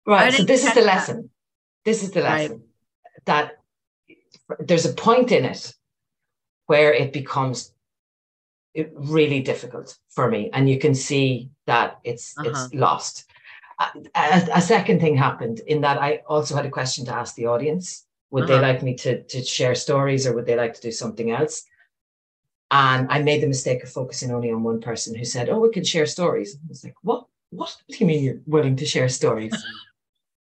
Right. 0.07 0.33
So 0.33 0.43
this 0.43 0.67
is 0.67 0.75
the 0.75 0.81
lesson. 0.81 1.31
This 1.85 2.03
is 2.03 2.11
the 2.11 2.23
lesson 2.23 2.53
right. 2.53 2.61
that 3.27 3.59
there's 4.59 4.87
a 4.87 4.93
point 4.93 5.31
in 5.31 5.45
it 5.45 5.73
where 6.67 6.93
it 6.93 7.13
becomes 7.13 7.73
really 8.95 9.41
difficult 9.41 9.97
for 10.09 10.29
me, 10.29 10.51
and 10.53 10.69
you 10.69 10.81
can 10.81 10.95
see 10.95 11.51
that 11.67 12.01
it's 12.03 12.37
uh-huh. 12.37 12.49
it's 12.49 12.75
lost 12.75 13.27
a, 14.15 14.49
a, 14.55 14.61
second 14.61 15.01
thing 15.01 15.17
happened 15.17 15.61
in 15.67 15.81
that 15.83 16.01
I 16.01 16.23
also 16.29 16.55
had 16.55 16.67
a 16.67 16.71
question 16.71 17.05
to 17.07 17.15
ask 17.15 17.35
the 17.35 17.47
audience. 17.47 18.07
Would 18.31 18.45
uh-huh. 18.45 18.55
they 18.55 18.61
like 18.61 18.83
me 18.83 18.95
to, 18.97 19.23
to 19.23 19.43
share 19.43 19.75
stories 19.75 20.27
or 20.27 20.35
would 20.35 20.47
they 20.47 20.57
like 20.57 20.75
to 20.75 20.81
do 20.81 20.91
something 20.91 21.31
else? 21.31 21.65
And 22.71 23.07
I 23.11 23.23
made 23.23 23.43
the 23.43 23.47
mistake 23.47 23.83
of 23.83 23.91
focusing 23.91 24.33
only 24.33 24.51
on 24.51 24.63
one 24.63 24.81
person 24.81 25.15
who 25.15 25.25
said, 25.25 25.49
Oh, 25.49 25.61
we 25.61 25.71
can 25.71 25.85
share 25.85 26.07
stories. 26.07 26.57
I 26.57 26.69
was 26.69 26.85
like, 26.85 26.95
What? 27.03 27.27
What 27.51 27.77
do 27.89 27.97
you 27.99 28.07
mean 28.07 28.25
you're 28.25 28.41
willing 28.47 28.77
to 28.77 28.87
share 28.87 29.09
stories? 29.09 29.55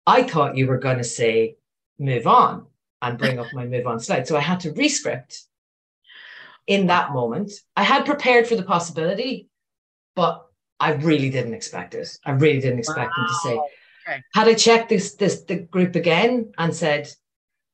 I 0.07 0.23
thought 0.23 0.57
you 0.57 0.67
were 0.67 0.79
going 0.79 0.97
to 0.97 1.03
say, 1.03 1.57
Move 1.99 2.25
on 2.25 2.65
and 3.01 3.17
bring 3.17 3.37
up 3.37 3.47
my 3.53 3.65
move 3.65 3.85
on 3.85 3.99
slide. 3.99 4.27
So 4.27 4.35
I 4.35 4.41
had 4.41 4.61
to 4.61 4.71
rescript 4.71 5.43
in 6.65 6.87
that 6.87 7.11
moment. 7.11 7.51
I 7.75 7.83
had 7.83 8.05
prepared 8.05 8.47
for 8.47 8.55
the 8.55 8.63
possibility, 8.63 9.49
but 10.15 10.42
I 10.79 10.93
really 10.93 11.29
didn't 11.29 11.53
expect 11.53 11.93
it. 11.95 12.17
I 12.25 12.31
really 12.31 12.59
didn't 12.59 12.79
expect 12.79 13.11
wow. 13.11 13.23
them 13.23 13.27
to 13.27 13.33
say. 13.35 13.61
Okay. 14.05 14.23
Had 14.33 14.47
I 14.47 14.53
checked 14.53 14.89
this 14.89 15.15
this 15.15 15.43
the 15.43 15.59
group 15.59 15.95
again 15.95 16.53
and 16.57 16.75
said, 16.75 17.09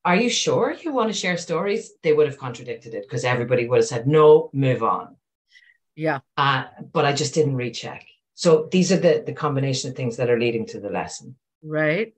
"Are 0.04 0.16
you 0.16 0.30
sure 0.30 0.72
you 0.72 0.92
want 0.92 1.08
to 1.08 1.18
share 1.18 1.36
stories?" 1.36 1.92
They 2.02 2.12
would 2.12 2.26
have 2.26 2.38
contradicted 2.38 2.94
it 2.94 3.02
because 3.02 3.24
everybody 3.24 3.66
would 3.66 3.78
have 3.78 3.86
said, 3.86 4.06
"No, 4.06 4.50
move 4.52 4.82
on." 4.82 5.16
Yeah. 5.96 6.20
Uh, 6.36 6.64
but 6.92 7.04
I 7.04 7.12
just 7.12 7.34
didn't 7.34 7.56
recheck. 7.56 8.06
So 8.34 8.68
these 8.70 8.92
are 8.92 8.96
the 8.96 9.22
the 9.26 9.32
combination 9.32 9.90
of 9.90 9.96
things 9.96 10.16
that 10.16 10.30
are 10.30 10.38
leading 10.38 10.66
to 10.66 10.80
the 10.80 10.90
lesson. 10.90 11.36
Right. 11.62 12.14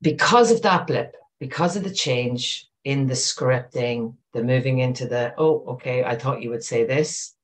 Because 0.00 0.50
of 0.50 0.62
that 0.62 0.86
blip, 0.86 1.16
because 1.40 1.76
of 1.76 1.84
the 1.84 1.90
change 1.90 2.68
in 2.84 3.06
the 3.06 3.14
scripting, 3.14 4.14
the 4.32 4.42
moving 4.42 4.78
into 4.78 5.06
the, 5.06 5.34
oh, 5.36 5.64
okay, 5.74 6.04
I 6.04 6.16
thought 6.16 6.42
you 6.42 6.50
would 6.50 6.62
say 6.62 6.84
this. 6.84 7.34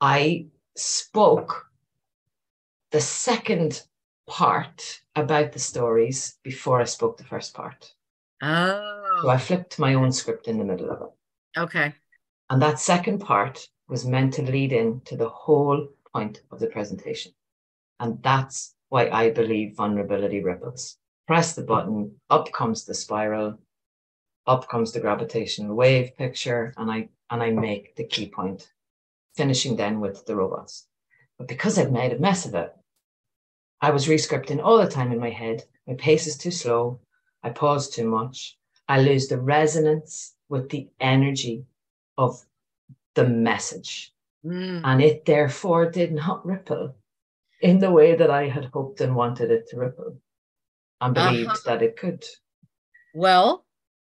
I 0.00 0.46
spoke 0.76 1.66
the 2.90 3.00
second 3.00 3.82
part 4.28 5.00
about 5.16 5.52
the 5.52 5.58
stories 5.58 6.38
before 6.42 6.80
I 6.80 6.84
spoke 6.84 7.16
the 7.16 7.24
first 7.24 7.54
part. 7.54 7.92
Oh. 8.42 9.20
So 9.22 9.28
I 9.28 9.38
flipped 9.38 9.78
my 9.78 9.94
own 9.94 10.12
script 10.12 10.46
in 10.46 10.58
the 10.58 10.64
middle 10.64 10.90
of 10.90 11.02
it. 11.02 11.60
Okay. 11.60 11.94
And 12.50 12.62
that 12.62 12.78
second 12.78 13.18
part 13.18 13.68
was 13.88 14.06
meant 14.06 14.34
to 14.34 14.42
lead 14.42 14.72
in 14.72 15.00
to 15.06 15.16
the 15.16 15.28
whole 15.28 15.88
point 16.12 16.42
of 16.50 16.60
the 16.60 16.68
presentation. 16.68 17.32
And 18.00 18.22
that's 18.22 18.74
why 18.90 19.08
I 19.10 19.30
believe 19.30 19.76
vulnerability 19.76 20.42
ripples. 20.42 20.98
Press 21.26 21.54
the 21.54 21.62
button, 21.62 22.16
up 22.30 22.52
comes 22.52 22.84
the 22.84 22.94
spiral, 22.94 23.58
up 24.46 24.68
comes 24.68 24.92
the 24.92 25.00
gravitational 25.00 25.74
wave 25.74 26.16
picture, 26.16 26.72
and 26.76 26.90
I 26.90 27.08
and 27.28 27.42
I 27.42 27.50
make 27.50 27.96
the 27.96 28.04
key 28.04 28.30
point 28.30 28.72
finishing 29.38 29.76
then 29.76 30.00
with 30.00 30.26
the 30.26 30.36
robots. 30.36 30.86
But 31.38 31.48
because 31.48 31.78
I'd 31.78 31.92
made 31.92 32.12
a 32.12 32.18
mess 32.18 32.44
of 32.44 32.54
it, 32.54 32.70
I 33.80 33.90
was 33.90 34.08
rescripting 34.08 34.62
all 34.62 34.78
the 34.78 34.90
time 34.90 35.12
in 35.12 35.20
my 35.20 35.30
head. 35.30 35.62
My 35.86 35.94
pace 35.94 36.26
is 36.26 36.36
too 36.36 36.50
slow. 36.50 37.00
I 37.44 37.50
pause 37.50 37.88
too 37.88 38.08
much. 38.08 38.58
I 38.88 39.00
lose 39.00 39.28
the 39.28 39.40
resonance 39.40 40.34
with 40.48 40.68
the 40.70 40.88
energy 41.00 41.64
of 42.16 42.44
the 43.14 43.28
message. 43.28 44.12
Mm. 44.44 44.80
And 44.84 45.00
it 45.00 45.24
therefore 45.24 45.90
did 45.90 46.12
not 46.12 46.44
ripple 46.44 46.96
in 47.60 47.78
the 47.78 47.92
way 47.92 48.16
that 48.16 48.30
I 48.30 48.48
had 48.48 48.66
hoped 48.66 49.00
and 49.00 49.14
wanted 49.14 49.50
it 49.50 49.68
to 49.68 49.76
ripple 49.76 50.20
and 51.00 51.14
believed 51.14 51.50
uh-huh. 51.50 51.66
that 51.66 51.82
it 51.82 51.96
could. 51.96 52.24
Well, 53.14 53.64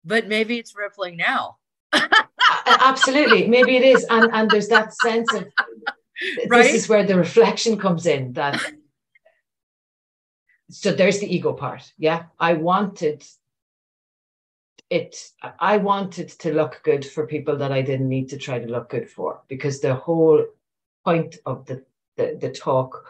but 0.05 0.27
maybe 0.27 0.57
it's 0.57 0.75
rippling 0.75 1.17
now. 1.17 1.57
Absolutely. 2.65 3.47
Maybe 3.47 3.78
it 3.78 3.84
is. 3.84 4.06
And 4.10 4.30
and 4.34 4.50
there's 4.50 4.67
that 4.69 4.93
sense 4.93 5.34
of 5.34 5.45
right? 6.50 6.63
this 6.63 6.73
is 6.73 6.89
where 6.89 7.06
the 7.06 7.17
reflection 7.17 7.78
comes 7.78 8.06
in 8.06 8.34
that 8.34 8.60
so 10.69 10.91
there's 10.91 11.19
the 11.19 11.34
ego 11.34 11.54
part. 11.54 11.91
Yeah. 11.97 12.23
I 12.39 12.54
wanted 12.54 13.23
it 14.89 15.32
i 15.60 15.76
wanted 15.76 16.30
to 16.30 16.54
look 16.54 16.80
good 16.86 17.06
for 17.06 17.28
people 17.28 17.58
that 17.58 17.73
i 17.73 17.82
didn't 17.82 18.08
need 18.08 18.30
to 18.30 18.38
try 18.38 18.58
to 18.58 18.71
look 18.71 18.88
good 18.88 19.10
for 19.10 19.41
because 19.50 19.82
the 19.82 19.93
whole 19.93 20.41
point 21.04 21.36
of 21.45 21.65
the 21.65 21.84
the, 22.17 22.38
the 22.39 22.50
talk 22.50 23.06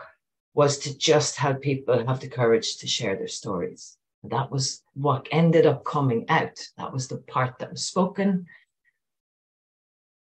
was 0.54 0.78
to 0.80 0.98
just 0.98 1.36
help 1.36 1.62
people 1.62 2.06
have 2.06 2.20
the 2.20 2.28
courage 2.28 2.78
to 2.78 2.88
share 2.88 3.16
their 3.16 3.28
stories. 3.28 3.98
That 4.24 4.52
was 4.52 4.82
what 4.96 5.28
ended 5.32 5.66
up 5.66 5.86
coming 5.86 6.26
out. 6.30 6.60
That 6.78 6.92
was 6.92 7.08
the 7.08 7.18
part 7.18 7.60
that 7.60 7.72
was 7.72 7.86
spoken 7.86 8.48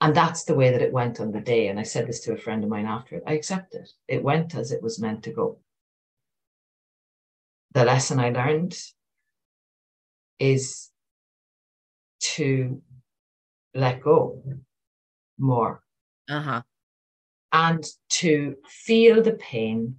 and 0.00 0.14
that's 0.14 0.44
the 0.44 0.54
way 0.54 0.70
that 0.70 0.82
it 0.82 0.92
went 0.92 1.20
on 1.20 1.32
the 1.32 1.40
day. 1.40 1.68
And 1.68 1.78
I 1.78 1.82
said 1.82 2.06
this 2.06 2.20
to 2.20 2.32
a 2.32 2.38
friend 2.38 2.64
of 2.64 2.70
mine 2.70 2.86
after 2.86 3.16
it. 3.16 3.24
I 3.26 3.34
accept 3.34 3.74
it. 3.74 3.90
It 4.08 4.22
went 4.22 4.54
as 4.54 4.72
it 4.72 4.82
was 4.82 4.98
meant 4.98 5.24
to 5.24 5.32
go. 5.32 5.58
The 7.72 7.84
lesson 7.84 8.18
I 8.18 8.30
learned 8.30 8.76
is 10.38 10.90
to 12.20 12.80
let 13.74 14.02
go 14.02 14.42
more. 15.38 15.82
Uh-huh. 16.28 16.62
And 17.52 17.84
to 18.10 18.56
feel 18.66 19.22
the 19.22 19.32
pain 19.32 19.96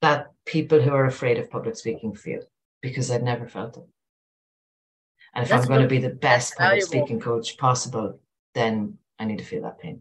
that 0.00 0.32
people 0.46 0.80
who 0.80 0.90
are 0.90 1.06
afraid 1.06 1.38
of 1.38 1.50
public 1.50 1.76
speaking 1.76 2.14
feel, 2.14 2.42
because 2.80 3.10
I've 3.10 3.22
never 3.22 3.46
felt 3.46 3.76
it. 3.76 3.86
And 5.36 5.42
if 5.42 5.50
That's 5.50 5.64
I'm 5.64 5.68
going 5.68 5.82
to 5.82 5.86
be 5.86 5.98
the 5.98 6.08
best 6.08 6.56
public 6.56 6.82
speaking 6.82 7.20
coach 7.20 7.58
possible, 7.58 8.18
then 8.54 8.96
I 9.18 9.26
need 9.26 9.36
to 9.36 9.44
feel 9.44 9.62
that 9.64 9.78
pain. 9.78 10.00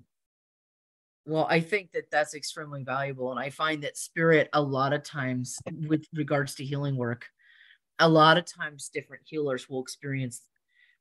Well, 1.25 1.45
I 1.49 1.59
think 1.59 1.91
that 1.91 2.09
that's 2.09 2.33
extremely 2.33 2.85
valuable. 2.85 3.31
And 3.31 3.39
I 3.39 3.49
find 3.49 3.83
that 3.83 3.97
spirit, 3.97 4.47
a 4.53 4.61
lot 4.61 4.93
of 4.93 5.03
times, 5.03 5.59
with 5.87 6.05
regards 6.13 6.55
to 6.55 6.63
healing 6.63 6.95
work, 6.95 7.25
a 7.99 8.07
lot 8.07 8.37
of 8.37 8.45
times 8.45 8.89
different 8.93 9.23
healers 9.25 9.67
will 9.67 9.81
experience 9.81 10.41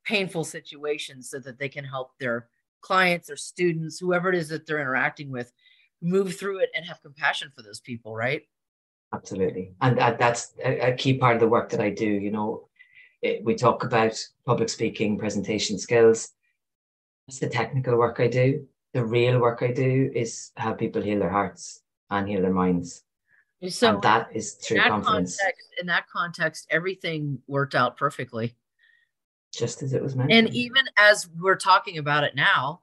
painful 0.04 0.42
situations 0.42 1.30
so 1.30 1.38
that 1.38 1.60
they 1.60 1.68
can 1.68 1.84
help 1.84 2.10
their 2.18 2.48
clients 2.80 3.30
or 3.30 3.36
students, 3.36 4.00
whoever 4.00 4.30
it 4.30 4.34
is 4.34 4.48
that 4.48 4.66
they're 4.66 4.80
interacting 4.80 5.30
with, 5.30 5.52
move 6.02 6.36
through 6.36 6.58
it 6.58 6.70
and 6.74 6.84
have 6.84 7.00
compassion 7.02 7.52
for 7.54 7.62
those 7.62 7.78
people, 7.78 8.16
right? 8.16 8.42
Absolutely. 9.14 9.74
And 9.80 9.96
that, 9.96 10.18
that's 10.18 10.54
a 10.64 10.92
key 10.92 11.18
part 11.18 11.36
of 11.36 11.40
the 11.40 11.46
work 11.46 11.70
that 11.70 11.80
I 11.80 11.90
do. 11.90 12.04
You 12.06 12.32
know, 12.32 12.68
it, 13.24 13.42
we 13.42 13.54
talk 13.54 13.82
about 13.84 14.22
public 14.46 14.68
speaking, 14.68 15.18
presentation 15.18 15.78
skills. 15.78 16.32
That's 17.26 17.40
the 17.40 17.48
technical 17.48 17.96
work 17.96 18.20
I 18.20 18.28
do. 18.28 18.66
The 18.92 19.04
real 19.04 19.40
work 19.40 19.62
I 19.62 19.72
do 19.72 20.12
is 20.14 20.52
how 20.56 20.74
people 20.74 21.02
heal 21.02 21.18
their 21.18 21.30
hearts 21.30 21.82
and 22.10 22.28
heal 22.28 22.42
their 22.42 22.52
minds. 22.52 23.02
So 23.66 23.94
and 23.94 24.02
that 24.02 24.28
is 24.34 24.52
through 24.52 24.76
that 24.76 24.88
confidence. 24.88 25.38
Context, 25.38 25.68
in 25.80 25.86
that 25.86 26.06
context, 26.06 26.66
everything 26.70 27.38
worked 27.46 27.74
out 27.74 27.96
perfectly. 27.96 28.54
Just 29.54 29.82
as 29.82 29.94
it 29.94 30.02
was 30.02 30.14
meant. 30.14 30.30
And 30.30 30.54
even 30.54 30.84
as 30.98 31.26
we're 31.40 31.56
talking 31.56 31.96
about 31.96 32.24
it 32.24 32.34
now, 32.36 32.82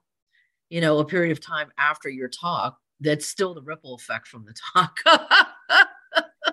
you 0.70 0.80
know, 0.80 0.98
a 0.98 1.04
period 1.04 1.30
of 1.30 1.40
time 1.40 1.70
after 1.78 2.08
your 2.08 2.28
talk, 2.28 2.78
that's 3.00 3.26
still 3.26 3.54
the 3.54 3.62
ripple 3.62 3.94
effect 3.94 4.26
from 4.26 4.44
the 4.44 4.54
talk. 4.74 4.98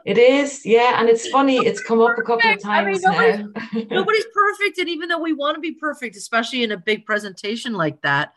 it 0.06 0.18
is, 0.18 0.66
yeah. 0.66 1.00
And 1.00 1.10
it's 1.10 1.28
funny, 1.30 1.58
it's 1.58 1.82
come 1.82 2.02
up 2.02 2.18
a 2.18 2.22
couple 2.22 2.50
of 2.50 2.62
times 2.62 2.66
I 2.66 2.84
mean, 2.84 3.02
nobody's, 3.02 3.88
nobody's 3.90 4.26
perfect. 4.34 4.78
And 4.78 4.90
even 4.90 5.10
though 5.10 5.20
we 5.20 5.34
want 5.34 5.56
to 5.56 5.62
be 5.62 5.74
perfect, 5.74 6.16
especially 6.16 6.64
in 6.64 6.72
a 6.72 6.78
big 6.78 7.06
presentation 7.06 7.74
like 7.74 8.02
that, 8.02 8.34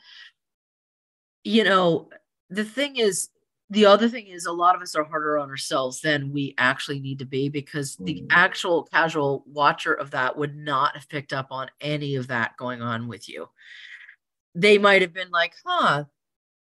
you 1.45 1.65
know, 1.65 2.09
the 2.51 2.65
thing 2.65 2.97
is, 2.97 3.29
the 3.71 3.87
other 3.87 4.09
thing 4.09 4.27
is 4.27 4.45
a 4.45 4.53
lot 4.53 4.77
of 4.77 4.83
us 4.83 4.95
are 4.95 5.05
harder 5.05 5.39
on 5.39 5.49
ourselves 5.49 6.03
than 6.03 6.31
we 6.31 6.55
actually 6.59 7.01
need 7.01 7.19
to 7.21 7.25
be 7.25 7.49
because 7.49 7.97
the 7.97 8.21
mm. 8.21 8.27
actual 8.31 8.85
casual 8.85 9.45
watcher 9.47 9.95
of 9.95 10.11
that 10.11 10.37
would 10.37 10.55
not 10.55 10.95
have 10.95 11.09
picked 11.09 11.33
up 11.33 11.47
on 11.51 11.71
any 11.81 12.17
of 12.17 12.29
that 12.29 12.57
going 12.59 12.83
on 12.83 13.09
with 13.09 13.31
you. 13.31 13.49
They 14.55 14.77
might 14.77 15.01
have 15.01 15.15
been 15.15 15.31
like, 15.31 15.55
huh, 15.65 16.05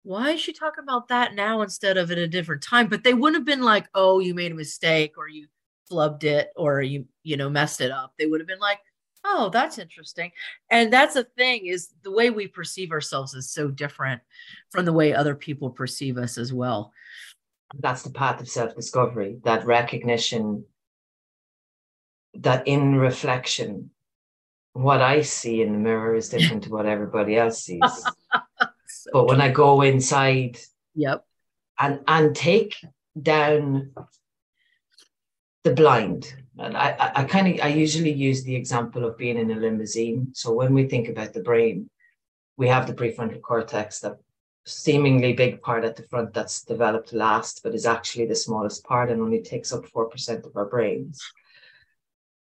why 0.05 0.31
is 0.33 0.41
she 0.41 0.53
talking 0.53 0.83
about 0.83 1.09
that 1.09 1.35
now 1.35 1.63
instead 1.63 1.97
of 1.97 2.11
at 2.11 2.19
a 2.19 2.27
different 2.27 2.63
time? 2.63 2.89
But 2.89 3.05
they 3.05 3.15
wouldn't 3.15 3.41
have 3.41 3.47
been 3.47 3.65
like, 3.65 3.87
oh, 3.95 4.19
you 4.19 4.35
made 4.35 4.53
a 4.53 4.57
mistake 4.57 5.15
or 5.17 5.29
you 5.29 5.47
flubbed 5.91 6.25
it 6.25 6.51
or 6.57 6.83
you, 6.83 7.07
you 7.23 7.37
know, 7.37 7.49
messed 7.49 7.81
it 7.81 7.91
up. 7.91 8.15
They 8.19 8.27
would 8.27 8.41
have 8.41 8.49
been 8.49 8.59
like, 8.59 8.81
oh, 9.25 9.51
that's 9.51 9.79
interesting. 9.79 10.33
And 10.71 10.93
that's 10.93 11.15
the 11.15 11.25
thing 11.25 11.67
is 11.67 11.91
the 12.03 12.11
way 12.11 12.31
we 12.31 12.49
perceive 12.49 12.91
ourselves 12.91 13.35
is 13.35 13.51
so 13.51 13.69
different 13.69 14.21
from 14.71 14.85
the 14.85 14.93
way 14.93 15.15
other 15.15 15.37
people 15.37 15.71
perceive 15.71 16.19
us 16.19 16.37
as 16.39 16.53
well. 16.53 16.93
That's 17.79 18.03
the 18.03 18.11
path 18.11 18.41
of 18.41 18.49
self 18.49 18.75
discovery, 18.75 19.39
that 19.45 19.65
recognition, 19.65 20.65
that 22.35 22.67
in 22.67 22.97
reflection, 22.97 23.91
what 24.73 25.01
I 25.01 25.23
see 25.23 25.63
in 25.63 25.73
the 25.73 25.79
mirror 25.79 26.15
is 26.15 26.29
different 26.29 26.65
to 26.65 26.71
what 26.71 26.87
everybody 26.87 27.37
else 27.37 27.63
sees. 27.63 27.81
but 29.13 29.27
when 29.27 29.41
I 29.41 29.51
go 29.51 29.83
inside, 29.83 30.59
yep, 30.95 31.25
and 31.79 32.01
and 32.07 32.37
take 32.37 32.77
down 33.21 33.93
the 35.65 35.75
blind 35.75 36.35
and 36.59 36.77
I, 36.77 36.91
I, 36.91 37.23
I 37.23 37.25
kind 37.25 37.49
of 37.49 37.65
I 37.65 37.69
usually 37.69 38.13
use 38.13 38.45
the 38.45 38.55
example 38.55 39.05
of 39.05 39.17
being 39.17 39.39
in 39.39 39.51
a 39.51 39.57
limousine. 39.57 40.29
So 40.35 40.53
when 40.53 40.75
we 40.75 40.87
think 40.87 41.09
about 41.09 41.33
the 41.33 41.43
brain, 41.43 41.89
we 42.57 42.69
have 42.69 42.87
the 42.87 42.95
prefrontal 42.95 43.41
cortex, 43.41 44.01
that 44.01 44.19
seemingly 44.65 45.33
big 45.33 45.63
part 45.63 45.85
at 45.85 45.97
the 45.97 46.05
front 46.05 46.35
that's 46.35 46.63
developed 46.65 47.13
last, 47.13 47.63
but 47.63 47.75
is 47.75 47.87
actually 47.87 48.27
the 48.27 48.37
smallest 48.37 48.85
part 48.85 49.11
and 49.11 49.21
only 49.21 49.41
takes 49.41 49.73
up 49.73 49.87
four 49.87 50.09
percent 50.09 50.45
of 50.45 50.57
our 50.57 50.67
brains. 50.67 51.21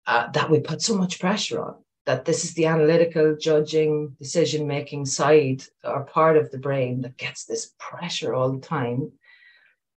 Uh, 0.07 0.29
that 0.31 0.51
we 0.51 0.59
put 0.59 0.81
so 0.81 0.95
much 0.95 1.19
pressure 1.19 1.63
on. 1.63 1.75
That 2.05 2.25
this 2.25 2.43
is 2.43 2.53
the 2.53 2.67
analytical, 2.67 3.35
judging, 3.35 4.15
decision 4.19 4.67
making 4.67 5.05
side 5.05 5.63
or 5.83 6.03
part 6.05 6.37
of 6.37 6.51
the 6.51 6.59
brain 6.59 7.01
that 7.01 7.17
gets 7.17 7.45
this 7.45 7.73
pressure 7.79 8.33
all 8.33 8.51
the 8.51 8.59
time. 8.59 9.11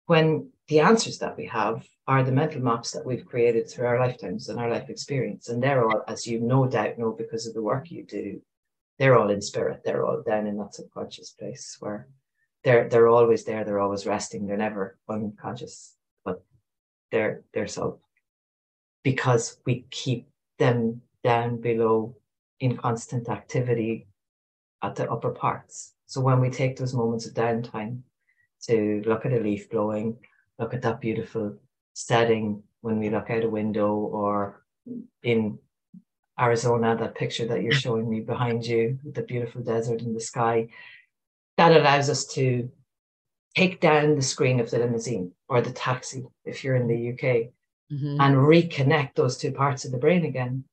When 0.06 0.50
the 0.68 0.80
answers 0.80 1.18
that 1.18 1.36
we 1.36 1.46
have 1.46 1.84
are 2.06 2.22
the 2.22 2.32
mental 2.32 2.60
maps 2.60 2.92
that 2.92 3.04
we've 3.04 3.26
created 3.26 3.68
through 3.68 3.86
our 3.86 3.98
lifetimes 3.98 4.48
and 4.48 4.58
our 4.60 4.70
life 4.70 4.88
experience. 4.88 5.48
And 5.48 5.62
they're 5.62 5.84
all, 5.84 6.04
as 6.06 6.26
you 6.26 6.40
no 6.40 6.66
doubt 6.66 6.98
know 6.98 7.12
because 7.12 7.46
of 7.46 7.54
the 7.54 7.62
work 7.62 7.90
you 7.90 8.04
do, 8.04 8.40
they're 8.98 9.18
all 9.18 9.30
in 9.30 9.42
spirit. 9.42 9.82
They're 9.84 10.06
all 10.06 10.22
down 10.22 10.46
in 10.46 10.56
that 10.58 10.74
subconscious 10.74 11.30
place 11.30 11.76
where 11.80 12.08
they're 12.64 12.88
they're 12.88 13.08
always 13.08 13.44
there, 13.44 13.64
they're 13.64 13.80
always 13.80 14.06
resting, 14.06 14.46
they're 14.46 14.56
never 14.56 14.98
unconscious, 15.08 15.94
but 16.24 16.44
they're 17.10 17.42
they're 17.52 17.66
so 17.66 18.00
because 19.02 19.58
we 19.64 19.86
keep 19.90 20.28
them 20.58 21.02
down 21.26 21.60
below 21.60 22.16
in 22.60 22.76
constant 22.76 23.28
activity 23.28 24.06
at 24.82 24.94
the 24.94 25.10
upper 25.10 25.30
parts. 25.30 25.94
So 26.06 26.20
when 26.20 26.40
we 26.40 26.50
take 26.50 26.76
those 26.76 26.94
moments 26.94 27.26
of 27.26 27.34
downtime 27.34 28.02
to 28.68 29.02
look 29.04 29.26
at 29.26 29.32
a 29.32 29.40
leaf 29.40 29.68
blowing, 29.68 30.16
look 30.60 30.72
at 30.72 30.82
that 30.82 31.00
beautiful 31.00 31.56
setting 31.94 32.62
when 32.82 32.98
we 33.00 33.10
look 33.10 33.28
out 33.30 33.42
a 33.44 33.48
window 33.60 33.92
or 34.20 34.62
in 35.22 35.58
Arizona, 36.38 36.96
that 36.96 37.16
picture 37.16 37.46
that 37.46 37.62
you're 37.62 37.82
showing 37.84 38.08
me 38.08 38.20
behind 38.20 38.64
you, 38.64 38.98
the 39.18 39.22
beautiful 39.22 39.62
desert 39.62 40.02
and 40.02 40.14
the 40.14 40.20
sky, 40.20 40.68
that 41.56 41.72
allows 41.72 42.08
us 42.08 42.24
to 42.36 42.70
take 43.56 43.80
down 43.80 44.14
the 44.14 44.22
screen 44.22 44.60
of 44.60 44.70
the 44.70 44.78
limousine 44.78 45.32
or 45.48 45.60
the 45.60 45.72
taxi 45.72 46.22
if 46.44 46.62
you're 46.62 46.76
in 46.76 46.86
the 46.86 47.12
UK 47.12 47.24
mm-hmm. 47.90 48.20
and 48.20 48.36
reconnect 48.36 49.14
those 49.14 49.36
two 49.36 49.50
parts 49.50 49.84
of 49.84 49.92
the 49.92 49.98
brain 49.98 50.24
again. 50.24 50.64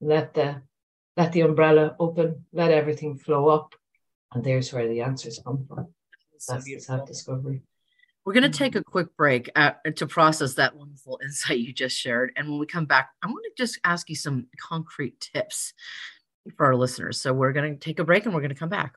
Let 0.00 0.34
the 0.34 0.62
let 1.16 1.32
the 1.32 1.40
umbrella 1.40 1.96
open, 1.98 2.44
let 2.52 2.70
everything 2.70 3.18
flow 3.18 3.48
up, 3.48 3.74
and 4.32 4.44
there's 4.44 4.72
where 4.72 4.86
the 4.86 5.00
answers 5.00 5.40
come 5.44 5.64
from. 5.66 5.88
That's 6.32 6.46
so 6.46 6.78
self-discovery. 6.78 7.62
We're 8.24 8.34
going 8.34 8.50
to 8.50 8.56
take 8.56 8.76
a 8.76 8.84
quick 8.84 9.16
break 9.16 9.50
at, 9.56 9.96
to 9.96 10.06
process 10.06 10.54
that 10.54 10.76
wonderful 10.76 11.18
insight 11.24 11.58
you 11.58 11.72
just 11.72 11.98
shared. 11.98 12.32
And 12.36 12.48
when 12.48 12.60
we 12.60 12.66
come 12.66 12.84
back, 12.84 13.10
I'm 13.22 13.30
going 13.30 13.42
to 13.42 13.50
just 13.56 13.80
ask 13.82 14.08
you 14.08 14.14
some 14.14 14.46
concrete 14.60 15.18
tips 15.18 15.72
for 16.56 16.66
our 16.66 16.76
listeners. 16.76 17.20
So 17.20 17.32
we're 17.32 17.52
going 17.52 17.72
to 17.72 17.78
take 17.78 17.98
a 17.98 18.04
break 18.04 18.26
and 18.26 18.34
we're 18.34 18.40
going 18.40 18.50
to 18.50 18.54
come 18.54 18.68
back. 18.68 18.96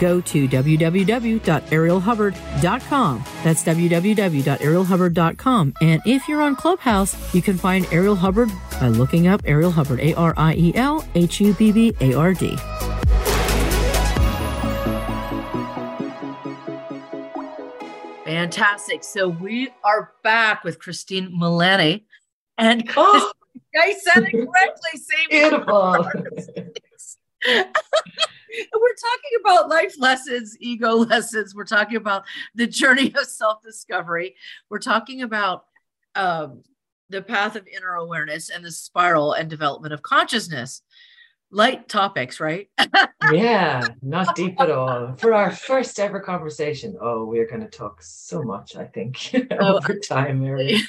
go 0.00 0.20
to 0.20 0.48
www.arielhubbard.com. 0.48 3.24
That's 3.44 3.62
www.arielhubbard.com. 3.62 5.74
And 5.80 6.02
if 6.06 6.26
you're 6.26 6.42
on 6.42 6.56
Clubhouse, 6.56 7.34
you 7.34 7.42
can 7.42 7.56
find 7.56 7.86
Ariel 7.92 8.16
Hubbard 8.16 8.50
by 8.80 8.88
looking 8.88 9.28
up 9.28 9.42
Ariel 9.44 9.70
Hubbard, 9.70 10.00
A 10.00 10.12
R 10.14 10.34
I 10.36 10.54
E 10.54 10.74
L 10.74 11.06
H 11.14 11.40
U 11.40 11.54
B 11.54 11.70
B 11.70 11.94
A 12.00 12.14
R 12.14 12.34
D. 12.34 12.56
Fantastic. 18.24 19.04
So 19.04 19.28
we 19.28 19.68
are 19.84 20.14
back 20.22 20.64
with 20.64 20.78
Christine 20.78 21.28
Mullaney. 21.30 22.06
And 22.58 22.90
oh, 22.96 23.32
I 23.76 23.92
said 23.92 24.24
it 24.24 24.32
correctly. 24.32 24.98
Same 24.98 25.28
beautiful. 25.30 26.08
we're 28.74 28.94
talking 28.94 29.40
about 29.40 29.68
life 29.68 29.94
lessons, 29.98 30.56
ego 30.60 30.94
lessons. 30.96 31.54
We're 31.54 31.64
talking 31.64 31.96
about 31.96 32.24
the 32.54 32.66
journey 32.66 33.12
of 33.14 33.26
self 33.26 33.62
discovery. 33.62 34.36
We're 34.68 34.78
talking 34.78 35.22
about 35.22 35.64
um, 36.14 36.62
the 37.08 37.22
path 37.22 37.56
of 37.56 37.66
inner 37.66 37.94
awareness 37.94 38.50
and 38.50 38.64
the 38.64 38.72
spiral 38.72 39.32
and 39.32 39.48
development 39.48 39.94
of 39.94 40.02
consciousness 40.02 40.82
light 41.50 41.88
topics, 41.88 42.40
right? 42.40 42.68
yeah, 43.32 43.86
not 44.02 44.34
deep 44.34 44.60
at 44.60 44.70
all. 44.70 45.14
For 45.16 45.34
our 45.34 45.50
first 45.50 45.98
ever 45.98 46.20
conversation, 46.20 46.96
oh, 47.00 47.24
we're 47.24 47.48
going 47.48 47.62
to 47.62 47.68
talk 47.68 48.02
so 48.02 48.42
much, 48.42 48.76
I 48.76 48.84
think, 48.84 49.34
oh, 49.60 49.76
over 49.78 49.98
time, 49.98 50.40
Mary. 50.40 50.80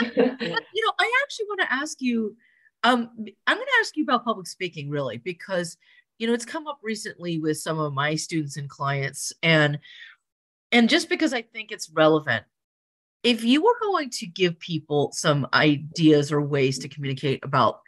you 0.00 0.16
know, 0.16 0.92
I 0.98 1.22
actually 1.22 1.46
want 1.46 1.60
to 1.60 1.72
ask 1.72 2.00
you. 2.00 2.36
Um, 2.84 3.10
I'm 3.46 3.56
going 3.56 3.66
to 3.66 3.78
ask 3.80 3.96
you 3.96 4.02
about 4.02 4.24
public 4.24 4.48
speaking, 4.48 4.90
really, 4.90 5.16
because 5.16 5.76
you 6.22 6.28
know 6.28 6.34
it's 6.34 6.44
come 6.44 6.68
up 6.68 6.78
recently 6.84 7.40
with 7.40 7.58
some 7.58 7.80
of 7.80 7.92
my 7.92 8.14
students 8.14 8.56
and 8.56 8.70
clients, 8.70 9.32
and 9.42 9.80
and 10.70 10.88
just 10.88 11.08
because 11.08 11.34
I 11.34 11.42
think 11.42 11.72
it's 11.72 11.90
relevant. 11.90 12.44
If 13.24 13.42
you 13.42 13.60
were 13.60 13.74
going 13.80 14.08
to 14.10 14.26
give 14.26 14.56
people 14.60 15.10
some 15.12 15.48
ideas 15.52 16.30
or 16.30 16.40
ways 16.40 16.78
to 16.78 16.88
communicate 16.88 17.44
about 17.44 17.80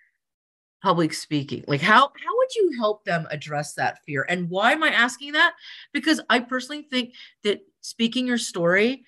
public 0.82 1.14
speaking 1.14 1.64
like 1.66 1.80
how 1.80 2.00
how 2.00 2.36
would 2.36 2.54
you 2.56 2.72
help 2.76 3.06
them 3.06 3.26
address 3.30 3.72
that 3.72 4.00
fear 4.04 4.26
and 4.28 4.50
why 4.50 4.72
am 4.72 4.82
i 4.82 4.90
asking 4.90 5.32
that 5.32 5.54
because 5.94 6.20
i 6.28 6.38
personally 6.38 6.86
think 6.90 7.14
that 7.42 7.60
speaking 7.80 8.26
your 8.26 8.36
story 8.36 9.02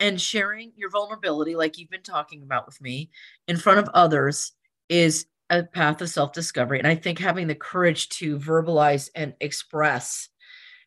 and 0.00 0.20
sharing 0.20 0.70
your 0.76 0.90
vulnerability 0.90 1.56
like 1.56 1.78
you've 1.78 1.88
been 1.88 2.02
talking 2.02 2.42
about 2.42 2.66
with 2.66 2.78
me 2.82 3.08
in 3.48 3.56
front 3.56 3.78
of 3.78 3.88
others 3.94 4.52
is 4.90 5.24
a 5.50 5.62
path 5.62 6.00
of 6.00 6.08
self-discovery 6.08 6.78
and 6.78 6.88
i 6.88 6.94
think 6.94 7.18
having 7.18 7.46
the 7.46 7.54
courage 7.54 8.08
to 8.08 8.38
verbalize 8.38 9.10
and 9.14 9.34
express 9.40 10.28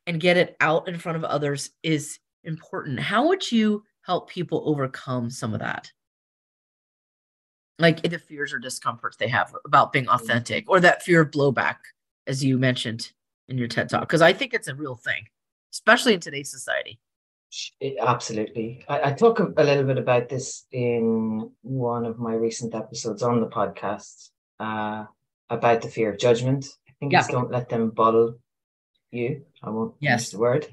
and 0.08 0.22
get 0.22 0.38
it 0.38 0.56
out 0.60 0.88
in 0.88 0.98
front 0.98 1.18
of 1.18 1.26
others 1.26 1.70
is 1.84 2.18
important. 2.48 3.00
How 3.00 3.28
would 3.28 3.52
you 3.52 3.84
help 4.02 4.30
people 4.30 4.64
overcome 4.66 5.30
some 5.30 5.54
of 5.54 5.60
that? 5.60 5.92
Like 7.78 8.02
the 8.02 8.18
fears 8.18 8.54
or 8.54 8.60
discomforts 8.60 9.18
they 9.18 9.28
have 9.28 9.54
about 9.66 9.92
being 9.92 10.06
mm-hmm. 10.06 10.16
authentic 10.16 10.68
or 10.68 10.80
that 10.80 11.04
fear 11.04 11.22
of 11.22 11.32
blowback 11.32 11.76
as 12.26 12.44
you 12.44 12.58
mentioned 12.58 13.12
in 13.50 13.58
your 13.58 13.68
ted 13.68 13.88
talk 13.88 14.02
because 14.02 14.22
i 14.22 14.34
think 14.34 14.54
it's 14.54 14.68
a 14.68 14.76
real 14.76 14.96
thing 14.96 15.24
especially 15.72 16.14
in 16.14 16.20
today's 16.20 16.52
society. 16.52 17.00
Absolutely. 18.02 18.84
I, 18.90 19.12
I, 19.12 19.14
talk 19.14 19.40
a 19.40 19.64
little 19.64 19.86
bit 19.86 19.98
about 19.98 20.28
this 20.28 20.66
in 20.74 21.50
one 21.62 22.06
of 22.06 22.20
my 22.20 22.34
recent 22.34 22.76
episodes 22.76 23.24
on 23.24 23.40
the 23.40 23.48
podcast 23.48 24.32
uh, 24.60 25.06
about 25.50 25.82
the 25.82 25.90
fear 25.90 26.12
of 26.12 26.20
judgment 26.20 26.66
i 26.88 26.92
think 27.00 27.12
yeah. 27.12 27.20
it's 27.20 27.28
don't 27.28 27.52
let 27.52 27.70
them 27.70 27.90
bottle 27.90 28.38
you 29.12 29.44
i 29.64 29.70
won't 29.70 29.96
yes. 30.00 30.22
use 30.22 30.32
the 30.32 30.40
word 30.40 30.68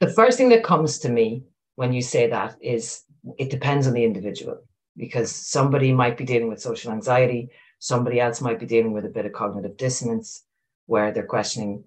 the 0.00 0.12
first 0.14 0.38
thing 0.38 0.48
that 0.48 0.64
comes 0.64 0.98
to 0.98 1.08
me 1.08 1.42
when 1.76 1.92
you 1.92 2.02
say 2.02 2.28
that 2.28 2.56
is 2.60 3.04
it 3.38 3.50
depends 3.50 3.86
on 3.86 3.94
the 3.94 4.04
individual 4.04 4.58
because 4.96 5.30
somebody 5.30 5.92
might 5.92 6.16
be 6.16 6.24
dealing 6.24 6.48
with 6.48 6.60
social 6.60 6.92
anxiety, 6.92 7.50
somebody 7.78 8.20
else 8.20 8.40
might 8.40 8.58
be 8.58 8.66
dealing 8.66 8.92
with 8.92 9.04
a 9.04 9.10
bit 9.10 9.26
of 9.26 9.32
cognitive 9.32 9.76
dissonance 9.76 10.44
where 10.86 11.12
they're 11.12 11.26
questioning 11.26 11.84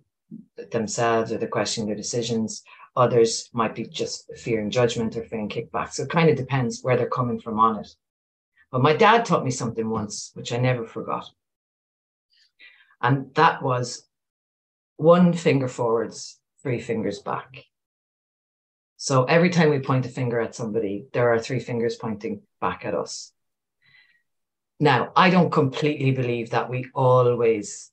themselves 0.71 1.32
or 1.32 1.38
they're 1.38 1.48
questioning 1.48 1.88
their 1.88 1.95
decisions. 1.95 2.63
Others 2.95 3.50
might 3.54 3.76
be 3.76 3.86
just 3.86 4.32
fearing 4.38 4.69
judgment 4.69 5.15
or 5.15 5.24
fearing 5.24 5.50
kickback. 5.50 5.91
So 5.91 6.04
it 6.04 6.10
kind 6.10 6.30
of 6.30 6.38
depends 6.38 6.82
where 6.82 6.98
they're 6.98 7.10
coming 7.10 7.39
from 7.39 7.60
on 7.60 7.80
it. 7.80 7.95
But 8.71 8.82
my 8.82 8.95
dad 8.95 9.25
taught 9.25 9.45
me 9.45 9.51
something 9.51 9.89
once, 9.89 10.32
which 10.34 10.51
I 10.51 10.58
never 10.58 10.86
forgot. 10.86 11.30
And 13.01 13.34
that 13.36 13.62
was 13.62 14.08
one 14.97 15.34
finger 15.34 15.67
forwards, 15.67 16.39
three 16.62 16.80
fingers 16.80 17.19
back. 17.19 17.63
So 18.97 19.25
every 19.25 19.49
time 19.49 19.69
we 19.69 19.80
point 19.80 20.06
a 20.06 20.10
finger 20.10 20.39
at 20.39 20.56
somebody, 20.56 21.06
there 21.13 21.32
are 21.34 21.39
three 21.39 21.60
fingers 21.60 21.95
pointing 21.95 22.41
back 22.60 22.86
at 22.86 22.95
us. 22.95 23.32
Now, 24.80 25.12
I 25.15 25.30
don't 25.30 25.51
completely 25.51 26.12
believe 26.12 26.49
that 26.49 26.69
we 26.69 26.88
always 26.93 27.91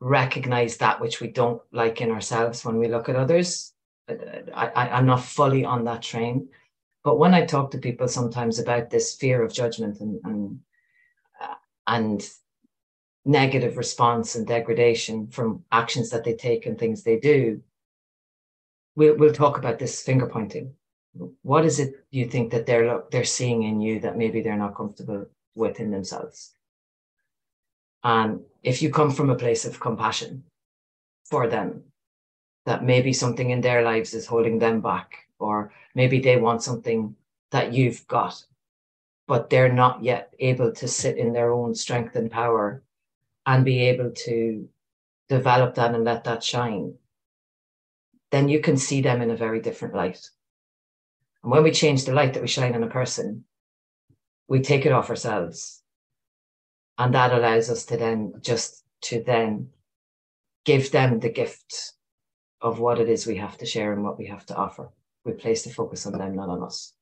recognize 0.00 0.76
that 0.78 1.00
which 1.00 1.20
we 1.20 1.28
don't 1.28 1.62
like 1.72 2.00
in 2.00 2.10
ourselves 2.10 2.64
when 2.64 2.78
we 2.78 2.88
look 2.88 3.08
at 3.08 3.16
others. 3.16 3.72
I, 4.08 4.98
am 4.98 5.06
not 5.06 5.22
fully 5.22 5.64
on 5.64 5.84
that 5.84 6.02
train. 6.02 6.48
But 7.08 7.18
when 7.18 7.32
I 7.32 7.46
talk 7.46 7.70
to 7.70 7.78
people 7.78 8.06
sometimes 8.06 8.58
about 8.58 8.90
this 8.90 9.14
fear 9.14 9.42
of 9.42 9.50
judgment 9.50 10.00
and, 10.00 10.20
and, 10.24 10.60
uh, 11.40 11.54
and 11.86 12.30
negative 13.24 13.78
response 13.78 14.34
and 14.34 14.46
degradation 14.46 15.28
from 15.28 15.64
actions 15.72 16.10
that 16.10 16.22
they 16.22 16.34
take 16.34 16.66
and 16.66 16.78
things 16.78 17.02
they 17.02 17.18
do, 17.18 17.62
we'll, 18.94 19.16
we'll 19.16 19.32
talk 19.32 19.56
about 19.56 19.78
this 19.78 20.02
finger 20.02 20.26
pointing. 20.26 20.74
What 21.40 21.64
is 21.64 21.80
it 21.80 21.94
you 22.10 22.26
think 22.26 22.52
that 22.52 22.66
they're 22.66 23.02
they're 23.10 23.24
seeing 23.24 23.62
in 23.62 23.80
you 23.80 24.00
that 24.00 24.18
maybe 24.18 24.42
they're 24.42 24.58
not 24.58 24.76
comfortable 24.76 25.24
with 25.54 25.80
in 25.80 25.90
themselves? 25.90 26.52
And 28.04 28.42
if 28.62 28.82
you 28.82 28.92
come 28.92 29.12
from 29.12 29.30
a 29.30 29.34
place 29.44 29.64
of 29.64 29.80
compassion 29.80 30.44
for 31.24 31.48
them, 31.48 31.84
that 32.66 32.84
maybe 32.84 33.14
something 33.14 33.48
in 33.48 33.62
their 33.62 33.80
lives 33.80 34.12
is 34.12 34.26
holding 34.26 34.58
them 34.58 34.82
back, 34.82 35.27
or 35.38 35.72
maybe 35.94 36.20
they 36.20 36.36
want 36.36 36.62
something 36.62 37.14
that 37.50 37.72
you've 37.72 38.06
got, 38.06 38.44
but 39.26 39.50
they're 39.50 39.72
not 39.72 40.02
yet 40.02 40.34
able 40.38 40.72
to 40.72 40.88
sit 40.88 41.16
in 41.16 41.32
their 41.32 41.52
own 41.52 41.74
strength 41.74 42.16
and 42.16 42.30
power 42.30 42.82
and 43.46 43.64
be 43.64 43.88
able 43.88 44.10
to 44.10 44.68
develop 45.28 45.74
that 45.74 45.94
and 45.94 46.04
let 46.04 46.24
that 46.24 46.42
shine 46.42 46.94
then 48.30 48.48
you 48.48 48.60
can 48.60 48.76
see 48.76 49.00
them 49.00 49.22
in 49.22 49.30
a 49.30 49.36
very 49.36 49.60
different 49.60 49.94
light. 49.94 50.28
And 51.42 51.52
when 51.52 51.62
we 51.62 51.70
change 51.70 52.04
the 52.04 52.12
light 52.12 52.34
that 52.34 52.42
we 52.42 52.48
shine 52.48 52.74
on 52.74 52.82
a 52.82 52.88
person, 52.88 53.44
we 54.48 54.60
take 54.60 54.86
it 54.86 54.92
off 54.92 55.10
ourselves. 55.10 55.82
And 56.98 57.14
that 57.14 57.32
allows 57.32 57.70
us 57.70 57.84
to 57.86 57.96
then 57.96 58.34
just 58.40 58.84
to 59.02 59.22
then 59.22 59.70
give 60.64 60.90
them 60.90 61.20
the 61.20 61.30
gift 61.30 61.92
of 62.60 62.80
what 62.80 62.98
it 62.98 63.08
is 63.08 63.26
we 63.26 63.36
have 63.36 63.56
to 63.58 63.66
share 63.66 63.92
and 63.92 64.02
what 64.02 64.18
we 64.18 64.26
have 64.26 64.44
to 64.46 64.56
offer. 64.56 64.90
We 65.28 65.34
place 65.34 65.62
the 65.62 65.70
focus 65.70 66.06
on 66.06 66.12
them, 66.12 66.34
not 66.34 66.48
on 66.48 66.62
us. 66.62 66.94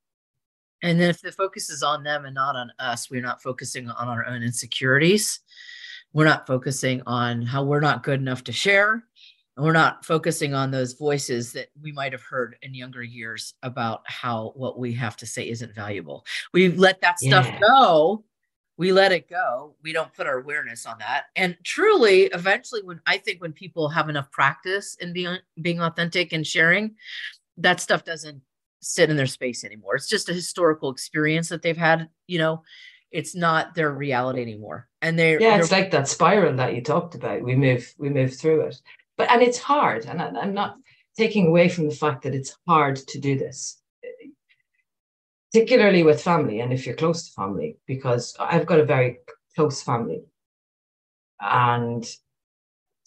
And 0.82 1.00
then 1.00 1.10
if 1.10 1.22
the 1.22 1.32
focus 1.32 1.70
is 1.70 1.82
on 1.82 2.02
them 2.02 2.26
and 2.26 2.34
not 2.34 2.56
on 2.56 2.72
us, 2.78 3.08
we're 3.08 3.22
not 3.22 3.42
focusing 3.42 3.88
on 3.88 4.08
our 4.08 4.26
own 4.26 4.42
insecurities. 4.42 5.40
We're 6.12 6.24
not 6.24 6.46
focusing 6.46 7.02
on 7.06 7.42
how 7.42 7.64
we're 7.64 7.80
not 7.80 8.02
good 8.02 8.20
enough 8.20 8.44
to 8.44 8.52
share 8.52 9.04
and 9.56 9.64
we're 9.64 9.72
not 9.72 10.04
focusing 10.04 10.54
on 10.54 10.70
those 10.70 10.92
voices 10.92 11.52
that 11.52 11.68
we 11.80 11.90
might 11.92 12.12
have 12.12 12.22
heard 12.22 12.56
in 12.62 12.74
younger 12.74 13.02
years 13.02 13.54
about 13.62 14.02
how 14.06 14.52
what 14.54 14.78
we 14.78 14.92
have 14.92 15.16
to 15.18 15.26
say 15.26 15.48
isn't 15.48 15.74
valuable. 15.74 16.26
We 16.52 16.68
let 16.68 17.00
that 17.00 17.18
stuff 17.18 17.46
yeah. 17.46 17.60
go. 17.60 18.24
We 18.78 18.92
let 18.92 19.12
it 19.12 19.30
go. 19.30 19.74
We 19.82 19.94
don't 19.94 20.12
put 20.12 20.26
our 20.26 20.38
awareness 20.38 20.84
on 20.84 20.98
that. 20.98 21.26
And 21.36 21.56
truly, 21.64 22.24
eventually, 22.24 22.82
when 22.82 23.00
I 23.06 23.16
think 23.16 23.40
when 23.40 23.54
people 23.54 23.88
have 23.88 24.10
enough 24.10 24.30
practice 24.30 24.96
in 25.00 25.14
being 25.14 25.38
being 25.62 25.80
authentic 25.80 26.34
and 26.34 26.46
sharing, 26.46 26.94
that 27.58 27.80
stuff 27.80 28.04
doesn't 28.04 28.42
sit 28.80 29.10
in 29.10 29.16
their 29.16 29.26
space 29.26 29.64
anymore. 29.64 29.96
It's 29.96 30.08
just 30.08 30.28
a 30.28 30.34
historical 30.34 30.90
experience 30.90 31.48
that 31.48 31.62
they've 31.62 31.76
had, 31.76 32.08
you 32.26 32.38
know, 32.38 32.62
it's 33.10 33.34
not 33.34 33.74
their 33.74 33.90
reality 33.90 34.42
anymore. 34.42 34.88
And 35.00 35.18
they're 35.18 35.40
yeah, 35.40 35.56
it's 35.56 35.72
like 35.72 35.90
that 35.92 36.08
spiral 36.08 36.54
that 36.56 36.74
you 36.74 36.82
talked 36.82 37.14
about. 37.14 37.42
We 37.42 37.54
move, 37.54 37.94
we 37.98 38.10
move 38.10 38.36
through 38.36 38.62
it 38.62 38.80
but 39.16 39.30
and 39.30 39.42
it's 39.42 39.58
hard 39.58 40.06
and 40.06 40.20
I, 40.20 40.28
i'm 40.40 40.54
not 40.54 40.76
taking 41.16 41.46
away 41.46 41.68
from 41.68 41.88
the 41.88 41.94
fact 41.94 42.22
that 42.22 42.34
it's 42.34 42.56
hard 42.66 42.96
to 42.96 43.18
do 43.18 43.38
this 43.38 43.80
particularly 45.52 46.02
with 46.02 46.22
family 46.22 46.60
and 46.60 46.72
if 46.72 46.86
you're 46.86 46.96
close 46.96 47.26
to 47.26 47.32
family 47.32 47.78
because 47.86 48.34
i've 48.38 48.66
got 48.66 48.80
a 48.80 48.84
very 48.84 49.18
close 49.54 49.82
family 49.82 50.22
and 51.40 52.06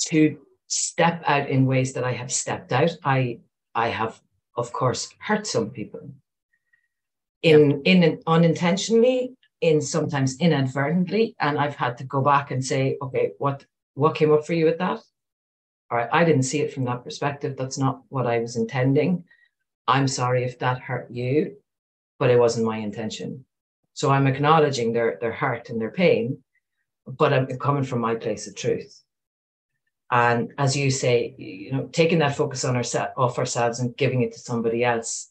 to 0.07 0.37
step 0.67 1.23
out 1.25 1.49
in 1.49 1.65
ways 1.65 1.93
that 1.93 2.03
i 2.03 2.11
have 2.11 2.31
stepped 2.31 2.71
out 2.71 2.91
i 3.03 3.39
i 3.75 3.89
have 3.89 4.19
of 4.59 4.71
course 4.79 5.01
hurt 5.19 5.45
some 5.47 5.69
people 5.69 6.03
in 7.41 7.81
in 7.85 8.21
unintentionally 8.27 9.19
in 9.61 9.81
sometimes 9.81 10.39
inadvertently 10.39 11.35
and 11.39 11.57
i've 11.57 11.75
had 11.75 11.97
to 11.97 12.03
go 12.03 12.21
back 12.21 12.51
and 12.51 12.63
say 12.71 12.97
okay 13.01 13.31
what 13.37 13.65
what 13.95 14.15
came 14.15 14.31
up 14.31 14.45
for 14.45 14.53
you 14.53 14.65
with 14.65 14.79
that 14.79 14.99
all 15.91 15.97
right, 15.97 16.09
I 16.11 16.23
didn't 16.23 16.43
see 16.43 16.61
it 16.61 16.73
from 16.73 16.85
that 16.85 17.03
perspective. 17.03 17.55
That's 17.57 17.77
not 17.77 18.03
what 18.09 18.27
I 18.27 18.39
was 18.39 18.55
intending. 18.55 19.23
I'm 19.87 20.07
sorry 20.07 20.43
if 20.43 20.59
that 20.59 20.79
hurt 20.79 21.09
you, 21.09 21.57
but 22.19 22.29
it 22.29 22.37
wasn't 22.37 22.67
my 22.67 22.77
intention. 22.77 23.45
So 23.93 24.11
I'm 24.11 24.27
acknowledging 24.27 24.93
their 24.93 25.17
their 25.19 25.31
hurt 25.31 25.69
and 25.69 25.81
their 25.81 25.91
pain, 25.91 26.43
but 27.07 27.33
I'm 27.33 27.47
coming 27.57 27.83
from 27.83 28.01
my 28.01 28.15
place 28.15 28.47
of 28.47 28.55
truth. 28.55 29.03
And 30.11 30.53
as 30.57 30.75
you 30.75 30.89
say, 30.89 31.35
you 31.37 31.71
know, 31.71 31.89
taking 31.91 32.19
that 32.19 32.35
focus 32.35 32.65
on 32.65 32.75
ourselves 32.75 33.11
off 33.15 33.37
ourselves 33.37 33.79
and 33.79 33.95
giving 33.95 34.21
it 34.21 34.33
to 34.33 34.39
somebody 34.39 34.83
else, 34.83 35.29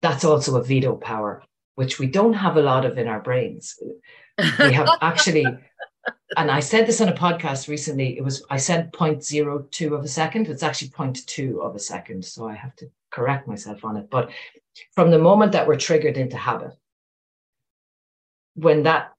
that's 0.00 0.24
also 0.24 0.56
a 0.56 0.62
veto 0.62 0.96
power, 0.96 1.42
which 1.74 1.98
we 1.98 2.06
don't 2.06 2.32
have 2.32 2.56
a 2.56 2.62
lot 2.62 2.84
of 2.84 2.96
in 2.96 3.06
our 3.06 3.20
brains. 3.20 3.78
We 4.58 4.72
have 4.72 4.88
actually 5.02 5.46
and 6.36 6.50
I 6.50 6.60
said 6.60 6.86
this 6.86 7.00
on 7.00 7.08
a 7.08 7.12
podcast 7.12 7.68
recently. 7.68 8.16
It 8.16 8.24
was 8.24 8.44
I 8.50 8.56
said 8.56 8.92
0.02 8.92 9.92
of 9.92 10.04
a 10.04 10.08
second. 10.08 10.48
It's 10.48 10.62
actually 10.62 10.88
0.2 10.88 11.60
of 11.60 11.74
a 11.74 11.78
second. 11.78 12.24
So 12.24 12.48
I 12.48 12.54
have 12.54 12.74
to 12.76 12.90
correct 13.10 13.46
myself 13.46 13.84
on 13.84 13.96
it. 13.96 14.08
But 14.10 14.30
from 14.92 15.10
the 15.10 15.18
moment 15.18 15.52
that 15.52 15.66
we're 15.66 15.76
triggered 15.76 16.16
into 16.16 16.36
habit, 16.36 16.72
when 18.54 18.84
that 18.84 19.12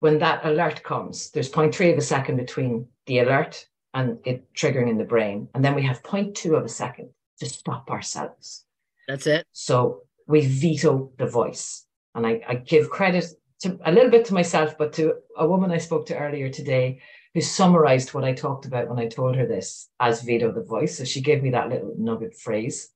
when 0.00 0.18
that 0.18 0.44
alert 0.44 0.82
comes, 0.82 1.30
there's 1.30 1.50
0.3 1.50 1.92
of 1.92 1.98
a 1.98 2.02
second 2.02 2.36
between 2.36 2.88
the 3.06 3.20
alert 3.20 3.66
and 3.94 4.18
it 4.24 4.52
triggering 4.54 4.88
in 4.88 4.98
the 4.98 5.04
brain. 5.04 5.48
And 5.54 5.64
then 5.64 5.74
we 5.74 5.82
have 5.82 6.02
0.2 6.02 6.56
of 6.56 6.64
a 6.64 6.68
second 6.68 7.10
to 7.40 7.46
stop 7.46 7.90
ourselves. 7.90 8.64
That's 9.08 9.26
it. 9.26 9.46
So 9.52 10.02
we 10.26 10.46
veto 10.46 11.12
the 11.18 11.26
voice. 11.26 11.84
And 12.14 12.26
I, 12.26 12.40
I 12.48 12.54
give 12.54 12.90
credit 12.90 13.26
to 13.60 13.78
a 13.84 13.92
little 13.92 14.10
bit 14.10 14.24
to 14.26 14.34
myself, 14.34 14.76
but 14.78 14.92
to 14.94 15.14
a 15.36 15.46
woman 15.46 15.70
I 15.70 15.78
spoke 15.78 16.06
to 16.06 16.16
earlier 16.16 16.48
today 16.48 17.00
who 17.34 17.40
summarized 17.40 18.12
what 18.12 18.24
I 18.24 18.34
talked 18.34 18.66
about 18.66 18.88
when 18.88 18.98
I 18.98 19.08
told 19.08 19.36
her 19.36 19.46
this 19.46 19.88
as 20.00 20.22
veto 20.22 20.52
the 20.52 20.62
voice. 20.62 20.98
So 20.98 21.04
she 21.04 21.20
gave 21.20 21.42
me 21.42 21.50
that 21.50 21.68
little 21.68 21.94
nugget 21.98 22.34
phrase 22.34 22.90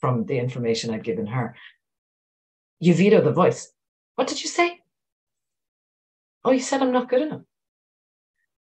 from 0.00 0.24
the 0.26 0.38
information 0.38 0.92
I'd 0.92 1.04
given 1.04 1.26
her. 1.26 1.54
You 2.80 2.94
veto 2.94 3.20
the 3.20 3.32
voice. 3.32 3.72
What 4.16 4.28
did 4.28 4.42
you 4.42 4.48
say? 4.48 4.80
Oh, 6.44 6.50
you 6.50 6.60
said 6.60 6.82
I'm 6.82 6.92
not 6.92 7.08
good 7.08 7.22
enough. 7.22 7.42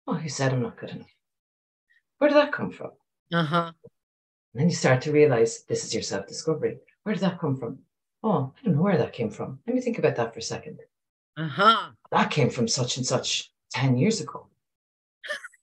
Oh, 0.07 0.19
you 0.19 0.29
said 0.29 0.53
I'm 0.53 0.61
not 0.61 0.77
good 0.77 0.89
enough. 0.89 1.07
Where 2.19 2.29
did 2.29 2.37
that 2.37 2.51
come 2.51 2.71
from? 2.71 2.91
Uh 3.33 3.43
huh. 3.43 3.71
And 4.53 4.61
then 4.61 4.69
you 4.69 4.75
start 4.75 5.01
to 5.03 5.11
realize 5.11 5.63
this 5.63 5.83
is 5.83 5.93
your 5.93 6.03
self 6.03 6.27
discovery. 6.27 6.77
Where 7.03 7.15
did 7.15 7.23
that 7.23 7.39
come 7.39 7.55
from? 7.55 7.79
Oh, 8.23 8.53
I 8.57 8.65
don't 8.65 8.75
know 8.75 8.81
where 8.81 8.97
that 8.97 9.13
came 9.13 9.29
from. 9.29 9.59
Let 9.65 9.75
me 9.75 9.81
think 9.81 9.97
about 9.97 10.15
that 10.17 10.33
for 10.33 10.39
a 10.39 10.43
second. 10.43 10.79
Uh 11.37 11.47
huh. 11.47 11.89
That 12.11 12.31
came 12.31 12.49
from 12.49 12.67
such 12.67 12.97
and 12.97 13.05
such 13.05 13.51
10 13.71 13.97
years 13.97 14.19
ago. 14.19 14.47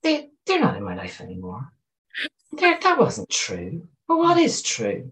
They, 0.03 0.31
they're 0.47 0.61
not 0.61 0.77
in 0.77 0.85
my 0.85 0.95
life 0.95 1.21
anymore. 1.21 1.73
They're, 2.53 2.79
that 2.81 2.99
wasn't 2.99 3.29
true. 3.29 3.87
But 4.09 4.19
what 4.19 4.39
is 4.39 4.63
true? 4.63 5.11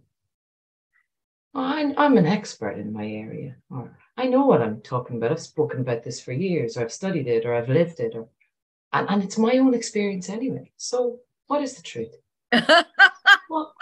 Well, 1.53 1.65
I'm, 1.65 1.95
I'm 1.99 2.17
an 2.17 2.27
expert 2.27 2.79
in 2.79 2.93
my 2.93 3.07
area, 3.07 3.57
or 3.71 3.97
I 4.17 4.27
know 4.27 4.47
what 4.47 4.63
I'm 4.63 4.81
talking 4.81 5.17
about. 5.17 5.33
I've 5.33 5.41
spoken 5.41 5.81
about 5.81 6.03
this 6.03 6.21
for 6.21 6.33
years, 6.33 6.77
or 6.77 6.83
I've 6.83 6.93
studied 6.93 7.27
it, 7.27 7.45
or 7.45 7.55
I've 7.55 7.69
lived 7.69 8.01
it, 8.01 8.15
or 8.15 8.29
and, 8.93 9.09
and 9.11 9.23
it's 9.23 9.37
my 9.39 9.59
own 9.59 9.75
experience 9.75 10.29
anyway. 10.29 10.73
So 10.77 11.21
what 11.47 11.63
is 11.63 11.75
the 11.75 11.83
truth? 11.83 12.15
well, 13.51 13.75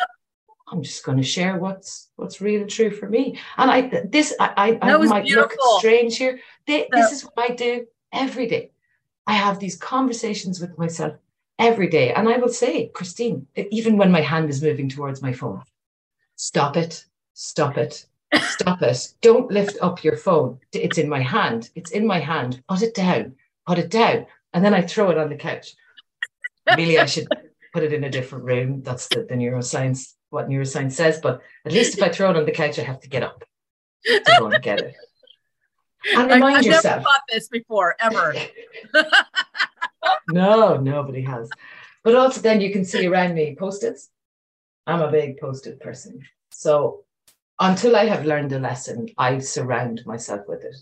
I'm 0.68 0.82
just 0.82 1.04
going 1.04 1.18
to 1.18 1.22
share 1.22 1.58
what's 1.58 2.08
what's 2.16 2.40
real 2.40 2.62
and 2.62 2.70
true 2.70 2.90
for 2.90 3.08
me. 3.08 3.38
And 3.58 3.70
I 3.70 4.02
this 4.06 4.34
I 4.40 4.78
I, 4.82 4.90
I 4.90 4.96
might 4.96 5.24
beautiful. 5.24 5.56
look 5.58 5.80
strange 5.80 6.16
here. 6.16 6.40
They, 6.66 6.88
this 6.90 7.12
is 7.12 7.22
what 7.22 7.50
I 7.50 7.54
do 7.54 7.86
every 8.12 8.46
day. 8.46 8.70
I 9.26 9.34
have 9.34 9.58
these 9.58 9.76
conversations 9.76 10.60
with 10.60 10.76
myself 10.78 11.14
every 11.58 11.88
day, 11.88 12.12
and 12.12 12.28
I 12.28 12.38
will 12.38 12.48
say, 12.48 12.88
Christine, 12.88 13.46
even 13.54 13.96
when 13.96 14.10
my 14.10 14.20
hand 14.20 14.48
is 14.50 14.62
moving 14.62 14.88
towards 14.88 15.22
my 15.22 15.32
phone, 15.32 15.62
stop 16.36 16.76
it, 16.76 17.04
stop 17.34 17.76
it, 17.76 18.06
stop 18.40 18.82
it. 18.82 19.14
Don't 19.20 19.50
lift 19.50 19.76
up 19.82 20.02
your 20.02 20.16
phone. 20.16 20.58
It's 20.72 20.98
in 20.98 21.08
my 21.08 21.20
hand. 21.20 21.70
It's 21.74 21.90
in 21.90 22.06
my 22.06 22.18
hand. 22.18 22.62
Put 22.68 22.82
it 22.82 22.94
down. 22.94 23.34
Put 23.66 23.78
it 23.78 23.90
down. 23.90 24.26
And 24.54 24.64
then 24.64 24.74
I 24.74 24.82
throw 24.82 25.10
it 25.10 25.18
on 25.18 25.28
the 25.28 25.36
couch. 25.36 25.74
Really, 26.76 26.98
I 26.98 27.06
should 27.06 27.28
put 27.72 27.82
it 27.82 27.92
in 27.92 28.04
a 28.04 28.10
different 28.10 28.44
room. 28.44 28.82
That's 28.82 29.08
the, 29.08 29.26
the 29.28 29.34
neuroscience, 29.34 30.14
what 30.30 30.48
neuroscience 30.48 30.92
says. 30.92 31.20
But 31.20 31.40
at 31.64 31.72
least 31.72 31.96
if 31.96 32.02
I 32.02 32.08
throw 32.08 32.30
it 32.30 32.36
on 32.36 32.44
the 32.44 32.52
couch, 32.52 32.78
I 32.78 32.82
have 32.82 33.00
to 33.00 33.08
get 33.08 33.22
up 33.22 33.44
to 34.04 34.36
go 34.38 34.46
and 34.46 34.62
get 34.62 34.80
it. 34.80 34.94
And 36.14 36.30
remind 36.30 36.56
I, 36.56 36.58
I've 36.58 36.64
yourself. 36.64 36.84
never 36.84 37.02
thought 37.02 37.22
this 37.30 37.48
before, 37.48 37.94
ever. 38.00 38.34
no, 40.30 40.76
nobody 40.76 41.22
has. 41.22 41.48
But 42.02 42.16
also, 42.16 42.40
then 42.40 42.60
you 42.60 42.72
can 42.72 42.84
see 42.84 43.06
around 43.06 43.34
me 43.34 43.56
post-its. 43.58 44.10
I'm 44.86 45.00
a 45.00 45.10
big 45.10 45.38
post-it 45.38 45.80
person. 45.80 46.22
So 46.50 47.04
until 47.60 47.94
I 47.94 48.06
have 48.06 48.26
learned 48.26 48.52
a 48.52 48.58
lesson, 48.58 49.08
I 49.16 49.38
surround 49.38 50.02
myself 50.04 50.48
with 50.48 50.64
it. 50.64 50.76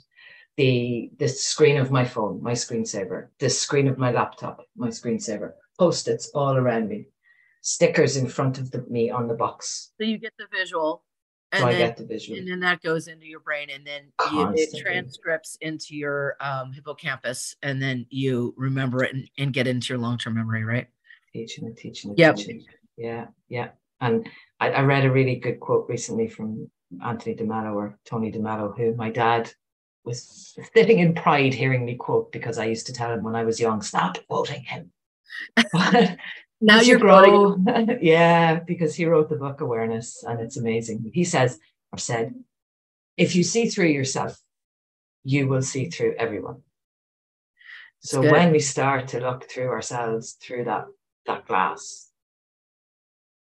The 0.57 1.11
the 1.19 1.29
screen 1.29 1.77
of 1.77 1.91
my 1.91 2.05
phone, 2.05 2.43
my 2.43 2.53
screensaver, 2.53 3.29
the 3.39 3.49
screen 3.49 3.89
of 3.89 3.99
my 3.99 4.11
laptop, 4.11 4.67
my 4.77 4.89
screensaver, 4.89 5.53
post-its 5.81 6.29
all 6.35 6.59
around 6.59 6.91
me, 6.91 7.07
stickers 7.63 8.19
in 8.19 8.29
front 8.29 8.59
of 8.59 8.71
the, 8.71 8.85
me 8.91 9.09
on 9.09 9.27
the 9.27 9.35
box. 9.35 9.93
So 9.99 10.05
you 10.05 10.19
get 10.19 10.35
the 10.39 10.47
visual. 10.53 11.03
And 11.53 11.63
so 11.63 11.67
then, 11.69 11.75
I 11.75 11.79
get 11.79 11.97
the 11.97 12.05
visual. 12.05 12.39
And 12.39 12.47
then 12.47 12.61
that 12.61 12.83
goes 12.83 13.09
into 13.09 13.25
your 13.25 13.41
brain, 13.41 13.69
and 13.75 13.85
then 13.87 14.03
you, 14.31 14.53
it 14.55 14.79
transcripts 14.79 15.57
into 15.63 15.97
your 15.97 16.37
um, 16.39 16.73
hippocampus, 16.73 17.57
and 17.63 17.81
then 17.83 18.07
you 18.11 18.55
remember 18.59 19.03
it 19.03 19.15
and, 19.15 19.29
and 19.39 19.55
get 19.55 19.67
into 19.67 19.95
your 19.95 19.99
long 19.99 20.19
term 20.19 20.35
memory, 20.35 20.65
right? 20.65 20.87
Teaching 21.33 21.65
and 21.65 21.77
teaching 21.77 22.11
and 22.11 22.19
yep. 22.19 22.37
teaching. 22.37 22.63
Yeah, 22.99 23.29
yeah. 23.49 23.71
And 24.03 24.29
I, 24.61 24.71
I 24.71 24.83
read 24.83 25.07
a 25.07 25.11
really 25.11 25.37
good 25.37 25.61
quote 25.61 25.87
recently 25.89 26.29
from 26.29 26.71
Anthony 27.03 27.35
DeMello 27.35 27.75
or 27.75 27.99
Tony 28.05 28.31
DeMello, 28.31 28.77
who 28.77 28.95
my 28.95 29.11
dad 29.11 29.51
was 30.05 30.55
sitting 30.77 30.99
in 30.99 31.15
pride 31.15 31.55
hearing 31.55 31.87
me 31.87 31.97
quote 31.97 32.31
because 32.33 32.59
I 32.59 32.67
used 32.67 32.87
to 32.87 32.93
tell 32.93 33.13
him 33.13 33.23
when 33.23 33.35
I 33.35 33.45
was 33.45 33.59
young, 33.59 33.81
stop 33.81 34.19
quoting 34.29 34.63
him. 34.63 34.93
now 36.61 36.81
you're 36.81 36.99
grow, 36.99 37.57
yeah, 38.01 38.61
because 38.61 38.95
he 38.95 39.07
wrote 39.07 39.29
the 39.29 39.37
book 39.37 39.61
Awareness, 39.61 40.25
and 40.25 40.41
it's 40.41 40.57
amazing. 40.57 41.11
He 41.13 41.25
says, 41.25 41.59
or 41.93 41.99
said, 41.99 42.35
if 43.17 43.35
you 43.35 43.43
see 43.43 43.69
through 43.69 43.89
yourself, 43.89 44.41
you 45.25 45.49
will 45.49 45.63
see 45.63 45.91
through 45.91 46.15
everyone. 46.19 46.63
So 48.03 48.23
when 48.23 48.51
we 48.51 48.61
start 48.61 49.09
to 49.09 49.21
look 49.21 49.51
through 49.51 49.69
ourselves 49.69 50.33
through 50.41 50.65
that 50.65 50.87
that 51.27 51.47
glass, 51.47 52.09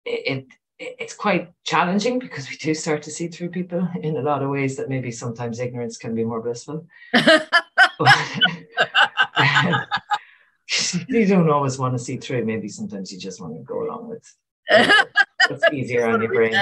it, 0.06 0.38
it 0.38 0.46
it's 0.78 1.16
quite 1.16 1.52
challenging 1.64 2.20
because 2.20 2.50
we 2.50 2.58
do 2.58 2.74
start 2.74 3.02
to 3.04 3.12
see 3.12 3.28
through 3.28 3.50
people 3.50 3.88
in 4.02 4.18
a 4.18 4.22
lot 4.22 4.44
of 4.44 4.50
ways 4.50 4.76
that 4.78 4.90
maybe 4.90 5.10
sometimes 5.10 5.60
ignorance 5.60 5.98
can 5.98 6.14
be 6.14 6.24
more 6.24 6.42
blissful. 6.42 6.86
you 11.08 11.26
don't 11.26 11.50
always 11.50 11.78
want 11.78 11.94
to 11.94 12.00
see 12.00 12.18
through. 12.18 12.46
Maybe 12.46 12.68
sometimes 12.68 13.12
you 13.12 13.20
just 13.20 13.40
want 13.40 13.56
to 13.56 13.64
go 13.64 13.84
along 13.84 14.10
with 14.10 14.36
it's 14.70 15.64
easier 15.72 16.08
on 16.08 16.22
your 16.22 16.34
brain. 16.34 16.56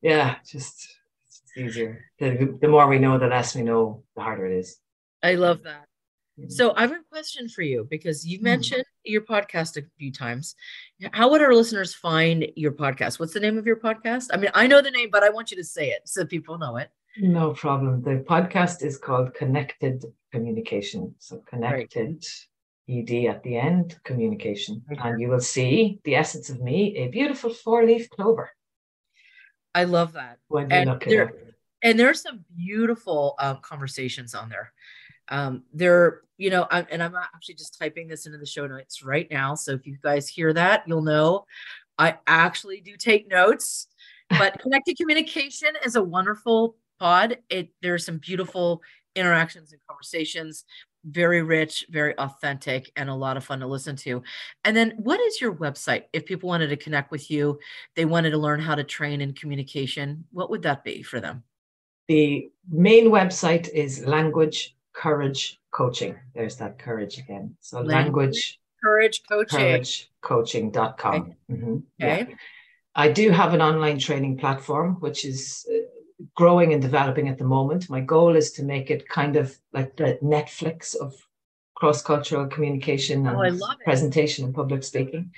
Yeah, 0.00 0.36
just 0.46 0.96
it's 1.26 1.42
easier. 1.56 2.04
The, 2.18 2.56
the 2.60 2.68
more 2.68 2.86
we 2.86 2.98
know, 2.98 3.18
the 3.18 3.26
less 3.26 3.54
we 3.54 3.62
know, 3.62 4.04
the 4.14 4.22
harder 4.22 4.46
it 4.46 4.58
is. 4.58 4.78
I 5.22 5.34
love 5.34 5.62
that. 5.64 5.86
So 6.48 6.72
I 6.74 6.82
have 6.82 6.92
a 6.92 7.00
question 7.10 7.48
for 7.48 7.62
you 7.62 7.86
because 7.90 8.26
you've 8.26 8.40
hmm. 8.40 8.46
mentioned 8.46 8.84
your 9.04 9.20
podcast 9.22 9.76
a 9.76 9.86
few 9.98 10.12
times. 10.12 10.54
How 11.12 11.30
would 11.30 11.42
our 11.42 11.54
listeners 11.54 11.94
find 11.94 12.46
your 12.56 12.72
podcast? 12.72 13.20
What's 13.20 13.34
the 13.34 13.40
name 13.40 13.58
of 13.58 13.66
your 13.66 13.76
podcast? 13.76 14.30
I 14.32 14.38
mean, 14.38 14.50
I 14.54 14.66
know 14.66 14.80
the 14.80 14.90
name, 14.90 15.10
but 15.12 15.22
I 15.22 15.30
want 15.30 15.50
you 15.50 15.56
to 15.58 15.64
say 15.64 15.90
it 15.90 16.02
so 16.06 16.24
people 16.24 16.58
know 16.58 16.76
it. 16.76 16.90
No 17.18 17.52
problem. 17.52 18.02
The 18.02 18.24
podcast 18.26 18.82
is 18.82 18.96
called 18.96 19.34
Connected 19.34 20.04
Communication. 20.32 21.14
So 21.18 21.42
connected 21.46 22.24
ed 22.88 23.10
at 23.28 23.42
the 23.42 23.56
end, 23.56 23.98
communication, 24.04 24.82
and 24.88 25.20
you 25.20 25.28
will 25.28 25.40
see 25.40 26.00
the 26.04 26.16
essence 26.16 26.50
of 26.50 26.60
me, 26.60 26.96
a 26.96 27.08
beautiful 27.08 27.50
four-leaf 27.50 28.10
clover. 28.10 28.50
I 29.74 29.84
love 29.84 30.12
that. 30.14 30.38
When 30.48 30.68
you 30.70 30.76
and 30.76 30.90
look 30.90 31.04
there, 31.04 31.28
it. 31.28 31.54
And 31.82 31.98
there's 31.98 32.22
some 32.22 32.44
beautiful 32.56 33.34
um, 33.38 33.58
conversations 33.62 34.34
on 34.34 34.48
there. 34.48 34.72
Um, 35.28 35.62
there, 35.72 36.22
you 36.36 36.50
know, 36.50 36.66
I'm, 36.70 36.86
and 36.90 37.02
I'm 37.02 37.14
actually 37.14 37.54
just 37.54 37.78
typing 37.78 38.08
this 38.08 38.26
into 38.26 38.38
the 38.38 38.46
show 38.46 38.66
notes 38.66 39.02
right 39.02 39.28
now. 39.30 39.54
So 39.54 39.72
if 39.72 39.86
you 39.86 39.96
guys 40.02 40.28
hear 40.28 40.52
that, 40.52 40.84
you'll 40.86 41.02
know 41.02 41.46
I 41.98 42.18
actually 42.26 42.80
do 42.80 42.96
take 42.96 43.28
notes. 43.28 43.86
But 44.28 44.58
connected 44.60 44.96
communication 44.96 45.70
is 45.84 45.96
a 45.96 46.02
wonderful 46.02 46.76
pod. 46.98 47.38
It 47.48 47.70
there's 47.82 48.04
some 48.04 48.18
beautiful 48.18 48.82
interactions 49.14 49.72
and 49.72 49.80
conversations 49.88 50.64
very 51.04 51.42
rich, 51.42 51.86
very 51.90 52.16
authentic, 52.18 52.90
and 52.96 53.08
a 53.08 53.14
lot 53.14 53.36
of 53.36 53.44
fun 53.44 53.60
to 53.60 53.66
listen 53.66 53.96
to. 53.96 54.22
And 54.64 54.76
then, 54.76 54.94
what 54.98 55.20
is 55.20 55.40
your 55.40 55.54
website? 55.54 56.04
If 56.12 56.26
people 56.26 56.48
wanted 56.48 56.68
to 56.68 56.76
connect 56.76 57.10
with 57.10 57.30
you, 57.30 57.58
they 57.96 58.04
wanted 58.04 58.30
to 58.30 58.38
learn 58.38 58.60
how 58.60 58.74
to 58.74 58.84
train 58.84 59.20
in 59.20 59.32
communication, 59.32 60.24
what 60.32 60.50
would 60.50 60.62
that 60.62 60.84
be 60.84 61.02
for 61.02 61.20
them? 61.20 61.42
The 62.08 62.50
main 62.70 63.06
website 63.10 63.68
is 63.68 64.04
Language 64.06 64.76
Courage 64.92 65.60
Coaching. 65.70 66.16
There's 66.34 66.56
that 66.56 66.78
courage 66.78 67.18
again. 67.18 67.56
So, 67.60 67.80
language, 67.80 68.60
courage 68.82 69.22
coaching. 69.28 69.58
Courage 69.58 70.10
coaching.com. 70.20 71.14
Okay. 71.14 71.34
Mm-hmm. 71.50 71.76
okay. 72.02 72.26
Yeah. 72.28 72.36
I 72.94 73.10
do 73.10 73.30
have 73.30 73.54
an 73.54 73.62
online 73.62 73.98
training 73.98 74.36
platform, 74.36 74.96
which 75.00 75.24
is 75.24 75.66
uh, 75.70 75.81
growing 76.34 76.72
and 76.72 76.82
developing 76.82 77.28
at 77.28 77.38
the 77.38 77.44
moment. 77.44 77.90
My 77.90 78.00
goal 78.00 78.36
is 78.36 78.52
to 78.52 78.62
make 78.62 78.88
it 78.90 79.08
kind 79.08 79.34
of 79.36 79.58
like 79.72 79.96
the 79.96 80.18
Netflix 80.22 80.94
of 80.94 81.14
cross 81.74 82.00
cultural 82.02 82.46
communication 82.46 83.26
and 83.26 83.60
oh, 83.60 83.74
presentation 83.84 84.44
and 84.44 84.54
public 84.54 84.84
speaking. 84.84 85.32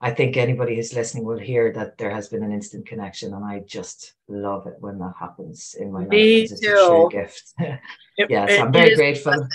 I 0.00 0.10
think 0.10 0.36
anybody 0.36 0.76
who's 0.76 0.92
listening 0.92 1.24
will 1.24 1.38
hear 1.38 1.72
that 1.72 1.96
there 1.98 2.10
has 2.10 2.28
been 2.28 2.42
an 2.42 2.52
instant 2.52 2.86
connection, 2.86 3.32
and 3.32 3.44
I 3.44 3.60
just 3.60 4.14
love 4.28 4.66
it 4.66 4.76
when 4.80 4.98
that 4.98 5.14
happens 5.18 5.74
in 5.78 5.92
my 5.92 6.04
Me 6.04 6.42
life. 6.42 6.52
It's 6.52 6.60
too. 6.60 6.68
a 6.68 6.86
true 6.86 7.08
gift. 7.10 7.54
yes, 7.58 8.50
it, 8.50 8.60
I'm 8.60 8.72
very 8.72 8.94
grateful. 8.94 9.48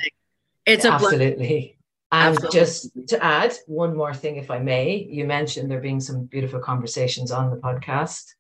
It's 0.65 0.85
absolutely. 0.85 1.77
And 2.13 2.35
Absolutely. 2.35 2.59
just 2.59 3.07
to 3.07 3.23
add 3.23 3.55
one 3.67 3.95
more 3.95 4.13
thing, 4.13 4.35
if 4.35 4.51
I 4.51 4.59
may, 4.59 5.07
you 5.09 5.23
mentioned 5.23 5.71
there 5.71 5.79
being 5.79 6.01
some 6.01 6.25
beautiful 6.25 6.59
conversations 6.59 7.31
on 7.31 7.49
the 7.49 7.55
podcast 7.55 8.33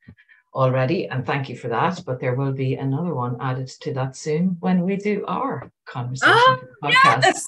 already, 0.53 1.07
and 1.07 1.25
thank 1.25 1.47
you 1.47 1.55
for 1.55 1.69
that. 1.69 2.03
But 2.05 2.19
there 2.19 2.35
will 2.35 2.51
be 2.51 2.75
another 2.75 3.13
one 3.13 3.37
added 3.39 3.69
to 3.69 3.93
that 3.93 4.17
soon 4.17 4.57
when 4.59 4.81
we 4.81 4.97
do 4.97 5.23
our 5.25 5.71
conversation 5.85 6.33
oh, 6.35 6.59
podcast. 6.83 7.21
Yes. 7.23 7.45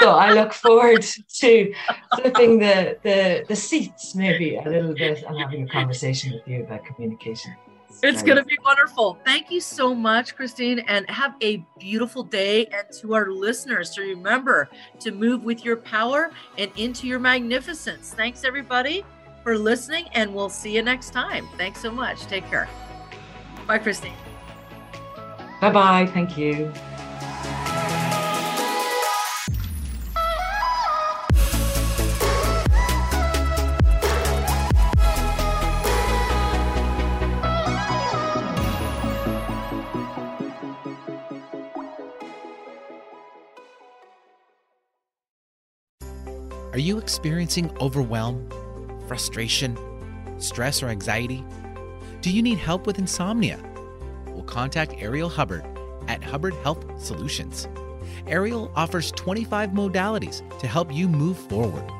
So 0.00 0.10
I 0.10 0.32
look 0.32 0.52
forward 0.52 1.02
to 1.02 1.74
flipping 2.14 2.58
the, 2.58 2.98
the 3.02 3.44
the 3.48 3.56
seats 3.56 4.14
maybe 4.14 4.56
a 4.56 4.68
little 4.68 4.94
bit 4.94 5.22
and 5.22 5.38
having 5.38 5.62
a 5.64 5.68
conversation 5.68 6.32
with 6.32 6.46
you 6.46 6.64
about 6.64 6.84
communication. 6.84 7.54
It's 8.02 8.22
going 8.22 8.36
to 8.36 8.44
be 8.44 8.58
wonderful. 8.62 9.18
Thank 9.24 9.50
you 9.50 9.60
so 9.60 9.94
much, 9.94 10.36
Christine, 10.36 10.80
and 10.80 11.08
have 11.08 11.34
a 11.42 11.64
beautiful 11.78 12.22
day. 12.22 12.66
And 12.66 12.84
to 13.00 13.14
our 13.14 13.30
listeners, 13.30 13.90
to 13.90 14.02
remember 14.02 14.68
to 15.00 15.12
move 15.12 15.44
with 15.44 15.64
your 15.64 15.76
power 15.76 16.30
and 16.58 16.70
into 16.76 17.06
your 17.06 17.18
magnificence. 17.18 18.12
Thanks, 18.12 18.44
everybody, 18.44 19.04
for 19.42 19.56
listening, 19.56 20.08
and 20.12 20.34
we'll 20.34 20.50
see 20.50 20.74
you 20.74 20.82
next 20.82 21.10
time. 21.10 21.48
Thanks 21.56 21.80
so 21.80 21.90
much. 21.90 22.26
Take 22.26 22.46
care. 22.50 22.68
Bye, 23.66 23.78
Christine. 23.78 24.12
Bye 25.60 25.70
bye. 25.70 26.06
Thank 26.06 26.36
you. 26.36 26.72
Are 46.76 46.88
you 46.88 46.98
experiencing 46.98 47.74
overwhelm, 47.80 48.46
frustration, 49.08 49.78
stress, 50.36 50.82
or 50.82 50.88
anxiety? 50.88 51.42
Do 52.20 52.30
you 52.30 52.42
need 52.42 52.58
help 52.58 52.86
with 52.86 52.98
insomnia? 52.98 53.58
Well, 54.26 54.42
contact 54.42 54.92
Ariel 54.98 55.30
Hubbard 55.30 55.64
at 56.06 56.22
Hubbard 56.22 56.52
Health 56.56 56.84
Solutions. 57.02 57.66
Ariel 58.26 58.70
offers 58.76 59.10
25 59.12 59.70
modalities 59.70 60.42
to 60.58 60.66
help 60.66 60.92
you 60.92 61.08
move 61.08 61.38
forward. 61.38 61.90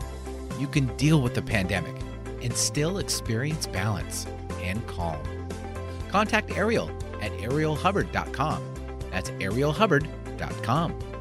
You 0.59 0.67
can 0.67 0.95
deal 0.99 1.23
with 1.23 1.33
the 1.33 1.41
pandemic 1.41 1.95
and 2.43 2.53
still 2.53 2.99
experience 2.99 3.67
balance 3.67 4.27
and 4.61 4.87
calm. 4.87 5.23
Contact 6.11 6.51
Ariel 6.51 6.91
at 7.23 7.33
arielhubbard.com. 7.33 8.63
That's 9.11 9.31
arielhubbard.com. 9.31 11.16